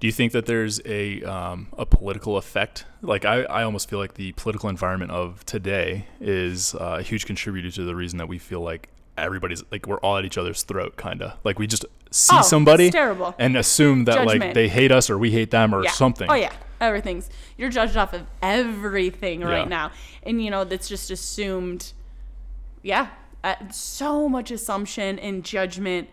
Do 0.00 0.06
you 0.06 0.12
think 0.12 0.32
that 0.32 0.44
there's 0.44 0.82
a 0.84 1.22
um, 1.22 1.68
a 1.78 1.86
political 1.86 2.36
effect? 2.36 2.84
Like 3.00 3.24
I, 3.24 3.44
I 3.44 3.62
almost 3.62 3.88
feel 3.88 3.98
like 3.98 4.14
the 4.14 4.32
political 4.32 4.68
environment 4.68 5.12
of 5.12 5.46
today 5.46 6.06
is 6.20 6.74
uh, 6.74 6.96
a 7.00 7.02
huge 7.02 7.24
contributor 7.24 7.70
to 7.70 7.84
the 7.84 7.96
reason 7.96 8.18
that 8.18 8.28
we 8.28 8.38
feel 8.38 8.60
like 8.60 8.90
everybody's 9.16 9.62
like 9.72 9.86
we're 9.86 10.00
all 10.00 10.18
at 10.18 10.26
each 10.26 10.36
other's 10.36 10.62
throat, 10.62 10.96
kind 10.96 11.22
of 11.22 11.32
like 11.42 11.58
we 11.58 11.66
just 11.66 11.86
see 12.10 12.36
Oh, 12.38 12.42
somebody 12.42 12.90
terrible. 12.90 13.34
and 13.38 13.56
assume 13.56 14.04
that 14.04 14.26
like 14.26 14.52
they 14.52 14.68
hate 14.68 14.92
us 14.92 15.08
or 15.08 15.16
we 15.16 15.30
hate 15.30 15.50
them 15.50 15.74
or 15.74 15.84
yeah. 15.84 15.90
something. 15.92 16.28
Oh 16.28 16.34
yeah, 16.34 16.52
everything's 16.82 17.30
you're 17.56 17.70
judged 17.70 17.96
off 17.96 18.12
of 18.12 18.26
everything 18.42 19.40
Yeah. 19.40 19.48
right 19.48 19.68
now, 19.70 19.90
and 20.22 20.44
you 20.44 20.50
know 20.50 20.64
that's 20.64 20.86
just 20.86 21.10
assumed. 21.10 21.94
Yeah, 22.84 23.08
uh, 23.42 23.54
so 23.72 24.28
much 24.28 24.50
assumption 24.52 25.18
and 25.18 25.42
judgment. 25.44 26.08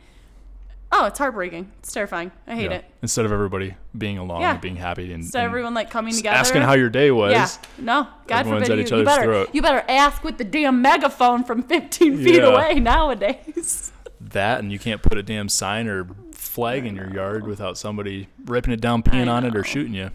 Oh, 0.94 1.06
it's 1.06 1.20
heartbreaking. 1.20 1.72
It's 1.80 1.92
terrifying. 1.94 2.32
I 2.48 2.56
hate 2.56 2.72
Yeah. 2.72 2.78
it. 2.78 2.86
Instead 3.02 3.26
of 3.26 3.32
everybody 3.32 3.76
being 3.98 4.18
along 4.18 4.42
Yeah. 4.42 4.52
and 4.54 4.62
being 4.62 4.76
happy 4.78 5.14
and, 5.14 5.24
So 5.24 5.40
and 5.40 5.46
everyone 5.46 5.74
like 5.74 5.90
coming 5.90 6.14
together. 6.14 6.36
asking 6.38 6.64
how 6.64 6.74
your 6.74 6.90
day 6.90 7.12
was. 7.12 7.32
Yeah. 7.32 7.48
No. 7.78 8.08
God 8.28 8.40
Everyone's 8.40 8.68
forbid 8.68 8.80
at 8.80 8.86
each 8.86 8.92
you, 8.92 8.98
you 8.98 9.06
better 9.06 9.24
throat. 9.24 9.50
you 9.54 9.62
better 9.62 9.84
ask 9.88 10.24
with 10.24 10.38
the 10.38 10.44
damn 10.44 10.82
megaphone 10.82 11.44
from 11.46 11.64
15 11.64 12.18
feet 12.18 12.36
Yeah. 12.42 12.48
away 12.48 12.80
nowadays. 12.80 13.92
That 14.24 14.60
and 14.60 14.72
you 14.72 14.80
can't 14.80 15.02
put 15.02 15.18
a 15.18 15.24
damn 15.24 15.50
sign 15.50 15.88
or 15.88 16.08
flag 16.34 16.86
in 16.86 16.96
your 16.96 17.14
yard 17.14 17.46
without 17.46 17.78
somebody 17.78 18.30
ripping 18.46 18.72
it 18.72 18.80
down, 18.80 19.04
peeing 19.04 19.28
on 19.30 19.44
it, 19.46 19.56
or 19.58 19.64
shooting 19.64 19.94
you. 19.94 20.12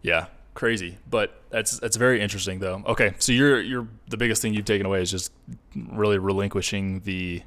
Yeah, 0.00 0.26
crazy. 0.54 0.98
But 1.08 1.40
that's 1.50 1.78
that's 1.78 1.96
very 1.96 2.20
interesting 2.20 2.58
though. 2.60 2.82
Okay, 2.86 3.14
so 3.18 3.32
you're 3.32 3.60
you're 3.60 3.86
the 4.08 4.16
biggest 4.16 4.42
thing 4.42 4.54
you've 4.54 4.64
taken 4.64 4.86
away 4.86 5.02
is 5.02 5.10
just 5.10 5.32
really 5.74 6.18
relinquishing 6.18 7.00
the 7.00 7.42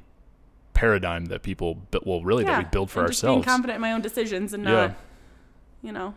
paradigm 0.74 1.26
that 1.26 1.42
people 1.42 1.78
well 2.04 2.22
really 2.22 2.44
that 2.44 2.58
we 2.58 2.64
build 2.70 2.90
for 2.90 3.00
and 3.00 3.08
just 3.10 3.22
being 3.22 3.42
confident 3.42 3.76
in 3.76 3.80
my 3.80 3.92
own 3.92 4.02
decisions 4.02 4.52
and 4.52 4.62
Yeah. 4.64 4.70
not, 4.72 4.94
you 5.82 5.90
know, 5.92 6.14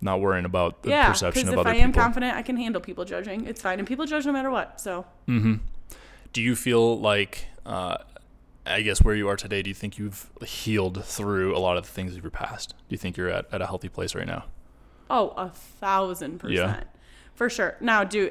not 0.00 0.20
worrying 0.20 0.44
about 0.44 0.82
the 0.84 0.90
yeah. 0.90 1.08
perception 1.08 1.42
Because 1.42 1.52
of 1.54 1.54
if 1.54 1.66
other 1.66 1.70
I 1.70 1.74
am 1.82 1.90
people. 1.90 2.02
confident, 2.02 2.36
I 2.36 2.42
can 2.42 2.56
handle 2.56 2.80
people 2.80 3.04
judging. 3.04 3.46
It's 3.46 3.60
fine, 3.60 3.78
and 3.80 3.88
people 3.88 4.06
judge 4.06 4.24
no 4.24 4.32
matter 4.32 4.50
what. 4.50 4.80
So 4.80 5.04
do 5.26 6.40
you 6.42 6.54
feel 6.54 6.98
like 7.00 7.46
uh, 7.66 7.96
I 8.64 8.82
guess 8.82 9.02
where 9.02 9.14
you 9.16 9.28
are 9.28 9.36
today, 9.36 9.62
do 9.62 9.68
you 9.70 9.74
think 9.74 9.98
you've 9.98 10.30
healed 10.46 11.04
through 11.04 11.56
a 11.56 11.58
lot 11.58 11.76
of 11.76 11.84
the 11.84 11.90
things 11.90 12.14
of 12.14 12.22
your 12.22 12.30
past? 12.30 12.70
Do 12.70 12.94
you 12.94 12.98
think 12.98 13.16
you're 13.16 13.28
at, 13.30 13.46
at 13.52 13.60
a 13.60 13.66
healthy 13.66 13.88
place 13.88 14.14
right 14.14 14.26
now? 14.28 14.44
Oh, 15.10 15.30
a 15.36 15.50
thousand 15.50 16.38
percent. 16.38 16.56
Yeah. 16.56 16.84
For 17.34 17.50
sure. 17.50 17.76
Now, 17.80 18.04
do 18.04 18.30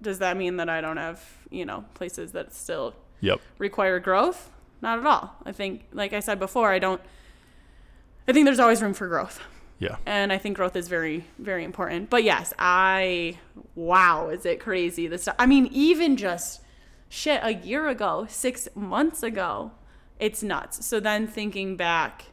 does 0.00 0.20
that 0.20 0.36
mean 0.36 0.56
that 0.56 0.68
I 0.70 0.80
don't 0.80 0.96
have, 0.96 1.22
you 1.50 1.64
know, 1.66 1.84
places 1.94 2.32
that 2.32 2.54
still 2.54 2.94
Yep. 3.20 3.40
require 3.58 3.98
growth? 4.00 4.50
Not 4.80 4.98
at 4.98 5.04
all. 5.06 5.36
I 5.44 5.52
think, 5.52 5.84
like 5.92 6.12
I 6.14 6.20
said 6.20 6.38
before, 6.38 6.70
I 6.72 6.78
don't. 6.78 7.00
I 8.28 8.32
think 8.32 8.44
there's 8.46 8.60
always 8.60 8.80
room 8.80 8.94
for 8.94 9.08
growth, 9.08 9.40
Yeah. 9.78 9.96
and 10.06 10.32
I 10.32 10.38
think 10.38 10.56
growth 10.56 10.76
is 10.76 10.88
very, 10.88 11.24
very 11.38 11.64
important. 11.64 12.08
But 12.10 12.22
yes, 12.24 12.54
I. 12.58 13.38
Wow, 13.74 14.28
is 14.28 14.46
it 14.46 14.60
crazy? 14.60 15.06
This. 15.06 15.28
I 15.38 15.46
mean, 15.46 15.66
even 15.72 16.16
just 16.16 16.60
shit 17.08 17.40
a 17.42 17.52
year 17.54 17.88
ago, 17.88 18.26
six 18.28 18.68
months 18.74 19.22
ago, 19.22 19.72
it's 20.18 20.42
nuts. 20.42 20.86
So 20.86 21.00
then 21.00 21.26
thinking 21.26 21.76
back, 21.76 22.26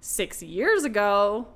six 0.00 0.42
years 0.42 0.82
ago, 0.84 1.48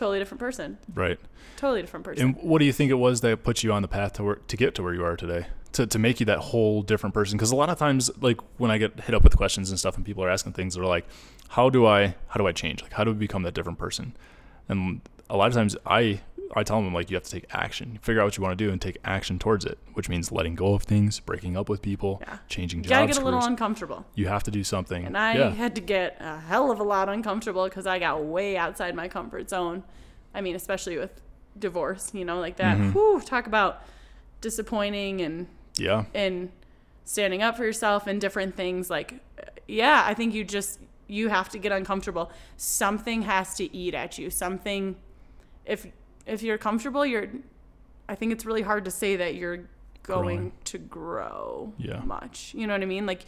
totally 0.00 0.18
different 0.18 0.40
person. 0.40 0.78
Right. 0.94 1.20
Totally 1.56 1.82
different 1.82 2.04
person. 2.04 2.24
And 2.24 2.36
what 2.36 2.58
do 2.58 2.64
you 2.64 2.72
think 2.72 2.90
it 2.90 2.94
was 2.94 3.20
that 3.20 3.44
put 3.44 3.62
you 3.62 3.70
on 3.70 3.82
the 3.82 3.88
path 3.88 4.14
to 4.14 4.24
where, 4.24 4.36
to 4.36 4.56
get 4.56 4.74
to 4.76 4.82
where 4.82 4.94
you 4.94 5.04
are 5.04 5.14
today? 5.14 5.46
To, 5.72 5.86
to 5.86 5.98
make 5.98 6.20
you 6.20 6.26
that 6.26 6.38
whole 6.38 6.82
different 6.82 7.12
person? 7.12 7.36
Because 7.36 7.52
a 7.52 7.56
lot 7.56 7.68
of 7.68 7.78
times, 7.78 8.10
like 8.20 8.40
when 8.56 8.70
I 8.70 8.78
get 8.78 8.98
hit 9.00 9.14
up 9.14 9.22
with 9.22 9.36
questions 9.36 9.68
and 9.68 9.78
stuff, 9.78 9.96
and 9.96 10.04
people 10.04 10.24
are 10.24 10.30
asking 10.30 10.54
things, 10.54 10.74
they're 10.74 10.84
like, 10.84 11.06
"How 11.50 11.68
do 11.70 11.86
I 11.86 12.16
how 12.28 12.38
do 12.38 12.46
I 12.46 12.52
change? 12.52 12.82
Like 12.82 12.94
how 12.94 13.04
do 13.04 13.10
I 13.10 13.14
become 13.14 13.42
that 13.42 13.54
different 13.54 13.78
person?" 13.78 14.16
And 14.68 15.02
a 15.28 15.36
lot 15.36 15.48
of 15.48 15.54
times, 15.54 15.76
I 15.86 16.22
I 16.54 16.62
tell 16.62 16.82
them 16.82 16.92
like 16.92 17.10
you 17.10 17.16
have 17.16 17.24
to 17.24 17.30
take 17.30 17.46
action, 17.50 17.98
figure 18.02 18.20
out 18.20 18.24
what 18.24 18.36
you 18.36 18.42
want 18.42 18.58
to 18.58 18.64
do, 18.64 18.70
and 18.70 18.80
take 18.80 18.98
action 19.04 19.38
towards 19.38 19.64
it, 19.64 19.78
which 19.94 20.08
means 20.08 20.32
letting 20.32 20.54
go 20.54 20.74
of 20.74 20.82
things, 20.82 21.20
breaking 21.20 21.56
up 21.56 21.68
with 21.68 21.82
people, 21.82 22.20
Yeah. 22.26 22.38
changing 22.48 22.82
you 22.82 22.90
gotta 22.90 23.06
get 23.06 23.18
a 23.18 23.24
little 23.24 23.42
uncomfortable. 23.44 24.04
you 24.14 24.28
have 24.28 24.42
to 24.44 24.50
do 24.50 24.64
something. 24.64 25.04
And 25.04 25.16
I 25.16 25.34
yeah. 25.34 25.50
had 25.50 25.74
to 25.76 25.80
get 25.80 26.16
a 26.20 26.38
hell 26.40 26.70
of 26.70 26.80
a 26.80 26.82
lot 26.82 27.08
uncomfortable 27.08 27.64
because 27.64 27.86
I 27.86 27.98
got 27.98 28.24
way 28.24 28.56
outside 28.56 28.94
my 28.94 29.08
comfort 29.08 29.48
zone. 29.48 29.84
I 30.34 30.40
mean, 30.40 30.56
especially 30.56 30.98
with 30.98 31.20
divorce, 31.58 32.10
you 32.14 32.24
know, 32.24 32.40
like 32.40 32.56
that. 32.56 32.78
Mm-hmm. 32.78 32.92
Whew, 32.92 33.20
talk 33.20 33.46
about 33.46 33.82
disappointing 34.40 35.20
and 35.20 35.46
yeah. 35.76 36.04
and 36.14 36.50
standing 37.04 37.42
up 37.42 37.56
for 37.56 37.64
yourself 37.64 38.06
and 38.06 38.20
different 38.20 38.56
things. 38.56 38.90
Like, 38.90 39.20
yeah, 39.66 40.02
I 40.06 40.14
think 40.14 40.34
you 40.34 40.44
just 40.44 40.80
you 41.06 41.28
have 41.28 41.48
to 41.50 41.58
get 41.58 41.72
uncomfortable. 41.72 42.30
Something 42.56 43.22
has 43.22 43.54
to 43.56 43.74
eat 43.76 43.94
at 43.94 44.18
you. 44.18 44.30
Something. 44.30 44.96
If 45.66 45.86
if 46.30 46.42
you're 46.42 46.58
comfortable, 46.58 47.04
you're. 47.04 47.28
I 48.08 48.14
think 48.14 48.32
it's 48.32 48.44
really 48.44 48.62
hard 48.62 48.84
to 48.86 48.90
say 48.90 49.16
that 49.16 49.34
you're 49.36 49.58
going 50.02 50.36
Growing. 50.38 50.52
to 50.64 50.78
grow 50.78 51.72
Yeah. 51.78 52.00
much. 52.00 52.52
You 52.54 52.66
know 52.66 52.72
what 52.74 52.82
I 52.82 52.86
mean? 52.86 53.06
Like, 53.06 53.24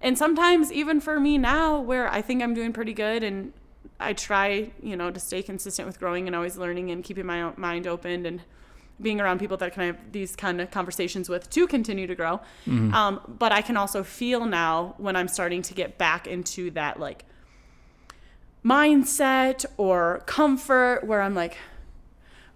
and 0.00 0.18
sometimes 0.18 0.70
even 0.72 1.00
for 1.00 1.18
me 1.20 1.38
now, 1.38 1.80
where 1.80 2.10
I 2.12 2.20
think 2.20 2.42
I'm 2.42 2.52
doing 2.52 2.72
pretty 2.72 2.92
good 2.92 3.22
and 3.22 3.52
I 4.00 4.12
try, 4.12 4.72
you 4.82 4.96
know, 4.96 5.10
to 5.10 5.20
stay 5.20 5.42
consistent 5.42 5.86
with 5.86 5.98
growing 5.98 6.26
and 6.26 6.34
always 6.36 6.56
learning 6.58 6.90
and 6.90 7.02
keeping 7.02 7.24
my 7.24 7.52
mind 7.56 7.86
open 7.86 8.26
and 8.26 8.42
being 9.00 9.20
around 9.20 9.38
people 9.38 9.56
that 9.56 9.72
can 9.72 9.84
have 9.86 10.12
these 10.12 10.36
kind 10.36 10.60
of 10.60 10.70
conversations 10.70 11.28
with 11.28 11.48
to 11.50 11.66
continue 11.66 12.06
to 12.06 12.14
grow. 12.14 12.40
Um, 12.66 13.20
but 13.38 13.52
I 13.52 13.62
can 13.62 13.76
also 13.76 14.02
feel 14.02 14.44
now 14.44 14.94
when 14.98 15.16
I'm 15.16 15.28
starting 15.28 15.62
to 15.62 15.74
get 15.74 15.96
back 15.96 16.26
into 16.26 16.70
that 16.72 17.00
like 17.00 17.24
mindset 18.64 19.64
or 19.76 20.22
comfort 20.26 21.04
where 21.04 21.22
I'm 21.22 21.34
like, 21.34 21.56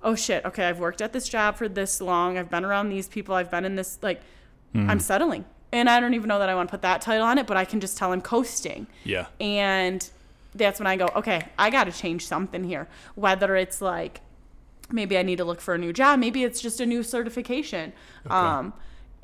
oh 0.03 0.15
shit, 0.15 0.45
okay, 0.45 0.67
I've 0.69 0.79
worked 0.79 1.01
at 1.01 1.13
this 1.13 1.29
job 1.29 1.57
for 1.57 1.69
this 1.69 2.01
long. 2.01 2.39
I've 2.39 2.51
been 2.51 2.65
around 2.65 2.89
these 2.89 3.09
people. 3.09 3.35
I've 3.35 3.51
been 3.51 3.65
in 3.65 3.77
this, 3.77 3.99
like, 4.03 4.21
I'm 4.75 5.01
settling. 5.01 5.45
And 5.73 5.91
I 5.91 5.99
don't 6.01 6.15
even 6.15 6.29
know 6.29 6.39
that 6.39 6.49
I 6.49 6.55
want 6.55 6.69
to 6.69 6.71
put 6.71 6.83
that 6.83 7.01
title 7.01 7.27
on 7.27 7.37
it, 7.39 7.47
but 7.47 7.57
I 7.57 7.65
can 7.65 7.81
just 7.81 7.99
tell 7.99 8.13
I'm 8.13 8.23
coasting. 8.23 8.87
Yeah. 9.05 9.27
And 9.41 10.09
that's 10.55 10.79
when 10.81 10.87
I 10.87 10.97
go, 10.97 11.11
okay, 11.17 11.49
I 11.59 11.71
got 11.71 11.85
to 11.85 11.93
change 11.93 12.27
something 12.27 12.65
here. 12.65 12.89
Whether 13.17 13.57
it's 13.57 13.83
like, 13.83 14.21
maybe 14.91 15.19
I 15.19 15.23
need 15.23 15.37
to 15.37 15.45
look 15.45 15.61
for 15.61 15.75
a 15.75 15.79
new 15.79 15.93
job, 15.93 16.21
maybe 16.21 16.45
it's 16.45 16.61
just 16.61 16.81
a 16.81 16.87
new 16.87 17.03
certification. 17.03 17.93
Um, 18.29 18.73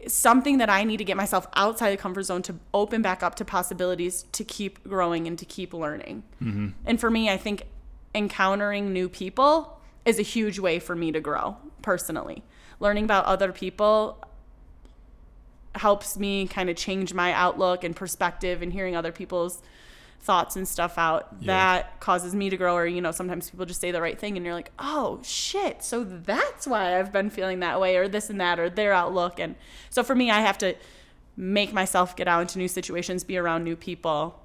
something 0.06 0.58
that 0.58 0.68
I 0.68 0.84
need 0.84 0.98
to 0.98 1.04
get 1.04 1.16
myself 1.16 1.46
outside 1.54 1.92
the 1.92 1.96
comfort 1.96 2.24
zone 2.24 2.42
to 2.42 2.56
open 2.74 3.00
back 3.00 3.22
up 3.22 3.37
to 3.37 3.44
possibilities 3.44 4.26
to 4.32 4.44
keep 4.44 4.82
growing 4.84 5.26
and 5.26 5.38
to 5.38 5.46
keep 5.46 5.72
learning. 5.72 6.24
And 6.84 7.00
for 7.00 7.10
me, 7.10 7.30
I 7.30 7.38
think 7.38 7.62
encountering 8.14 8.92
new 8.92 9.08
people 9.08 9.80
is 10.05 10.19
a 10.19 10.23
huge 10.23 10.59
way 10.59 10.79
for 10.79 10.95
me 10.95 11.12
to 11.12 11.21
grow 11.21 11.57
personally. 11.83 12.42
Learning 12.81 13.05
about 13.05 13.25
other 13.25 13.52
people 13.52 14.19
helps 15.75 16.17
me 16.19 16.46
kind 16.46 16.71
of 16.71 16.77
change 16.77 17.13
my 17.15 17.33
outlook 17.33 17.83
and 17.83 17.96
perspective 17.96 18.63
and 18.63 18.73
hearing 18.73 18.94
other 18.94 19.11
people's 19.11 19.61
thoughts 20.21 20.57
and 20.57 20.67
stuff 20.67 20.96
out 20.96 21.29
Yeah. 21.40 21.46
that 21.48 22.00
causes 22.00 22.35
me 22.35 22.48
to 22.48 22.57
grow 22.57 22.75
or 22.77 22.87
you 22.87 23.00
know 23.02 23.11
sometimes 23.11 23.50
people 23.50 23.67
just 23.67 23.81
say 23.81 23.90
the 23.90 24.00
right 24.00 24.19
thing 24.19 24.37
and 24.38 24.46
you're 24.46 24.55
like 24.55 24.71
oh 24.79 25.21
shit 25.23 25.83
so 25.83 26.02
that's 26.02 26.67
why 26.67 26.98
i've 26.98 27.13
been 27.13 27.29
feeling 27.29 27.61
that 27.61 27.79
way 27.79 27.96
or 27.96 28.09
this 28.09 28.31
and 28.31 28.40
that 28.40 28.59
or 28.59 28.71
their 28.71 28.94
outlook 28.94 29.38
and 29.38 29.55
so 29.90 30.02
for 30.02 30.15
me 30.15 30.31
i 30.31 30.40
have 30.40 30.57
to 30.57 30.75
make 31.37 31.75
myself 31.75 32.17
get 32.17 32.27
out 32.27 32.40
into 32.40 32.57
new 32.59 32.69
situations 32.69 33.23
be 33.23 33.37
around 33.37 33.65
new 33.65 33.77
people 33.77 34.40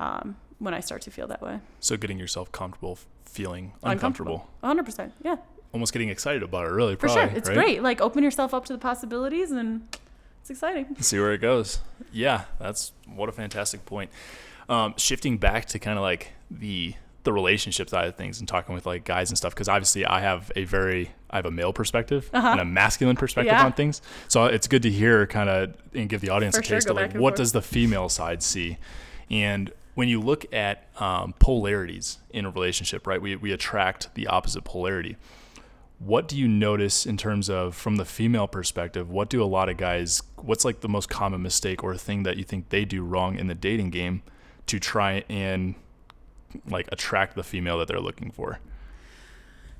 um, 0.00 0.36
when 0.60 0.72
i 0.72 0.80
start 0.80 1.02
to 1.02 1.10
feel 1.10 1.26
that 1.26 1.42
way 1.42 1.60
So 1.80 1.98
getting 1.98 2.18
yourself 2.18 2.50
comfortable 2.50 2.98
feeling 3.32 3.72
uncomfortable. 3.82 4.48
100% 4.62 5.12
yeah 5.22 5.36
almost 5.72 5.92
getting 5.92 6.08
excited 6.08 6.42
about 6.42 6.66
it 6.66 6.70
really 6.70 6.94
for 6.96 7.06
probably, 7.08 7.28
sure 7.28 7.36
it's 7.36 7.48
right? 7.48 7.54
great 7.56 7.82
like 7.82 8.00
open 8.00 8.22
yourself 8.24 8.54
up 8.54 8.64
to 8.64 8.72
the 8.72 8.78
possibilities 8.78 9.50
and 9.50 9.82
it's 10.40 10.50
exciting 10.50 10.96
see 11.00 11.18
where 11.18 11.32
it 11.34 11.38
goes 11.38 11.80
yeah 12.12 12.44
that's 12.58 12.92
what 13.06 13.28
a 13.28 13.32
fantastic 13.32 13.84
point 13.86 14.10
um, 14.70 14.94
shifting 14.96 15.36
back 15.38 15.66
to 15.66 15.78
kind 15.78 15.98
of 15.98 16.02
like 16.02 16.32
the 16.50 16.94
the 17.24 17.32
relationship 17.32 17.90
side 17.90 18.06
of 18.08 18.16
things 18.16 18.38
and 18.38 18.48
talking 18.48 18.74
with 18.74 18.86
like 18.86 19.04
guys 19.04 19.30
and 19.30 19.36
stuff 19.36 19.54
because 19.54 19.68
obviously 19.68 20.06
I 20.06 20.20
have 20.20 20.50
a 20.56 20.64
very 20.64 21.10
I 21.28 21.36
have 21.36 21.44
a 21.46 21.50
male 21.50 21.72
perspective 21.74 22.30
and 22.32 22.60
a 22.60 22.64
masculine 22.64 23.16
perspective 23.16 23.52
Uh-huh. 23.52 23.60
Yeah. 23.62 23.66
on 23.66 23.72
things. 23.72 24.00
So 24.28 24.46
it's 24.46 24.66
good 24.66 24.82
to 24.84 24.90
hear 24.90 25.26
kind 25.26 25.50
of 25.50 25.74
and 25.94 26.08
give 26.08 26.20
the 26.22 26.30
audience 26.30 26.54
For 26.56 26.60
a 26.62 26.64
taste 26.64 26.88
of 26.88 26.96
like 26.96 27.12
what 27.12 27.32
forth. 27.32 27.36
does 27.36 27.52
the 27.52 27.60
female 27.60 28.08
side 28.08 28.42
see, 28.42 28.78
and 29.30 29.70
when 29.98 30.08
you 30.08 30.20
look 30.20 30.46
at 30.54 30.86
um, 31.00 31.34
polarities 31.40 32.18
in 32.30 32.44
a 32.44 32.50
relationship, 32.50 33.04
right? 33.04 33.20
We 33.20 33.34
we 33.34 33.50
attract 33.50 34.14
the 34.14 34.28
opposite 34.28 34.62
polarity. 34.62 35.16
What 35.98 36.28
do 36.28 36.38
you 36.38 36.46
notice 36.46 37.04
in 37.04 37.16
terms 37.16 37.50
of 37.50 37.74
from 37.74 37.96
the 37.96 38.04
female 38.04 38.46
perspective? 38.46 39.10
What 39.10 39.28
do 39.28 39.42
a 39.42 39.50
lot 39.56 39.68
of 39.68 39.76
guys? 39.76 40.22
What's 40.36 40.64
like 40.64 40.82
the 40.82 40.88
most 40.88 41.08
common 41.08 41.42
mistake 41.42 41.82
or 41.82 41.96
thing 41.96 42.22
that 42.22 42.36
you 42.36 42.44
think 42.44 42.68
they 42.68 42.84
do 42.84 43.02
wrong 43.02 43.36
in 43.40 43.48
the 43.48 43.56
dating 43.56 43.90
game 43.90 44.22
to 44.66 44.78
try 44.78 45.24
and 45.28 45.74
like 46.68 46.86
attract 46.92 47.34
the 47.34 47.42
female 47.42 47.76
that 47.78 47.88
they're 47.88 47.98
looking 47.98 48.30
for? 48.30 48.60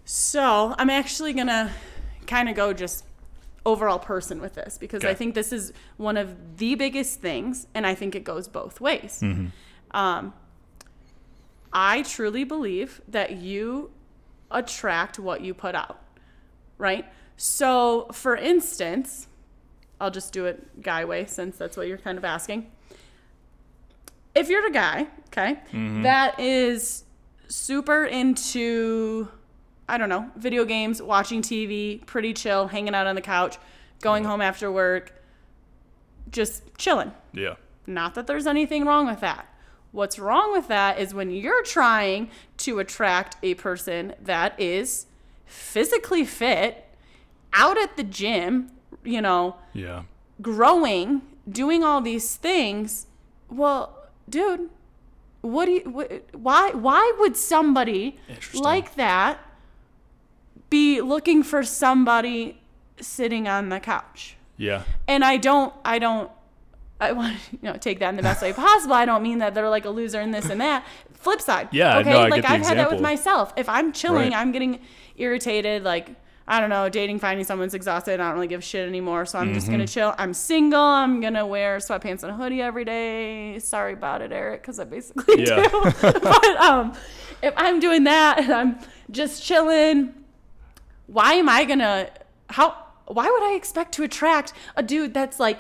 So 0.05 0.75
I'm 0.79 0.91
actually 0.91 1.33
gonna 1.33 1.71
kind 2.27 2.49
of 2.49 2.57
go 2.57 2.73
just 2.73 3.05
overall 3.65 4.01
person 4.01 4.41
with 4.41 4.57
this 4.57 4.79
because 4.79 5.05
I 5.05 5.15
think 5.15 5.37
this 5.37 5.53
is 5.53 5.73
one 5.97 6.17
of 6.17 6.57
the 6.59 6.75
biggest 6.75 7.21
things, 7.21 7.69
and 7.73 7.87
I 7.87 7.95
think 7.95 8.17
it 8.17 8.25
goes 8.25 8.49
both 8.49 8.81
ways. 8.81 9.23
Um, 9.91 10.35
I 11.73 12.03
truly 12.03 12.45
believe 12.45 13.01
that 13.09 13.33
you 13.33 13.91
attract 14.51 15.19
what 15.19 15.43
you 15.43 15.55
put 15.55 15.75
out, 15.75 16.01
right? 16.79 17.05
So, 17.37 18.09
for 18.13 18.35
instance, 18.37 19.29
I'll 20.01 20.11
just 20.11 20.33
do 20.33 20.47
it 20.47 20.83
guy 20.83 21.05
way 21.05 21.27
since 21.27 21.57
that's 21.57 21.77
what 21.77 21.87
you're 21.89 21.99
kind 21.99 22.19
of 22.19 22.25
asking. 22.25 22.71
If 24.35 24.49
you're 24.49 24.67
a 24.67 24.73
guy, 24.73 25.09
okay, 25.29 25.59
that 26.03 26.39
is 26.39 27.05
super 27.49 28.05
into, 28.05 29.29
I 29.89 29.99
don't 29.99 30.09
know, 30.09 30.31
video 30.37 30.65
games, 30.65 31.03
watching 31.03 31.43
TV, 31.43 32.05
pretty 32.07 32.33
chill, 32.33 32.69
hanging 32.69 32.95
out 32.95 33.07
on 33.07 33.15
the 33.15 33.21
couch, 33.21 33.59
going 34.01 34.25
home 34.25 34.41
after 34.41 34.71
work, 34.71 35.13
just 36.31 36.63
chilling. 36.79 37.13
Yeah. 37.33 37.55
Not 37.87 38.15
that 38.15 38.27
there's 38.27 38.47
anything 38.47 38.85
wrong 38.85 39.07
with 39.07 39.21
that. 39.21 39.47
What's 39.93 40.19
wrong 40.19 40.53
with 40.53 40.69
that 40.69 40.99
is 40.99 41.15
when 41.15 41.31
you're 41.31 41.63
trying 41.63 42.31
to 42.59 42.79
attract 42.79 43.37
a 43.43 43.55
person 43.55 44.15
that 44.21 44.59
is 44.61 45.07
physically 45.47 46.25
fit, 46.25 46.85
out 47.55 47.79
at 47.79 47.97
the 47.97 48.03
gym, 48.05 48.71
you 49.03 49.23
know, 49.23 49.57
Yeah. 49.73 50.03
growing, 50.43 51.23
doing 51.51 51.83
all 51.83 52.01
these 52.03 52.37
things. 52.37 53.07
Well, 53.51 53.97
dude, 54.29 54.69
what 55.41 55.65
do 55.67 55.73
you 55.73 55.81
wh- 55.91 56.35
why 56.37 56.71
why 56.73 57.15
would 57.19 57.37
somebody 57.37 58.19
like 58.53 58.95
that 58.97 59.39
be 60.69 61.01
looking 61.01 61.43
for 61.43 61.63
somebody 61.63 62.61
sitting 63.01 63.49
on 63.49 63.71
the 63.71 63.81
couch? 63.81 64.37
Yeah. 64.59 64.83
and 65.07 65.25
I 65.25 65.37
don't, 65.37 65.73
I 65.85 65.99
don't, 66.01 66.31
I 67.01 67.13
want 67.13 67.37
to, 67.39 67.53
you 67.53 67.59
know, 67.63 67.75
take 67.77 68.01
that 68.01 68.09
in 68.11 68.17
the 68.17 68.23
best 68.23 68.43
way 68.43 68.53
possible. 68.53 68.95
I 68.95 69.05
don't 69.05 69.23
mean 69.23 69.39
that 69.39 69.55
they're 69.55 69.69
like 69.71 69.85
a 69.85 69.91
loser 69.91 70.21
in 70.21 70.31
this 70.33 70.51
and 70.51 70.61
that. 70.61 70.85
Flip 71.13 71.41
side. 71.41 71.69
Yeah, 71.73 71.99
Okay. 71.99 72.11
no, 72.11 72.21
I 72.21 72.29
like 72.29 72.45
I've 72.45 72.61
had 72.63 72.79
that 72.79 72.91
with 72.91 73.01
myself. 73.01 73.53
If 73.57 73.69
I'm 73.69 73.93
chilling, 73.93 74.31
Right. 74.33 74.37
I'm 74.41 74.51
getting 74.53 74.81
irritated. 75.17 75.85
Like, 75.85 76.11
I 76.47 76.61
don't 76.61 76.71
know, 76.71 76.89
dating, 76.89 77.19
finding 77.19 77.45
someone's 77.45 77.75
exhausted. 77.75 78.15
I 78.21 78.25
don't 78.25 78.35
really 78.35 78.47
give 78.49 78.61
a 78.61 78.63
shit 78.63 78.89
anymore. 78.89 79.27
So 79.27 79.39
I'm 79.39 79.53
just 79.55 79.67
Mm-hmm. 79.67 79.77
going 79.77 79.87
to 79.87 79.93
chill. 79.93 80.15
I'm 80.19 80.33
single. 80.35 80.81
I'm 80.81 81.21
going 81.21 81.35
to 81.35 81.45
wear 81.47 81.77
sweatpants 81.79 82.23
and 82.23 82.33
a 82.33 82.35
hoodie 82.35 82.63
every 82.63 82.85
day. 82.85 83.59
Sorry 83.59 83.93
about 83.93 84.23
it, 84.23 84.33
Eric, 84.33 84.63
because 84.63 84.81
I 84.81 84.85
basically 84.85 85.45
Yeah. 85.45 85.69
do. 85.69 85.93
but 86.03 86.57
um, 86.57 86.95
if 87.43 87.53
I'm 87.57 87.79
doing 87.81 88.05
that 88.05 88.39
and 88.41 88.53
I'm 88.53 88.79
just 89.11 89.43
chilling, 89.45 90.15
why 91.07 91.35
am 91.35 91.49
I 91.49 91.65
going 91.65 91.79
to, 91.81 92.11
how, 92.51 92.77
why 93.07 93.31
would 93.31 93.43
I 93.43 93.55
expect 93.55 93.93
to 93.95 94.03
attract 94.03 94.53
a 94.77 94.83
dude 94.83 95.15
that's 95.15 95.39
like, 95.39 95.59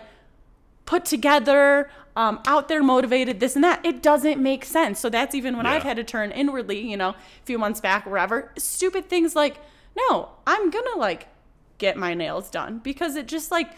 put 0.89 1.05
together, 1.05 1.91
um, 2.16 2.41
out 2.47 2.68
there, 2.68 2.82
motivated, 2.82 3.41
this 3.41 3.55
and 3.55 3.62
that. 3.62 3.84
It 3.84 4.03
doesn't 4.03 4.41
make 4.43 4.64
sense. 4.64 4.99
So 4.99 5.11
that's 5.11 5.34
even 5.34 5.55
when 5.55 5.66
Yeah. 5.66 5.72
I've 5.72 5.82
had 5.82 5.99
to 5.99 6.03
turn 6.03 6.30
inwardly, 6.30 6.80
you 6.80 6.97
know, 6.97 7.11
a 7.11 7.16
few 7.45 7.59
months 7.59 7.78
back, 7.78 8.07
wherever. 8.07 8.53
Stupid 8.57 9.07
things 9.07 9.36
like, 9.36 9.59
no, 9.95 10.30
I'm 10.47 10.70
gonna 10.70 10.97
like 10.97 11.28
get 11.76 11.99
my 11.99 12.14
nails 12.14 12.49
done 12.49 12.78
because 12.82 13.16
it 13.16 13.26
just 13.28 13.51
like 13.51 13.68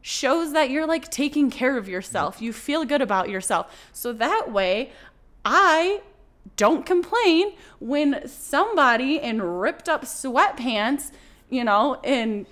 shows 0.00 0.52
that 0.54 0.70
you're 0.70 0.86
like 0.86 1.10
taking 1.10 1.50
care 1.50 1.76
of 1.76 1.86
yourself. 1.86 2.40
You 2.40 2.54
feel 2.54 2.86
good 2.86 3.02
about 3.02 3.28
yourself. 3.28 3.70
So 3.92 4.14
that 4.14 4.50
way, 4.50 4.90
I 5.44 6.00
don't 6.56 6.86
complain 6.86 7.52
when 7.78 8.26
somebody 8.26 9.18
in 9.18 9.42
ripped 9.42 9.86
up 9.86 10.06
sweatpants, 10.06 11.10
you 11.50 11.62
know, 11.62 12.00
and 12.02 12.46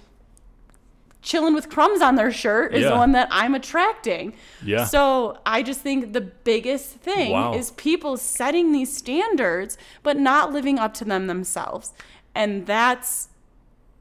chilling 1.22 1.54
with 1.54 1.68
crumbs 1.70 2.02
on 2.02 2.16
their 2.16 2.32
shirt 2.32 2.74
is 2.74 2.84
the 2.84 2.96
one 2.96 3.12
that 3.12 3.28
I'm 3.30 3.54
attracting. 3.54 4.34
Yeah. 4.62 4.84
So 4.84 5.38
I 5.46 5.62
just 5.62 5.80
think 5.80 6.12
the 6.12 6.20
biggest 6.20 6.88
thing 6.96 7.30
Wow. 7.30 7.54
is 7.54 7.70
people 7.72 8.16
setting 8.16 8.72
these 8.72 8.94
standards 8.94 9.78
but 10.02 10.18
not 10.18 10.52
living 10.52 10.78
up 10.80 10.92
to 10.94 11.04
them 11.04 11.28
themselves. 11.28 11.92
And 12.34 12.66
that's 12.66 13.28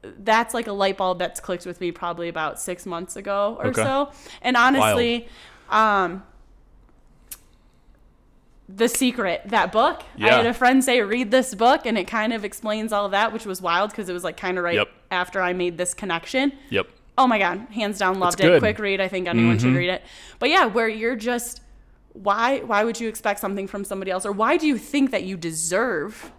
that's 0.02 0.52
like 0.52 0.66
a 0.66 0.72
light 0.72 0.96
bulb 0.96 1.20
that's 1.20 1.38
clicked 1.38 1.64
with 1.64 1.80
me 1.80 1.92
probably 1.92 2.28
about 2.28 2.58
six 2.60 2.84
months 2.86 3.14
ago 3.14 3.56
or 3.60 3.66
Okay. 3.68 3.82
so. 3.84 4.10
And 4.42 4.56
honestly, 4.56 5.28
um 5.70 6.24
the 8.68 8.88
Secret, 8.88 9.42
that 9.46 9.70
book. 9.70 10.02
Yeah. 10.16 10.26
I 10.28 10.30
had 10.38 10.46
a 10.46 10.54
friend 10.54 10.82
say, 10.82 11.00
read 11.02 11.30
this 11.30 11.54
book, 11.54 11.84
and 11.84 11.98
it 11.98 12.04
kind 12.04 12.32
of 12.32 12.42
explains 12.44 12.90
all 12.92 13.04
of 13.04 13.10
that, 13.10 13.32
which 13.32 13.44
was 13.44 13.60
wild 13.60 13.90
because 13.90 14.08
it 14.08 14.12
was 14.14 14.24
like 14.24 14.36
kind 14.38 14.56
of 14.56 14.64
right 14.64 14.76
Yep. 14.76 14.88
after 15.10 15.42
I 15.42 15.52
made 15.52 15.76
this 15.78 15.92
connection. 15.94 16.52
Yep. 16.70 16.88
Oh 17.18 17.26
my 17.26 17.38
god, 17.38 17.66
hands 17.70 17.98
down 17.98 18.18
loved 18.18 18.40
it. 18.40 18.58
Quick 18.58 18.78
read. 18.78 19.00
I 19.00 19.08
think 19.08 19.28
anyone 19.28 19.58
should 19.58 19.68
mm-hmm. 19.68 19.76
read 19.76 19.90
it. 19.90 20.02
But 20.38 20.48
yeah, 20.48 20.66
where 20.66 20.88
you're 20.88 21.16
just 21.16 21.62
why 22.12 22.60
why 22.60 22.84
would 22.84 23.00
you 23.00 23.08
expect 23.08 23.40
something 23.40 23.66
from 23.66 23.84
somebody 23.84 24.10
else 24.10 24.26
or 24.26 24.32
why 24.32 24.56
do 24.56 24.66
you 24.66 24.76
think 24.78 25.10
that 25.10 25.24
you 25.24 25.36
deserve 25.36 26.30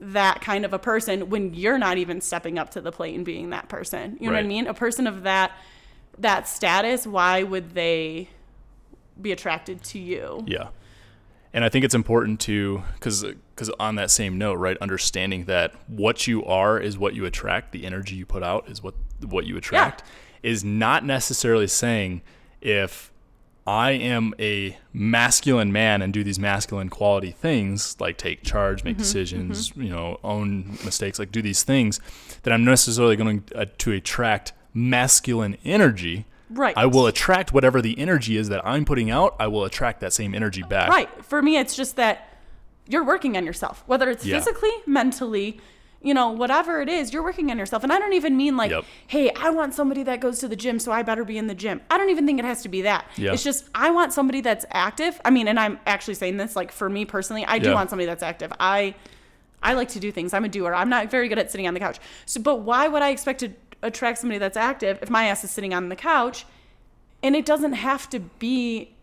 that 0.00 0.40
kind 0.40 0.64
of 0.64 0.72
a 0.72 0.78
person 0.78 1.28
when 1.28 1.52
you're 1.52 1.78
not 1.78 1.98
even 1.98 2.20
stepping 2.20 2.58
up 2.58 2.70
to 2.70 2.80
the 2.80 2.92
plate 2.92 3.14
and 3.14 3.24
being 3.24 3.50
that 3.50 3.68
person? 3.68 4.16
You 4.20 4.28
know 4.28 4.34
what 4.34 4.44
I 4.44 4.46
mean? 4.46 4.66
A 4.66 4.74
person 4.74 5.06
of 5.06 5.24
that 5.24 5.52
that 6.18 6.48
status, 6.48 7.06
why 7.06 7.42
would 7.42 7.74
they 7.74 8.28
be 9.20 9.32
attracted 9.32 9.82
to 9.84 9.98
you? 9.98 10.44
Yeah. 10.46 10.68
And 11.52 11.64
I 11.64 11.68
think 11.68 11.84
it's 11.84 11.94
important 11.94 12.38
to 12.40 12.82
cuz 13.00 13.24
cuz 13.56 13.70
on 13.80 13.96
that 13.96 14.10
same 14.10 14.38
note, 14.38 14.54
right, 14.54 14.76
understanding 14.78 15.44
that 15.46 15.74
what 15.88 16.26
you 16.26 16.44
are 16.44 16.78
is 16.78 16.96
what 16.96 17.14
you 17.14 17.24
attract, 17.24 17.72
the 17.72 17.84
energy 17.84 18.14
you 18.14 18.26
put 18.26 18.42
out 18.42 18.68
is 18.68 18.82
what 18.82 18.94
what 19.24 19.46
you 19.46 19.56
attract 19.56 20.02
is 20.42 20.64
not 20.64 21.04
necessarily 21.04 21.66
saying 21.66 22.22
if 22.60 23.12
I 23.66 23.90
am 23.92 24.34
a 24.38 24.76
masculine 24.92 25.70
man 25.70 26.02
and 26.02 26.12
do 26.12 26.24
these 26.24 26.38
masculine 26.38 26.88
quality 26.88 27.30
things 27.30 27.96
like 28.00 28.16
take 28.16 28.42
charge, 28.42 28.78
Mm-hmm, 28.78 28.88
make 28.88 28.96
decisions, 28.96 29.72
you 29.76 29.90
know, 29.90 30.18
own 30.24 30.78
mistakes, 30.84 31.18
like 31.18 31.30
do 31.30 31.42
these 31.42 31.62
things 31.62 32.00
that 32.42 32.52
I'm 32.52 32.64
necessarily 32.64 33.16
going 33.16 33.44
uh, 33.54 33.66
to 33.78 33.92
attract 33.92 34.52
masculine 34.74 35.56
energy. 35.64 36.24
Right. 36.48 36.76
I 36.76 36.86
will 36.86 37.06
attract 37.06 37.52
whatever 37.52 37.80
the 37.80 37.96
energy 37.98 38.36
is 38.36 38.48
that 38.48 38.66
I'm 38.66 38.84
putting 38.84 39.10
out. 39.10 39.36
I 39.38 39.46
will 39.46 39.64
attract 39.64 40.00
that 40.00 40.12
same 40.12 40.34
energy 40.34 40.62
back. 40.62 40.88
Right. 40.88 41.08
For 41.24 41.42
me, 41.42 41.58
it's 41.58 41.76
just 41.76 41.96
that 41.96 42.28
you're 42.88 43.04
working 43.04 43.36
on 43.36 43.44
yourself, 43.46 43.84
whether 43.86 44.10
it's 44.10 44.24
Yeah. 44.26 44.36
physically, 44.38 44.72
mentally, 44.86 45.60
you 46.02 46.14
know, 46.14 46.30
whatever 46.30 46.80
it 46.80 46.88
is, 46.88 47.12
you're 47.12 47.22
working 47.22 47.50
on 47.50 47.58
yourself. 47.58 47.82
And 47.84 47.92
I 47.92 47.98
don't 47.98 48.14
even 48.14 48.36
mean 48.36 48.56
like, 48.56 48.70
Yep. 48.70 48.84
hey, 49.08 49.30
I 49.34 49.50
want 49.50 49.74
somebody 49.74 50.02
that 50.04 50.20
goes 50.20 50.38
to 50.38 50.48
the 50.48 50.56
gym, 50.56 50.78
so 50.78 50.92
I 50.92 51.02
better 51.02 51.24
be 51.24 51.36
in 51.36 51.46
the 51.46 51.54
gym. 51.54 51.82
I 51.90 51.98
don't 51.98 52.08
even 52.08 52.24
think 52.26 52.38
it 52.38 52.44
has 52.46 52.62
to 52.62 52.68
be 52.70 52.80
that. 52.82 53.04
Yeah. 53.16 53.32
It's 53.34 53.42
just, 53.44 53.66
I 53.74 53.90
want 53.90 54.12
somebody 54.14 54.40
that's 54.40 54.64
active. 54.70 55.20
I 55.26 55.30
mean, 55.30 55.46
and 55.46 55.60
I'm 55.60 55.78
actually 55.86 56.14
saying 56.14 56.38
this, 56.38 56.56
like, 56.56 56.72
for 56.72 56.88
me 56.88 57.04
personally, 57.04 57.44
I 57.44 57.58
do 57.58 57.68
Yeah. 57.68 57.74
want 57.74 57.90
somebody 57.90 58.06
that's 58.06 58.22
active. 58.22 58.50
I, 58.58 58.94
I 59.62 59.74
like 59.74 59.90
to 59.90 60.00
do 60.00 60.10
things. 60.10 60.32
I'm 60.32 60.44
a 60.44 60.48
doer. 60.48 60.74
I'm 60.74 60.88
not 60.88 61.10
very 61.10 61.28
good 61.28 61.38
at 61.38 61.50
sitting 61.50 61.68
on 61.68 61.74
the 61.74 61.80
couch. 61.80 61.98
So, 62.24 62.40
but 62.40 62.60
why 62.60 62.88
would 62.88 63.02
I 63.02 63.10
expect 63.10 63.40
to 63.40 63.50
attract 63.82 64.18
somebody 64.20 64.38
that's 64.38 64.56
active 64.56 64.98
if 65.02 65.10
my 65.10 65.26
ass 65.26 65.44
is 65.44 65.50
sitting 65.50 65.74
on 65.74 65.90
the 65.90 65.96
couch? 65.96 66.46
And 67.22 67.36
it 67.36 67.44
doesn't 67.44 67.74
have 67.74 68.08
to 68.10 68.20
be 68.20 68.94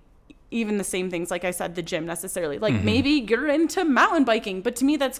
even 0.49 0.79
the 0.79 0.83
same 0.83 1.11
things 1.11 1.29
like 1.29 1.43
I 1.43 1.51
said 1.51 1.75
the 1.75 1.83
gym 1.83 2.07
necessarily. 2.07 2.57
Like 2.57 2.73
Mm-hmm. 2.73 2.85
maybe 2.85 3.09
you're 3.11 3.47
into 3.49 3.85
mountain 3.85 4.23
biking, 4.23 4.61
but 4.61 4.75
to 4.77 4.85
me 4.85 4.95
that's 4.97 5.19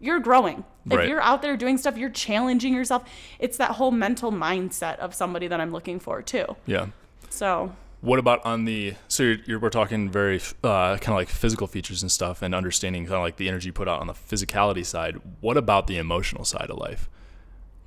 you're 0.00 0.20
growing. 0.20 0.64
Right. 0.86 1.00
If 1.04 1.08
you're 1.08 1.20
out 1.20 1.42
there 1.42 1.56
doing 1.56 1.76
stuff, 1.78 1.96
you're 1.96 2.10
challenging 2.10 2.72
yourself. 2.74 3.08
It's 3.38 3.56
that 3.58 3.72
whole 3.72 3.90
mental 3.90 4.32
mindset 4.32 4.98
of 4.98 5.14
somebody 5.14 5.48
that 5.48 5.60
I'm 5.60 5.72
looking 5.72 6.00
for 6.00 6.22
too. 6.22 6.56
Yeah. 6.66 6.86
So, 7.30 7.74
What 8.00 8.18
about 8.18 8.44
on 8.46 8.64
the 8.64 8.94
so 9.08 9.22
you're, 9.22 9.36
you're 9.46 9.58
we're 9.58 9.70
talking 9.70 10.08
very 10.10 10.40
uh, 10.64 10.96
kind 10.98 11.08
of 11.08 11.14
like 11.16 11.28
physical 11.28 11.66
features 11.66 12.00
and 12.02 12.10
stuff 12.10 12.42
and 12.42 12.54
understanding 12.54 13.04
kind 13.04 13.16
of 13.16 13.22
like 13.22 13.36
the 13.36 13.48
energy 13.48 13.70
put 13.70 13.88
out 13.88 14.00
on 14.00 14.06
the 14.06 14.14
physicality 14.14 14.84
side. 14.86 15.20
What 15.40 15.56
about 15.56 15.88
the 15.88 15.98
emotional 15.98 16.44
side 16.44 16.70
of 16.70 16.78
life? 16.78 17.08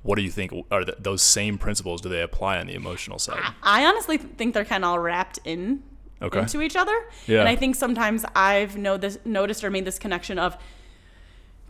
What 0.02 0.16
do 0.16 0.22
you 0.22 0.30
think 0.30 0.52
are 0.70 0.84
th 0.84 0.96
those 0.98 1.22
same 1.22 1.58
principles 1.58 2.00
do 2.00 2.08
they 2.08 2.22
apply 2.22 2.58
on 2.58 2.66
the 2.66 2.74
emotional 2.74 3.18
side? 3.18 3.42
I 3.62 3.84
honestly 3.86 4.18
think 4.18 4.52
they're 4.54 4.64
kind 4.64 4.84
of 4.84 4.90
all 4.90 4.98
wrapped 4.98 5.38
in 5.44 5.82
Okay. 6.20 6.38
into 6.38 6.60
each 6.62 6.76
other. 6.76 6.96
Yeah. 7.26 7.40
And 7.40 7.48
I 7.48 7.56
think 7.56 7.74
sometimes 7.74 8.24
I've 8.36 8.76
know 8.76 8.96
this, 8.96 9.18
noticed 9.24 9.64
or 9.64 9.70
made 9.70 9.84
this 9.84 9.98
connection 9.98 10.38
of 10.38 10.56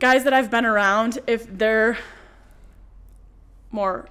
guys 0.03 0.25
that 0.25 0.33
I've 0.33 0.51
been 0.51 0.67
around, 0.67 1.21
if 1.29 1.47
they're 1.57 1.97
more 3.71 4.09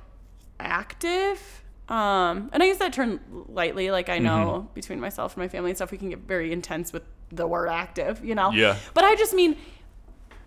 active, 0.58 1.64
um, 1.90 2.50
and 2.54 2.64
I 2.64 2.68
use 2.68 2.78
that 2.78 2.94
term 2.94 3.20
lightly, 3.50 3.92
like 3.92 4.08
I 4.08 4.18
know 4.20 4.62
Mm-hmm. 4.62 4.74
between 4.74 5.02
myself 5.02 5.34
and 5.34 5.44
my 5.44 5.50
family 5.50 5.72
and 5.72 5.78
stuff, 5.78 5.92
we 5.92 5.98
can 5.98 6.10
get 6.10 6.20
very 6.20 6.54
intense 6.54 6.94
with 6.94 7.04
the 7.30 7.46
word 7.46 7.68
active, 7.68 8.24
you 8.24 8.36
know? 8.36 8.52
Yeah. 8.52 8.78
But 8.94 9.04
I 9.04 9.16
just 9.16 9.34
mean 9.34 9.58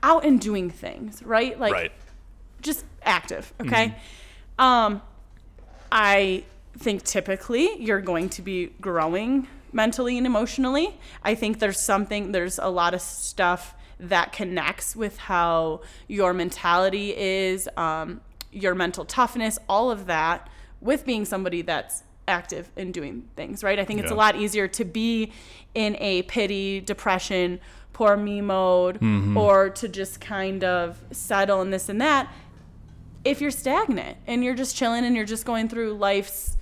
out 0.02 0.24
and 0.24 0.40
doing 0.40 0.70
things, 0.70 1.22
right? 1.22 1.60
Like 1.60 1.74
right. 1.74 1.92
just 2.62 2.86
active, 3.02 3.52
okay? 3.60 3.96
Um, 4.58 5.02
I 5.92 6.44
think 6.78 7.02
typically 7.02 7.82
you're 7.82 8.00
going 8.00 8.30
to 8.30 8.40
be 8.40 8.70
growing 8.80 9.46
mentally 9.74 10.16
and 10.16 10.26
emotionally. 10.26 10.98
I 11.22 11.34
think 11.34 11.58
there's 11.58 11.80
something, 11.80 12.32
there's 12.32 12.58
a 12.58 12.68
lot 12.68 12.94
of 12.94 13.02
stuff 13.02 13.74
that 14.08 14.32
connects 14.32 14.94
with 14.94 15.18
how 15.18 15.80
your 16.08 16.32
mentality 16.32 17.16
is, 17.16 17.68
um, 17.76 18.20
your 18.52 18.74
mental 18.74 19.04
toughness, 19.04 19.58
all 19.68 19.90
of 19.90 20.06
that 20.06 20.48
with 20.80 21.04
being 21.04 21.24
somebody 21.24 21.62
that's 21.62 22.02
active 22.26 22.70
in 22.76 22.92
doing 22.92 23.28
things, 23.36 23.62
right? 23.62 23.78
I 23.78 23.84
think 23.84 24.00
it's 24.00 24.10
a 24.10 24.14
lot 24.14 24.36
easier 24.36 24.68
to 24.68 24.84
be 24.84 25.32
in 25.74 25.96
a 25.98 26.22
pity, 26.22 26.80
depression, 26.80 27.60
poor 27.92 28.16
me 28.16 28.40
mode, 28.40 28.98
or 29.36 29.70
to 29.70 29.88
just 29.88 30.20
kind 30.20 30.64
of 30.64 31.02
settle 31.10 31.60
in 31.62 31.70
this 31.70 31.88
and 31.88 32.00
that. 32.00 32.32
If 33.24 33.40
you're 33.40 33.50
stagnant 33.50 34.18
and 34.26 34.44
you're 34.44 34.54
just 34.54 34.76
chilling 34.76 35.04
and 35.04 35.16
you're 35.16 35.24
just 35.24 35.46
going 35.46 35.68
through 35.68 35.94
life's 35.94 36.53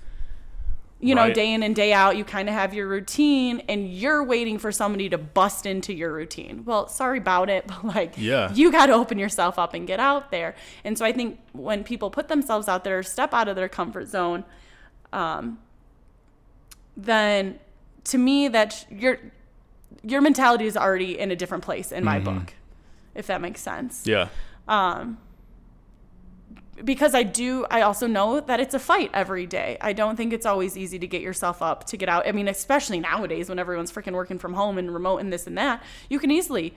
you 1.03 1.13
know 1.15 1.23
Right. 1.23 1.33
day 1.35 1.53
in 1.53 1.63
and 1.63 1.75
day 1.75 1.91
out 1.93 2.15
you 2.17 2.23
kind 2.23 2.47
of 2.49 2.55
have 2.55 2.73
your 2.73 2.87
routine 2.87 3.61
and 3.67 3.87
you're 3.93 4.23
waiting 4.23 4.57
for 4.57 4.71
somebody 4.71 5.09
to 5.09 5.17
bust 5.17 5.65
into 5.65 5.93
your 5.93 6.11
routine 6.13 6.63
well 6.65 6.87
sorry 6.87 7.17
about 7.17 7.49
it 7.49 7.67
but 7.71 7.83
like 7.83 8.13
Yeah. 8.17 8.51
you 8.53 8.71
got 8.71 8.85
to 8.87 8.93
open 8.93 9.17
yourself 9.19 9.59
up 9.59 9.73
and 9.73 9.85
get 9.85 9.99
out 9.99 10.31
there 10.31 10.55
and 10.83 10.97
so 10.97 11.05
i 11.05 11.11
think 11.11 11.39
when 11.51 11.83
people 11.83 12.09
put 12.09 12.27
themselves 12.29 12.67
out 12.67 12.83
there 12.83 13.03
step 13.03 13.33
out 13.33 13.47
of 13.47 13.55
their 13.55 13.69
comfort 13.69 14.07
zone 14.07 14.45
um, 15.11 15.59
then 16.97 17.59
to 18.05 18.17
me 18.17 18.47
that 18.47 18.85
your 18.89 19.19
your 20.03 20.21
mentality 20.21 20.65
is 20.65 20.75
already 20.77 21.17
in 21.19 21.31
a 21.31 21.35
different 21.35 21.63
place 21.63 21.91
in 21.91 22.03
my 22.03 22.19
book 22.19 22.53
if 23.15 23.27
that 23.27 23.41
makes 23.41 23.61
sense 23.61 24.03
Yeah. 24.05 24.29
Because 26.83 27.13
I 27.13 27.23
do, 27.23 27.65
I 27.69 27.81
also 27.81 28.07
know 28.07 28.39
that 28.39 28.59
it's 28.59 28.73
a 28.73 28.79
fight 28.79 29.11
every 29.13 29.45
day. 29.45 29.77
I 29.81 29.93
don't 29.93 30.15
think 30.15 30.33
it's 30.33 30.45
always 30.45 30.77
easy 30.77 30.97
to 30.99 31.07
get 31.07 31.21
yourself 31.21 31.61
up 31.61 31.85
to 31.85 31.97
get 31.97 32.09
out. 32.09 32.27
I 32.27 32.31
mean, 32.31 32.47
especially 32.47 32.99
nowadays 32.99 33.49
when 33.49 33.59
everyone's 33.59 33.91
freaking 33.91 34.13
working 34.13 34.39
from 34.39 34.53
home 34.53 34.77
and 34.77 34.93
remote 34.93 35.17
and 35.17 35.31
this 35.31 35.47
and 35.47 35.57
that, 35.57 35.83
you 36.09 36.19
can 36.19 36.31
easily 36.31 36.73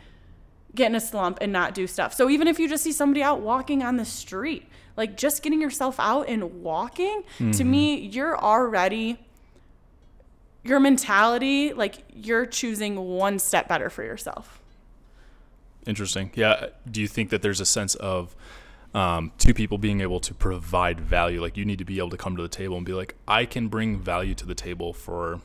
get 0.75 0.91
in 0.91 0.95
a 0.95 1.01
slump 1.01 1.39
and 1.41 1.53
not 1.53 1.75
do 1.75 1.87
stuff. 1.87 2.13
So 2.13 2.29
even 2.29 2.47
if 2.47 2.59
you 2.59 2.69
just 2.69 2.85
see 2.85 2.93
somebody 2.93 3.23
out 3.23 3.41
walking 3.41 3.83
on 3.83 3.97
the 3.97 4.05
street, 4.05 4.69
like 4.97 5.17
just 5.17 5.43
getting 5.43 5.61
yourself 5.61 5.99
out 5.99 6.29
and 6.29 6.63
walking, 6.63 7.23
to 7.39 7.45
mm-hmm. 7.45 7.71
me, 7.71 7.97
you're 7.97 8.39
already 8.39 9.19
your 10.63 10.81
mentality, 10.81 11.73
like 11.73 11.99
you're 12.13 12.45
choosing 12.45 12.97
one 12.97 13.39
step 13.39 13.69
better 13.69 13.89
for 13.89 14.03
yourself. 14.03 14.61
Interesting. 15.87 16.31
Yeah. 16.35 16.67
Do 16.91 17.01
you 17.01 17.09
think 17.09 17.31
that 17.31 17.43
there's 17.43 17.61
a 17.61 17.67
sense 17.67 17.95
of 17.95 18.35
um, 18.97 19.33
two 19.39 19.53
people 19.55 19.79
being 19.79 20.01
able 20.01 20.21
to 20.21 20.33
provide 20.35 21.01
value? 21.01 21.41
Like 21.41 21.57
you 21.57 21.65
need 21.65 21.79
to 21.79 21.85
be 21.85 21.99
able 21.99 22.11
to 22.11 22.17
come 22.17 22.37
to 22.37 22.43
the 22.43 22.49
table 22.49 22.77
and 22.77 22.87
be 22.87 22.93
like, 22.95 23.15
I 23.29 23.45
can 23.45 23.69
bring 23.69 23.99
value 23.99 24.35
to 24.35 24.47
the 24.47 24.55
table 24.55 24.93
for 24.93 25.41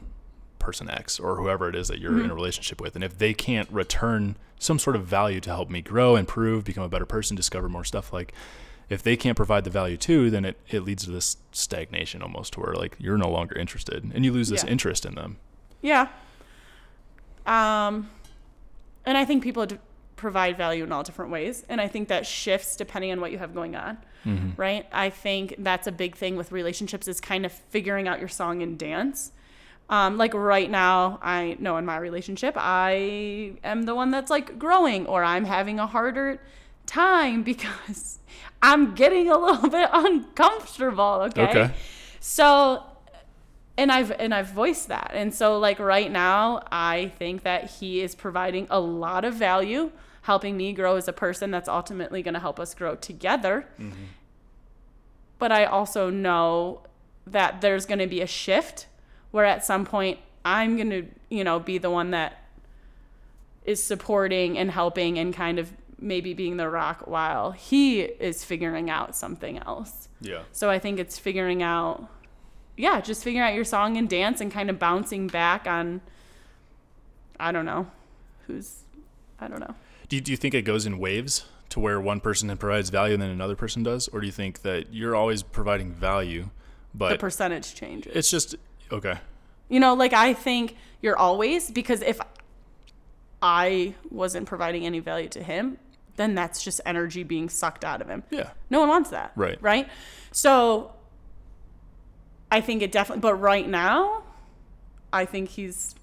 person 0.59 0.89
X 0.89 1.19
or 1.19 1.35
whoever 1.37 1.67
it 1.69 1.75
is 1.75 1.87
that 1.87 1.99
you're 1.99 2.23
in 2.23 2.29
a 2.29 2.35
relationship 2.35 2.79
with. 2.79 2.95
And 2.95 3.03
if 3.03 3.17
they 3.17 3.33
can't 3.33 3.67
return 3.71 4.37
some 4.59 4.77
sort 4.79 4.95
of 4.95 5.05
value 5.05 5.39
to 5.41 5.49
help 5.49 5.69
me 5.71 5.81
grow, 5.81 6.15
improve, 6.15 6.63
become 6.63 6.83
a 6.83 6.89
better 6.89 7.05
person, 7.05 7.35
discover 7.35 7.67
more 7.67 7.83
stuff, 7.83 8.13
like 8.13 8.31
if 8.87 9.01
they 9.01 9.17
can't 9.17 9.35
provide 9.35 9.63
the 9.63 9.69
value 9.71 9.97
too, 9.97 10.29
then 10.29 10.45
it, 10.45 10.59
it 10.69 10.81
leads 10.81 11.03
to 11.05 11.11
this 11.11 11.37
stagnation 11.51 12.21
almost 12.21 12.53
to 12.53 12.59
where 12.59 12.73
like 12.73 12.95
you're 12.99 13.17
no 13.17 13.29
longer 13.29 13.57
interested 13.57 14.03
and 14.13 14.23
you 14.23 14.31
lose 14.31 14.49
this 14.49 14.63
Yeah. 14.63 14.69
interest 14.69 15.05
in 15.05 15.15
them. 15.15 15.37
Yeah. 15.81 16.09
Um, 17.45 18.09
and 19.05 19.17
I 19.17 19.25
think 19.25 19.41
people 19.43 19.65
provide 20.21 20.55
value 20.55 20.83
in 20.83 20.91
all 20.91 21.03
different 21.03 21.31
ways, 21.31 21.65
and 21.67 21.81
I 21.81 21.87
think 21.87 22.07
that 22.09 22.25
shifts 22.25 22.75
depending 22.75 23.11
on 23.11 23.19
what 23.19 23.31
you 23.31 23.39
have 23.39 23.53
going 23.53 23.75
on, 23.75 23.97
right? 24.55 24.85
I 24.93 25.09
think 25.09 25.55
that's 25.59 25.87
a 25.87 25.91
big 25.91 26.15
thing 26.15 26.35
with 26.35 26.51
relationships 26.51 27.07
is 27.07 27.19
kind 27.19 27.45
of 27.45 27.51
figuring 27.51 28.07
out 28.07 28.19
your 28.19 28.29
song 28.29 28.61
and 28.61 28.77
dance. 28.77 29.31
Um, 29.89 30.17
like 30.17 30.33
right 30.33 30.69
now, 30.69 31.19
I 31.21 31.57
know 31.59 31.75
in 31.77 31.85
my 31.85 31.97
relationship, 31.97 32.53
I 32.57 33.53
am 33.63 33.83
the 33.83 33.95
one 33.95 34.11
that's 34.11 34.29
like 34.29 34.57
growing, 34.57 35.07
or 35.07 35.23
I'm 35.23 35.45
having 35.45 35.79
a 35.79 35.87
harder 35.87 36.39
time 36.85 37.43
because 37.51 38.19
I'm 38.61 38.93
getting 38.93 39.29
a 39.29 39.37
little 39.37 39.69
bit 39.69 39.89
uncomfortable. 39.91 41.27
Okay. 41.29 41.49
Okay. 41.49 41.73
So 42.19 42.83
and 43.77 43.91
I've 43.91 44.11
and 44.11 44.33
I've 44.33 44.49
voiced 44.49 44.89
that. 44.89 45.11
And 45.13 45.33
so 45.33 45.57
like 45.57 45.79
right 45.79 46.11
now, 46.11 46.63
I 46.71 47.11
think 47.17 47.43
that 47.43 47.71
he 47.71 48.01
is 48.01 48.15
providing 48.15 48.67
a 48.69 48.79
lot 48.79 49.25
of 49.25 49.33
value, 49.33 49.91
helping 50.21 50.55
me 50.57 50.73
grow 50.73 50.95
as 50.95 51.07
a 51.07 51.13
person 51.13 51.51
that's 51.51 51.67
ultimately 51.67 52.21
going 52.21 52.33
to 52.33 52.39
help 52.39 52.59
us 52.59 52.73
grow 52.73 52.95
together. 52.95 53.65
But 55.39 55.51
I 55.51 55.65
also 55.65 56.09
know 56.09 56.81
that 57.25 57.61
there's 57.61 57.85
going 57.85 57.99
to 57.99 58.07
be 58.07 58.21
a 58.21 58.27
shift 58.27 58.87
where 59.31 59.45
at 59.45 59.65
some 59.65 59.85
point 59.85 60.19
I'm 60.45 60.75
going 60.75 60.89
to, 60.89 61.05
you 61.29 61.43
know, 61.43 61.59
be 61.59 61.77
the 61.77 61.89
one 61.89 62.11
that 62.11 62.43
is 63.65 63.81
supporting 63.81 64.57
and 64.57 64.71
helping 64.71 65.17
and 65.17 65.33
kind 65.33 65.59
of 65.59 65.71
maybe 65.99 66.33
being 66.33 66.57
the 66.57 66.67
rock 66.67 67.03
while 67.05 67.51
he 67.51 68.01
is 68.01 68.43
figuring 68.43 68.89
out 68.89 69.15
something 69.15 69.59
else. 69.59 70.09
Yeah. 70.19 70.41
So 70.51 70.69
I 70.69 70.79
think 70.79 70.99
it's 70.99 71.19
figuring 71.19 71.61
out, 71.61 72.07
yeah, 72.75 73.01
just 73.01 73.23
figuring 73.23 73.47
out 73.47 73.53
your 73.53 73.65
song 73.65 73.97
and 73.97 74.09
dance 74.09 74.41
and 74.41 74.51
kind 74.51 74.69
of 74.69 74.79
bouncing 74.79 75.27
back 75.27 75.67
on, 75.67 76.01
I 77.39 77.51
don't 77.51 77.65
know, 77.65 77.87
who's, 78.47 78.79
I 79.39 79.47
don't 79.47 79.59
know. 79.59 79.75
Do 80.11 80.17
you, 80.17 80.21
do 80.21 80.31
you 80.31 80.37
think 80.37 80.53
it 80.53 80.63
goes 80.63 80.85
in 80.85 80.99
waves 80.99 81.45
to 81.69 81.79
where 81.79 82.01
one 82.01 82.19
person 82.19 82.53
provides 82.57 82.89
value 82.89 83.13
and 83.13 83.23
then 83.23 83.29
another 83.29 83.55
person 83.55 83.81
does? 83.81 84.09
Or 84.09 84.19
do 84.19 84.25
you 84.25 84.31
think 84.33 84.61
that 84.63 84.91
you're 84.91 85.15
always 85.15 85.41
providing 85.41 85.93
value, 85.93 86.49
but 86.93 87.11
The 87.11 87.17
percentage 87.17 87.73
changes. 87.75 88.13
it's 88.13 88.29
just, 88.29 88.55
okay. 88.91 89.19
You 89.69 89.79
know, 89.79 89.93
like 89.93 90.11
I 90.11 90.33
think 90.33 90.75
you're 91.01 91.15
always, 91.17 91.71
because 91.71 92.01
if 92.01 92.19
I 93.41 93.95
wasn't 94.09 94.47
providing 94.47 94.85
any 94.85 94.99
value 94.99 95.29
to 95.29 95.41
him, 95.41 95.77
then 96.17 96.35
that's 96.35 96.61
just 96.61 96.81
energy 96.85 97.23
being 97.23 97.47
sucked 97.47 97.85
out 97.85 98.01
of 98.01 98.09
him. 98.09 98.23
Yeah. 98.31 98.49
No 98.69 98.81
one 98.81 98.89
wants 98.89 99.11
that. 99.11 99.31
Right. 99.37 99.57
Right. 99.61 99.87
So 100.33 100.91
I 102.51 102.59
think 102.59 102.81
it 102.81 102.91
definitely, 102.91 103.21
but 103.21 103.35
right 103.35 103.65
now, 103.65 104.23
I 105.13 105.23
think 105.23 105.47
he's 105.51 105.95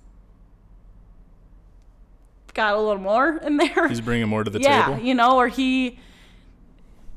got 2.59 2.75
a 2.75 2.79
little 2.79 3.01
more 3.01 3.39
in 3.39 3.57
there. 3.57 3.89
He's 3.89 4.01
bringing 4.03 4.29
more 4.29 4.45
to 4.45 4.51
the 4.51 4.61
yeah, 4.69 4.87
table. 4.89 5.01
you 5.03 5.15
know, 5.15 5.37
or 5.39 5.49
he 5.49 5.99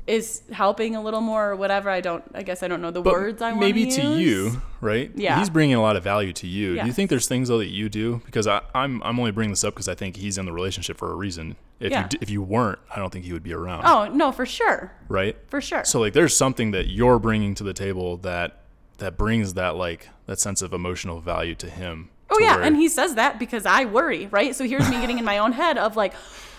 is 0.06 0.42
helping 0.50 0.96
a 0.96 1.02
little 1.02 1.20
more 1.20 1.50
or 1.50 1.56
whatever. 1.56 1.88
I 1.88 2.00
don't, 2.00 2.24
I 2.34 2.42
guess 2.42 2.62
I 2.62 2.68
don't 2.68 2.80
know 2.82 2.90
the 2.90 3.02
But 3.02 3.12
words 3.12 3.40
I 3.42 3.50
want 3.50 3.60
to 3.60 3.66
maybe 3.66 3.82
use. 3.82 3.96
to 3.96 4.18
you, 4.18 4.62
right? 4.80 5.10
Yeah. 5.14 5.38
He's 5.38 5.48
bringing 5.50 5.76
a 5.76 5.80
lot 5.82 5.94
of 5.96 6.02
value 6.02 6.32
to 6.32 6.46
you. 6.46 6.80
Do 6.80 6.86
you 6.86 6.92
think 6.92 7.08
there's 7.08 7.26
things 7.28 7.48
though 7.48 7.58
that 7.58 7.68
you 7.68 7.88
do? 7.88 8.20
Because 8.24 8.46
I, 8.48 8.62
I'm 8.74 9.00
I'm 9.04 9.18
only 9.20 9.30
bringing 9.30 9.52
this 9.52 9.62
up 9.64 9.74
because 9.74 9.88
I 9.88 9.94
think 9.94 10.16
he's 10.16 10.38
in 10.38 10.44
the 10.46 10.52
relationship 10.52 10.96
for 10.98 11.12
a 11.12 11.14
reason. 11.14 11.56
If 11.78 11.92
Yeah. 11.92 12.08
you 12.10 12.18
if 12.20 12.30
you 12.30 12.42
weren't, 12.42 12.78
I 12.94 12.98
don't 12.98 13.12
think 13.12 13.24
he 13.24 13.32
would 13.32 13.42
be 13.44 13.52
around. 13.52 13.84
Oh, 13.86 14.06
no, 14.12 14.32
for 14.32 14.44
sure. 14.46 14.92
Right. 15.08 15.36
For 15.48 15.60
sure. 15.60 15.84
So 15.84 16.00
like, 16.00 16.14
there's 16.14 16.36
something 16.36 16.72
that 16.72 16.88
you're 16.88 17.18
bringing 17.20 17.54
to 17.56 17.64
the 17.64 17.74
table 17.74 18.16
that 18.18 18.58
that 18.98 19.16
brings 19.16 19.54
that 19.54 19.76
like 19.76 20.08
that 20.26 20.38
sense 20.40 20.62
of 20.62 20.72
emotional 20.72 21.20
value 21.20 21.54
to 21.56 21.70
him. 21.70 22.08
Oh 22.32 22.38
yeah, 22.40 22.58
and 22.62 22.76
he 22.76 22.88
says 22.88 23.14
that 23.16 23.38
because 23.38 23.66
I 23.66 23.84
worry, 23.84 24.26
right? 24.30 24.54
So 24.56 24.64
here's 24.64 24.88
me 24.88 25.00
getting 25.00 25.18
in 25.18 25.24
my 25.24 25.38
own 25.38 25.52
head 25.52 25.78
of 25.78 25.96
like, 25.96 26.14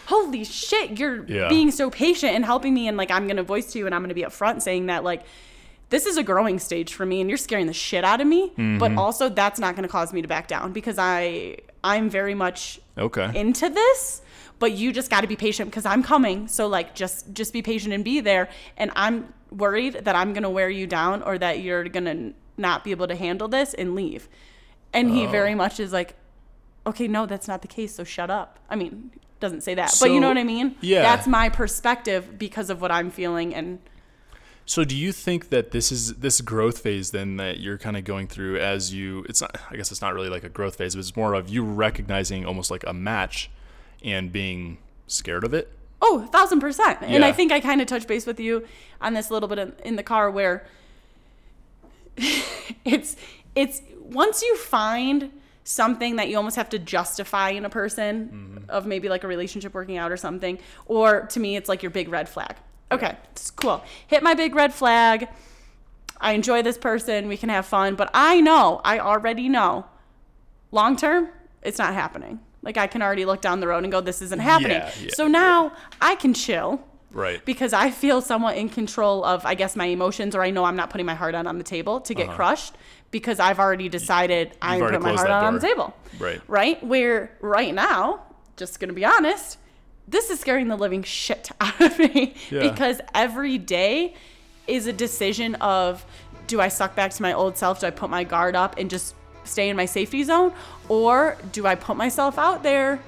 holy 0.07 0.43
shit, 0.43 0.99
you're 0.99 1.25
Yeah. 1.25 1.49
being 1.49 1.71
so 1.71 1.89
patient 1.89 2.33
and 2.35 2.45
helping 2.45 2.73
me, 2.73 2.87
and 2.87 2.97
like 2.97 3.11
I'm 3.11 3.27
gonna 3.27 3.43
voice 3.43 3.71
to 3.73 3.79
you, 3.79 3.85
and 3.85 3.95
I'm 3.95 4.01
gonna 4.01 4.13
be 4.13 4.23
upfront 4.23 4.61
saying 4.61 4.85
that 4.87 5.03
like, 5.03 5.23
this 5.89 6.05
is 6.05 6.17
a 6.17 6.23
growing 6.23 6.59
stage 6.59 6.93
for 6.93 7.05
me, 7.05 7.21
and 7.21 7.29
you're 7.29 7.37
scaring 7.37 7.67
the 7.67 7.73
shit 7.73 8.03
out 8.03 8.21
of 8.21 8.27
me. 8.27 8.49
Mm-hmm. 8.49 8.77
But 8.77 8.93
also, 8.95 9.29
that's 9.29 9.59
not 9.59 9.75
gonna 9.75 9.87
cause 9.87 10.13
me 10.13 10.21
to 10.21 10.27
back 10.27 10.47
down 10.47 10.73
because 10.73 10.97
I 10.97 11.57
I'm 11.83 12.09
very 12.09 12.35
much 12.35 12.79
okay. 12.97 13.31
into 13.33 13.69
this 13.69 14.21
but 14.59 14.71
you 14.71 14.93
just 14.93 15.09
got 15.09 15.21
to 15.21 15.27
be 15.27 15.35
patient 15.35 15.69
because 15.69 15.85
i'm 15.85 16.01
coming 16.01 16.47
so 16.47 16.67
like 16.67 16.95
just 16.95 17.33
just 17.33 17.51
be 17.51 17.61
patient 17.61 17.93
and 17.93 18.05
be 18.05 18.21
there 18.21 18.47
and 18.77 18.91
i'm 18.95 19.33
worried 19.51 19.93
that 20.05 20.15
i'm 20.15 20.31
going 20.31 20.43
to 20.43 20.49
wear 20.49 20.69
you 20.69 20.87
down 20.87 21.21
or 21.23 21.37
that 21.37 21.59
you're 21.59 21.83
going 21.89 22.05
to 22.05 22.33
not 22.55 22.83
be 22.83 22.91
able 22.91 23.07
to 23.07 23.15
handle 23.15 23.49
this 23.49 23.73
and 23.73 23.93
leave 23.93 24.29
and 24.93 25.09
he 25.09 25.25
Oh. 25.25 25.29
very 25.29 25.55
much 25.55 25.79
is 25.79 25.91
like 25.93 26.15
okay 26.85 27.07
no 27.07 27.25
that's 27.25 27.47
not 27.47 27.61
the 27.61 27.67
case 27.67 27.95
so 27.95 28.03
shut 28.03 28.29
up 28.29 28.59
i 28.69 28.75
mean 28.75 29.11
doesn't 29.39 29.61
say 29.61 29.73
that 29.75 29.93
but 29.99 30.11
you 30.11 30.19
know 30.19 30.27
what 30.27 30.37
i 30.37 30.43
mean 30.43 30.75
yeah. 30.81 31.01
that's 31.01 31.27
my 31.27 31.49
perspective 31.49 32.37
because 32.37 32.69
of 32.69 32.81
what 32.81 32.91
i'm 32.91 33.09
feeling 33.11 33.53
and 33.53 33.79
So 34.65 34.85
do 34.85 34.95
you 34.95 35.11
think 35.11 35.49
that 35.49 35.71
this 35.71 35.91
is 35.91 36.15
this 36.15 36.39
growth 36.39 36.79
phase 36.79 37.11
then 37.11 37.35
that 37.37 37.59
you're 37.59 37.77
kind 37.77 37.97
of 37.97 38.05
going 38.05 38.27
through 38.27 38.57
as 38.59 38.93
you 38.93 39.25
it's 39.27 39.41
not 39.41 39.57
I 39.69 39.75
guess 39.75 39.91
it's 39.91 40.01
not 40.01 40.13
really 40.13 40.29
like 40.29 40.45
a 40.45 40.49
growth 40.49 40.75
phase, 40.77 40.95
but 40.95 41.01
it's 41.01 41.17
more 41.17 41.33
of 41.33 41.49
you 41.49 41.63
recognizing 41.65 42.45
almost 42.45 42.71
like 42.71 42.85
a 42.87 42.93
match 42.93 43.49
and 44.05 44.31
being 44.31 44.77
scared 45.07 45.43
of 45.43 45.53
it? 45.53 45.67
Oh, 46.01 46.23
a 46.23 46.27
thousand 46.27 46.61
percent. 46.61 46.99
And 47.01 47.25
I 47.25 47.33
think 47.33 47.51
I 47.51 47.59
kind 47.59 47.81
of 47.81 47.87
touched 47.87 48.07
base 48.07 48.25
with 48.25 48.39
you 48.39 48.65
on 49.01 49.13
this 49.13 49.29
a 49.29 49.33
little 49.33 49.49
bit 49.49 49.57
in, 49.59 49.73
in 49.83 49.95
the 49.97 50.03
car 50.03 50.31
where 50.31 50.65
it's 52.85 53.15
it's 53.55 53.81
once 54.03 54.41
you 54.41 54.57
find 54.57 55.31
something 55.63 56.17
that 56.17 56.29
you 56.29 56.37
almost 56.37 56.55
have 56.55 56.69
to 56.69 56.79
justify 56.79 57.49
in 57.49 57.65
a 57.65 57.69
person 57.69 58.27
mm-hmm. 58.27 58.69
of 58.69 58.85
maybe 58.85 59.09
like 59.09 59.23
a 59.23 59.27
relationship 59.27 59.73
working 59.73 59.97
out 59.97 60.11
or 60.11 60.17
something, 60.17 60.59
or 60.85 61.21
to 61.27 61.39
me 61.39 61.55
it's 61.55 61.69
like 61.69 61.81
your 61.81 61.89
big 61.89 62.09
red 62.09 62.27
flag. 62.27 62.55
Okay, 62.91 63.15
it's 63.31 63.49
cool. 63.49 63.83
Hit 64.07 64.21
my 64.23 64.33
big 64.33 64.53
red 64.55 64.73
flag. 64.73 65.27
I 66.19 66.33
enjoy 66.33 66.61
this 66.61 66.77
person. 66.77 67.27
We 67.27 67.37
can 67.37 67.49
have 67.49 67.65
fun, 67.65 67.95
but 67.95 68.09
I 68.13 68.39
know, 68.41 68.81
I 68.83 68.99
already 68.99 69.49
know, 69.49 69.85
long 70.71 70.95
term, 70.95 71.29
it's 71.61 71.77
not 71.77 71.93
happening. 71.93 72.39
Like 72.61 72.77
I 72.77 72.87
can 72.87 73.01
already 73.01 73.25
look 73.25 73.41
down 73.41 73.59
the 73.59 73.67
road 73.67 73.83
and 73.83 73.91
go, 73.91 73.99
this 73.99 74.21
isn't 74.21 74.39
happening. 74.39 74.77
Yeah, 74.77 74.91
yeah, 74.99 75.09
so 75.13 75.27
now 75.27 75.73
I 76.01 76.15
can 76.15 76.33
chill 76.33 76.83
Right. 77.11 77.45
because 77.45 77.73
I 77.73 77.91
feel 77.91 78.21
somewhat 78.21 78.57
in 78.57 78.69
control 78.69 79.23
of, 79.23 79.45
I 79.45 79.53
guess, 79.53 79.75
my 79.75 79.85
emotions, 79.85 80.35
or 80.35 80.41
I 80.41 80.49
know 80.49 80.63
I'm 80.63 80.75
not 80.75 80.89
putting 80.89 81.05
my 81.05 81.13
heart 81.13 81.35
out 81.35 81.45
on 81.45 81.59
the 81.59 81.63
table 81.63 82.01
to 82.01 82.13
get 82.15 82.27
uh-huh. 82.27 82.35
crushed 82.35 82.73
because 83.13 83.39
I've 83.39 83.59
already 83.59 83.87
decided 83.87 84.51
I'm 84.61 84.73
Uh-huh. 84.73 84.81
already 84.81 84.97
putting 84.97 85.15
my 85.15 85.21
heart 85.21 85.31
on 85.31 85.53
the 85.53 85.61
table. 85.61 85.95
Right. 86.19 86.41
Right? 86.49 86.83
Where 86.83 87.31
right 87.39 87.73
now, 87.73 88.23
just 88.57 88.81
gonna 88.81 88.91
be 88.91 89.05
honest, 89.05 89.57
this 90.05 90.29
is 90.29 90.41
scaring 90.41 90.67
the 90.67 90.75
living 90.75 91.03
shit 91.03 91.49
out 91.61 91.79
of 91.79 91.97
me 91.97 92.33
Yeah. 92.49 92.69
because 92.69 92.99
every 93.13 93.57
day 93.57 94.15
is 94.67 94.87
a 94.87 94.93
decision 94.93 95.55
of 95.55 96.05
do 96.47 96.59
I 96.59 96.67
suck 96.67 96.93
back 96.95 97.11
to 97.11 97.21
my 97.21 97.31
old 97.31 97.57
self? 97.57 97.79
Do 97.79 97.87
I 97.87 97.91
put 97.91 98.09
my 98.09 98.25
guard 98.25 98.55
up 98.55 98.77
and 98.77 98.89
just 98.89 99.15
stay 99.45 99.69
in 99.69 99.77
my 99.77 99.85
safety 99.85 100.23
zone? 100.23 100.51
Or 100.89 101.37
do 101.53 101.65
I 101.67 101.75
put 101.75 101.95
myself 101.95 102.37
out 102.37 102.63
there 102.63 102.99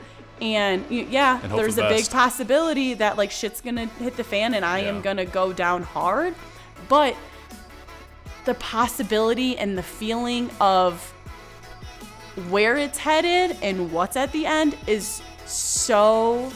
and 0.42 0.86
yeah, 0.90 1.40
And 1.42 1.52
there's 1.54 1.76
for 1.76 1.82
a 1.82 1.90
the 1.90 1.96
big 1.96 2.10
possibility 2.10 2.94
that 2.96 3.18
like 3.18 3.32
shit's 3.32 3.60
gonna 3.62 3.88
hit 3.88 4.16
the 4.18 4.24
fan 4.24 4.54
and 4.54 4.64
I 4.64 4.80
Yeah. 4.80 4.90
am 4.90 5.02
gonna 5.02 5.26
go 5.26 5.52
down 5.54 5.84
hard. 5.84 6.34
But 6.90 7.16
the 8.46 8.54
possibility 8.56 9.58
and 9.58 9.78
the 9.78 9.84
feeling 9.84 10.50
of 10.62 11.02
where 12.50 12.78
it's 12.78 12.98
headed 12.98 13.58
and 13.62 13.92
what's 13.92 14.16
at 14.16 14.32
the 14.32 14.46
end 14.46 14.78
is 14.88 15.22
so 15.46 16.52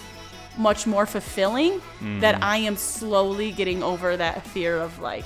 much 0.57 0.85
more 0.85 1.05
fulfilling 1.05 1.81
that 2.19 2.43
I 2.43 2.57
am 2.57 2.75
slowly 2.75 3.51
getting 3.51 3.81
over 3.81 4.17
that 4.17 4.45
fear 4.45 4.77
of 4.77 4.99
like 4.99 5.25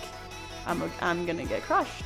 I'm 0.65 0.81
a, 0.81 0.89
I'm 1.01 1.25
gonna 1.25 1.45
get 1.45 1.63
crushed. 1.63 2.03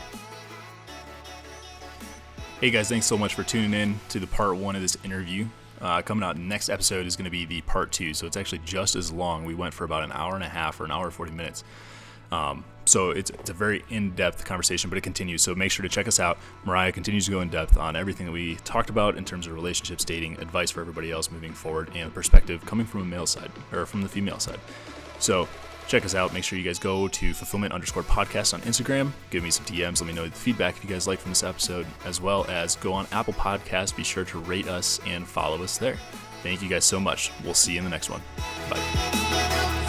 Hey 2.60 2.72
guys, 2.72 2.90
thanks 2.90 3.06
so 3.06 3.18
much 3.18 3.36
for 3.36 3.44
tuning 3.44 3.74
in 3.74 4.00
to 4.10 4.20
the 4.20 4.28
part 4.28 4.56
one 4.58 4.76
of 4.76 4.82
this 4.82 4.98
interview. 5.04 5.46
Uh, 5.80 6.02
coming 6.02 6.24
out 6.24 6.38
next 6.38 6.70
episode 6.70 7.06
is 7.06 7.16
going 7.16 7.26
to 7.26 7.30
be 7.30 7.46
the 7.46 7.62
part 7.62 7.92
two, 7.92 8.12
so 8.16 8.26
it's 8.26 8.36
actually 8.36 8.58
just 8.66 8.96
as 8.96 9.12
long. 9.12 9.46
We 9.46 9.54
went 9.54 9.76
for 9.76 9.84
about 9.84 10.04
an 10.04 10.12
hour 10.12 10.34
and 10.34 10.44
a 10.44 10.50
half 10.50 10.80
or 10.80 10.86
an 10.86 10.92
hour 10.92 11.06
and 11.06 11.14
40 11.14 11.34
minutes. 11.34 11.64
Um, 12.32 12.64
so 12.86 13.12
it's, 13.12 13.30
it's 13.32 13.50
a 13.50 13.54
very 13.54 13.84
in-depth 13.90 14.46
conversation, 14.46 14.90
but 14.90 14.98
it 14.98 15.02
continues. 15.02 15.42
So 15.42 15.54
make 15.54 15.72
sure 15.72 15.84
to 15.84 15.90
check 15.90 16.08
us 16.08 16.20
out. 16.20 16.38
Mariah 16.64 16.92
continues 16.92 17.26
to 17.26 17.32
go 17.32 17.42
in 17.42 17.50
depth 17.50 17.78
on 17.78 17.96
everything 17.96 18.26
that 18.26 18.32
we 18.32 18.56
talked 18.58 18.90
about 18.90 19.18
in 19.18 19.26
terms 19.26 19.46
of 19.46 19.54
relationships, 19.54 20.06
dating, 20.06 20.40
advice 20.40 20.72
for 20.72 20.82
everybody 20.82 21.12
else 21.12 21.30
moving 21.30 21.54
forward, 21.54 21.90
and 21.96 22.14
perspective 22.14 22.66
coming 22.66 22.86
from 22.86 23.02
a 23.02 23.06
male 23.06 23.26
side 23.26 23.52
or 23.74 23.86
from 23.86 24.02
the 24.02 24.10
female 24.10 24.40
side. 24.40 24.60
So 25.20 25.48
check 25.88 26.06
us 26.06 26.16
out. 26.16 26.34
Make 26.34 26.44
sure 26.44 26.58
you 26.58 26.66
guys 26.66 26.80
go 26.80 27.08
to 27.08 27.34
fulfillment 27.34 27.74
underscore 27.74 28.04
podcast 28.04 28.54
on 28.54 28.62
Instagram. 28.62 29.12
Give 29.32 29.44
me 29.44 29.52
some 29.52 29.66
DMs. 29.66 30.02
Let 30.02 30.08
me 30.08 30.14
know 30.14 30.26
the 30.26 30.32
feedback 30.32 30.78
if 30.78 30.84
you 30.84 30.90
guys 30.90 31.08
like 31.08 31.20
from 31.20 31.32
this 31.32 31.44
episode, 31.44 31.88
as 32.06 32.22
well 32.22 32.46
as 32.50 32.76
go 32.78 32.94
on 32.94 33.08
Apple 33.12 33.34
Podcasts. 33.34 33.96
Be 33.96 34.04
sure 34.04 34.26
to 34.26 34.40
rate 34.40 34.68
us 34.68 35.00
and 35.06 35.28
follow 35.28 35.62
us 35.64 35.78
there. 35.78 35.98
Thank 36.44 36.62
you 36.62 36.70
guys 36.70 36.86
so 36.86 37.00
much. 37.00 37.32
We'll 37.44 37.54
see 37.54 37.74
you 37.74 37.80
in 37.80 37.84
the 37.84 37.90
next 37.90 38.10
one. 38.10 38.22
Bye. 38.70 39.84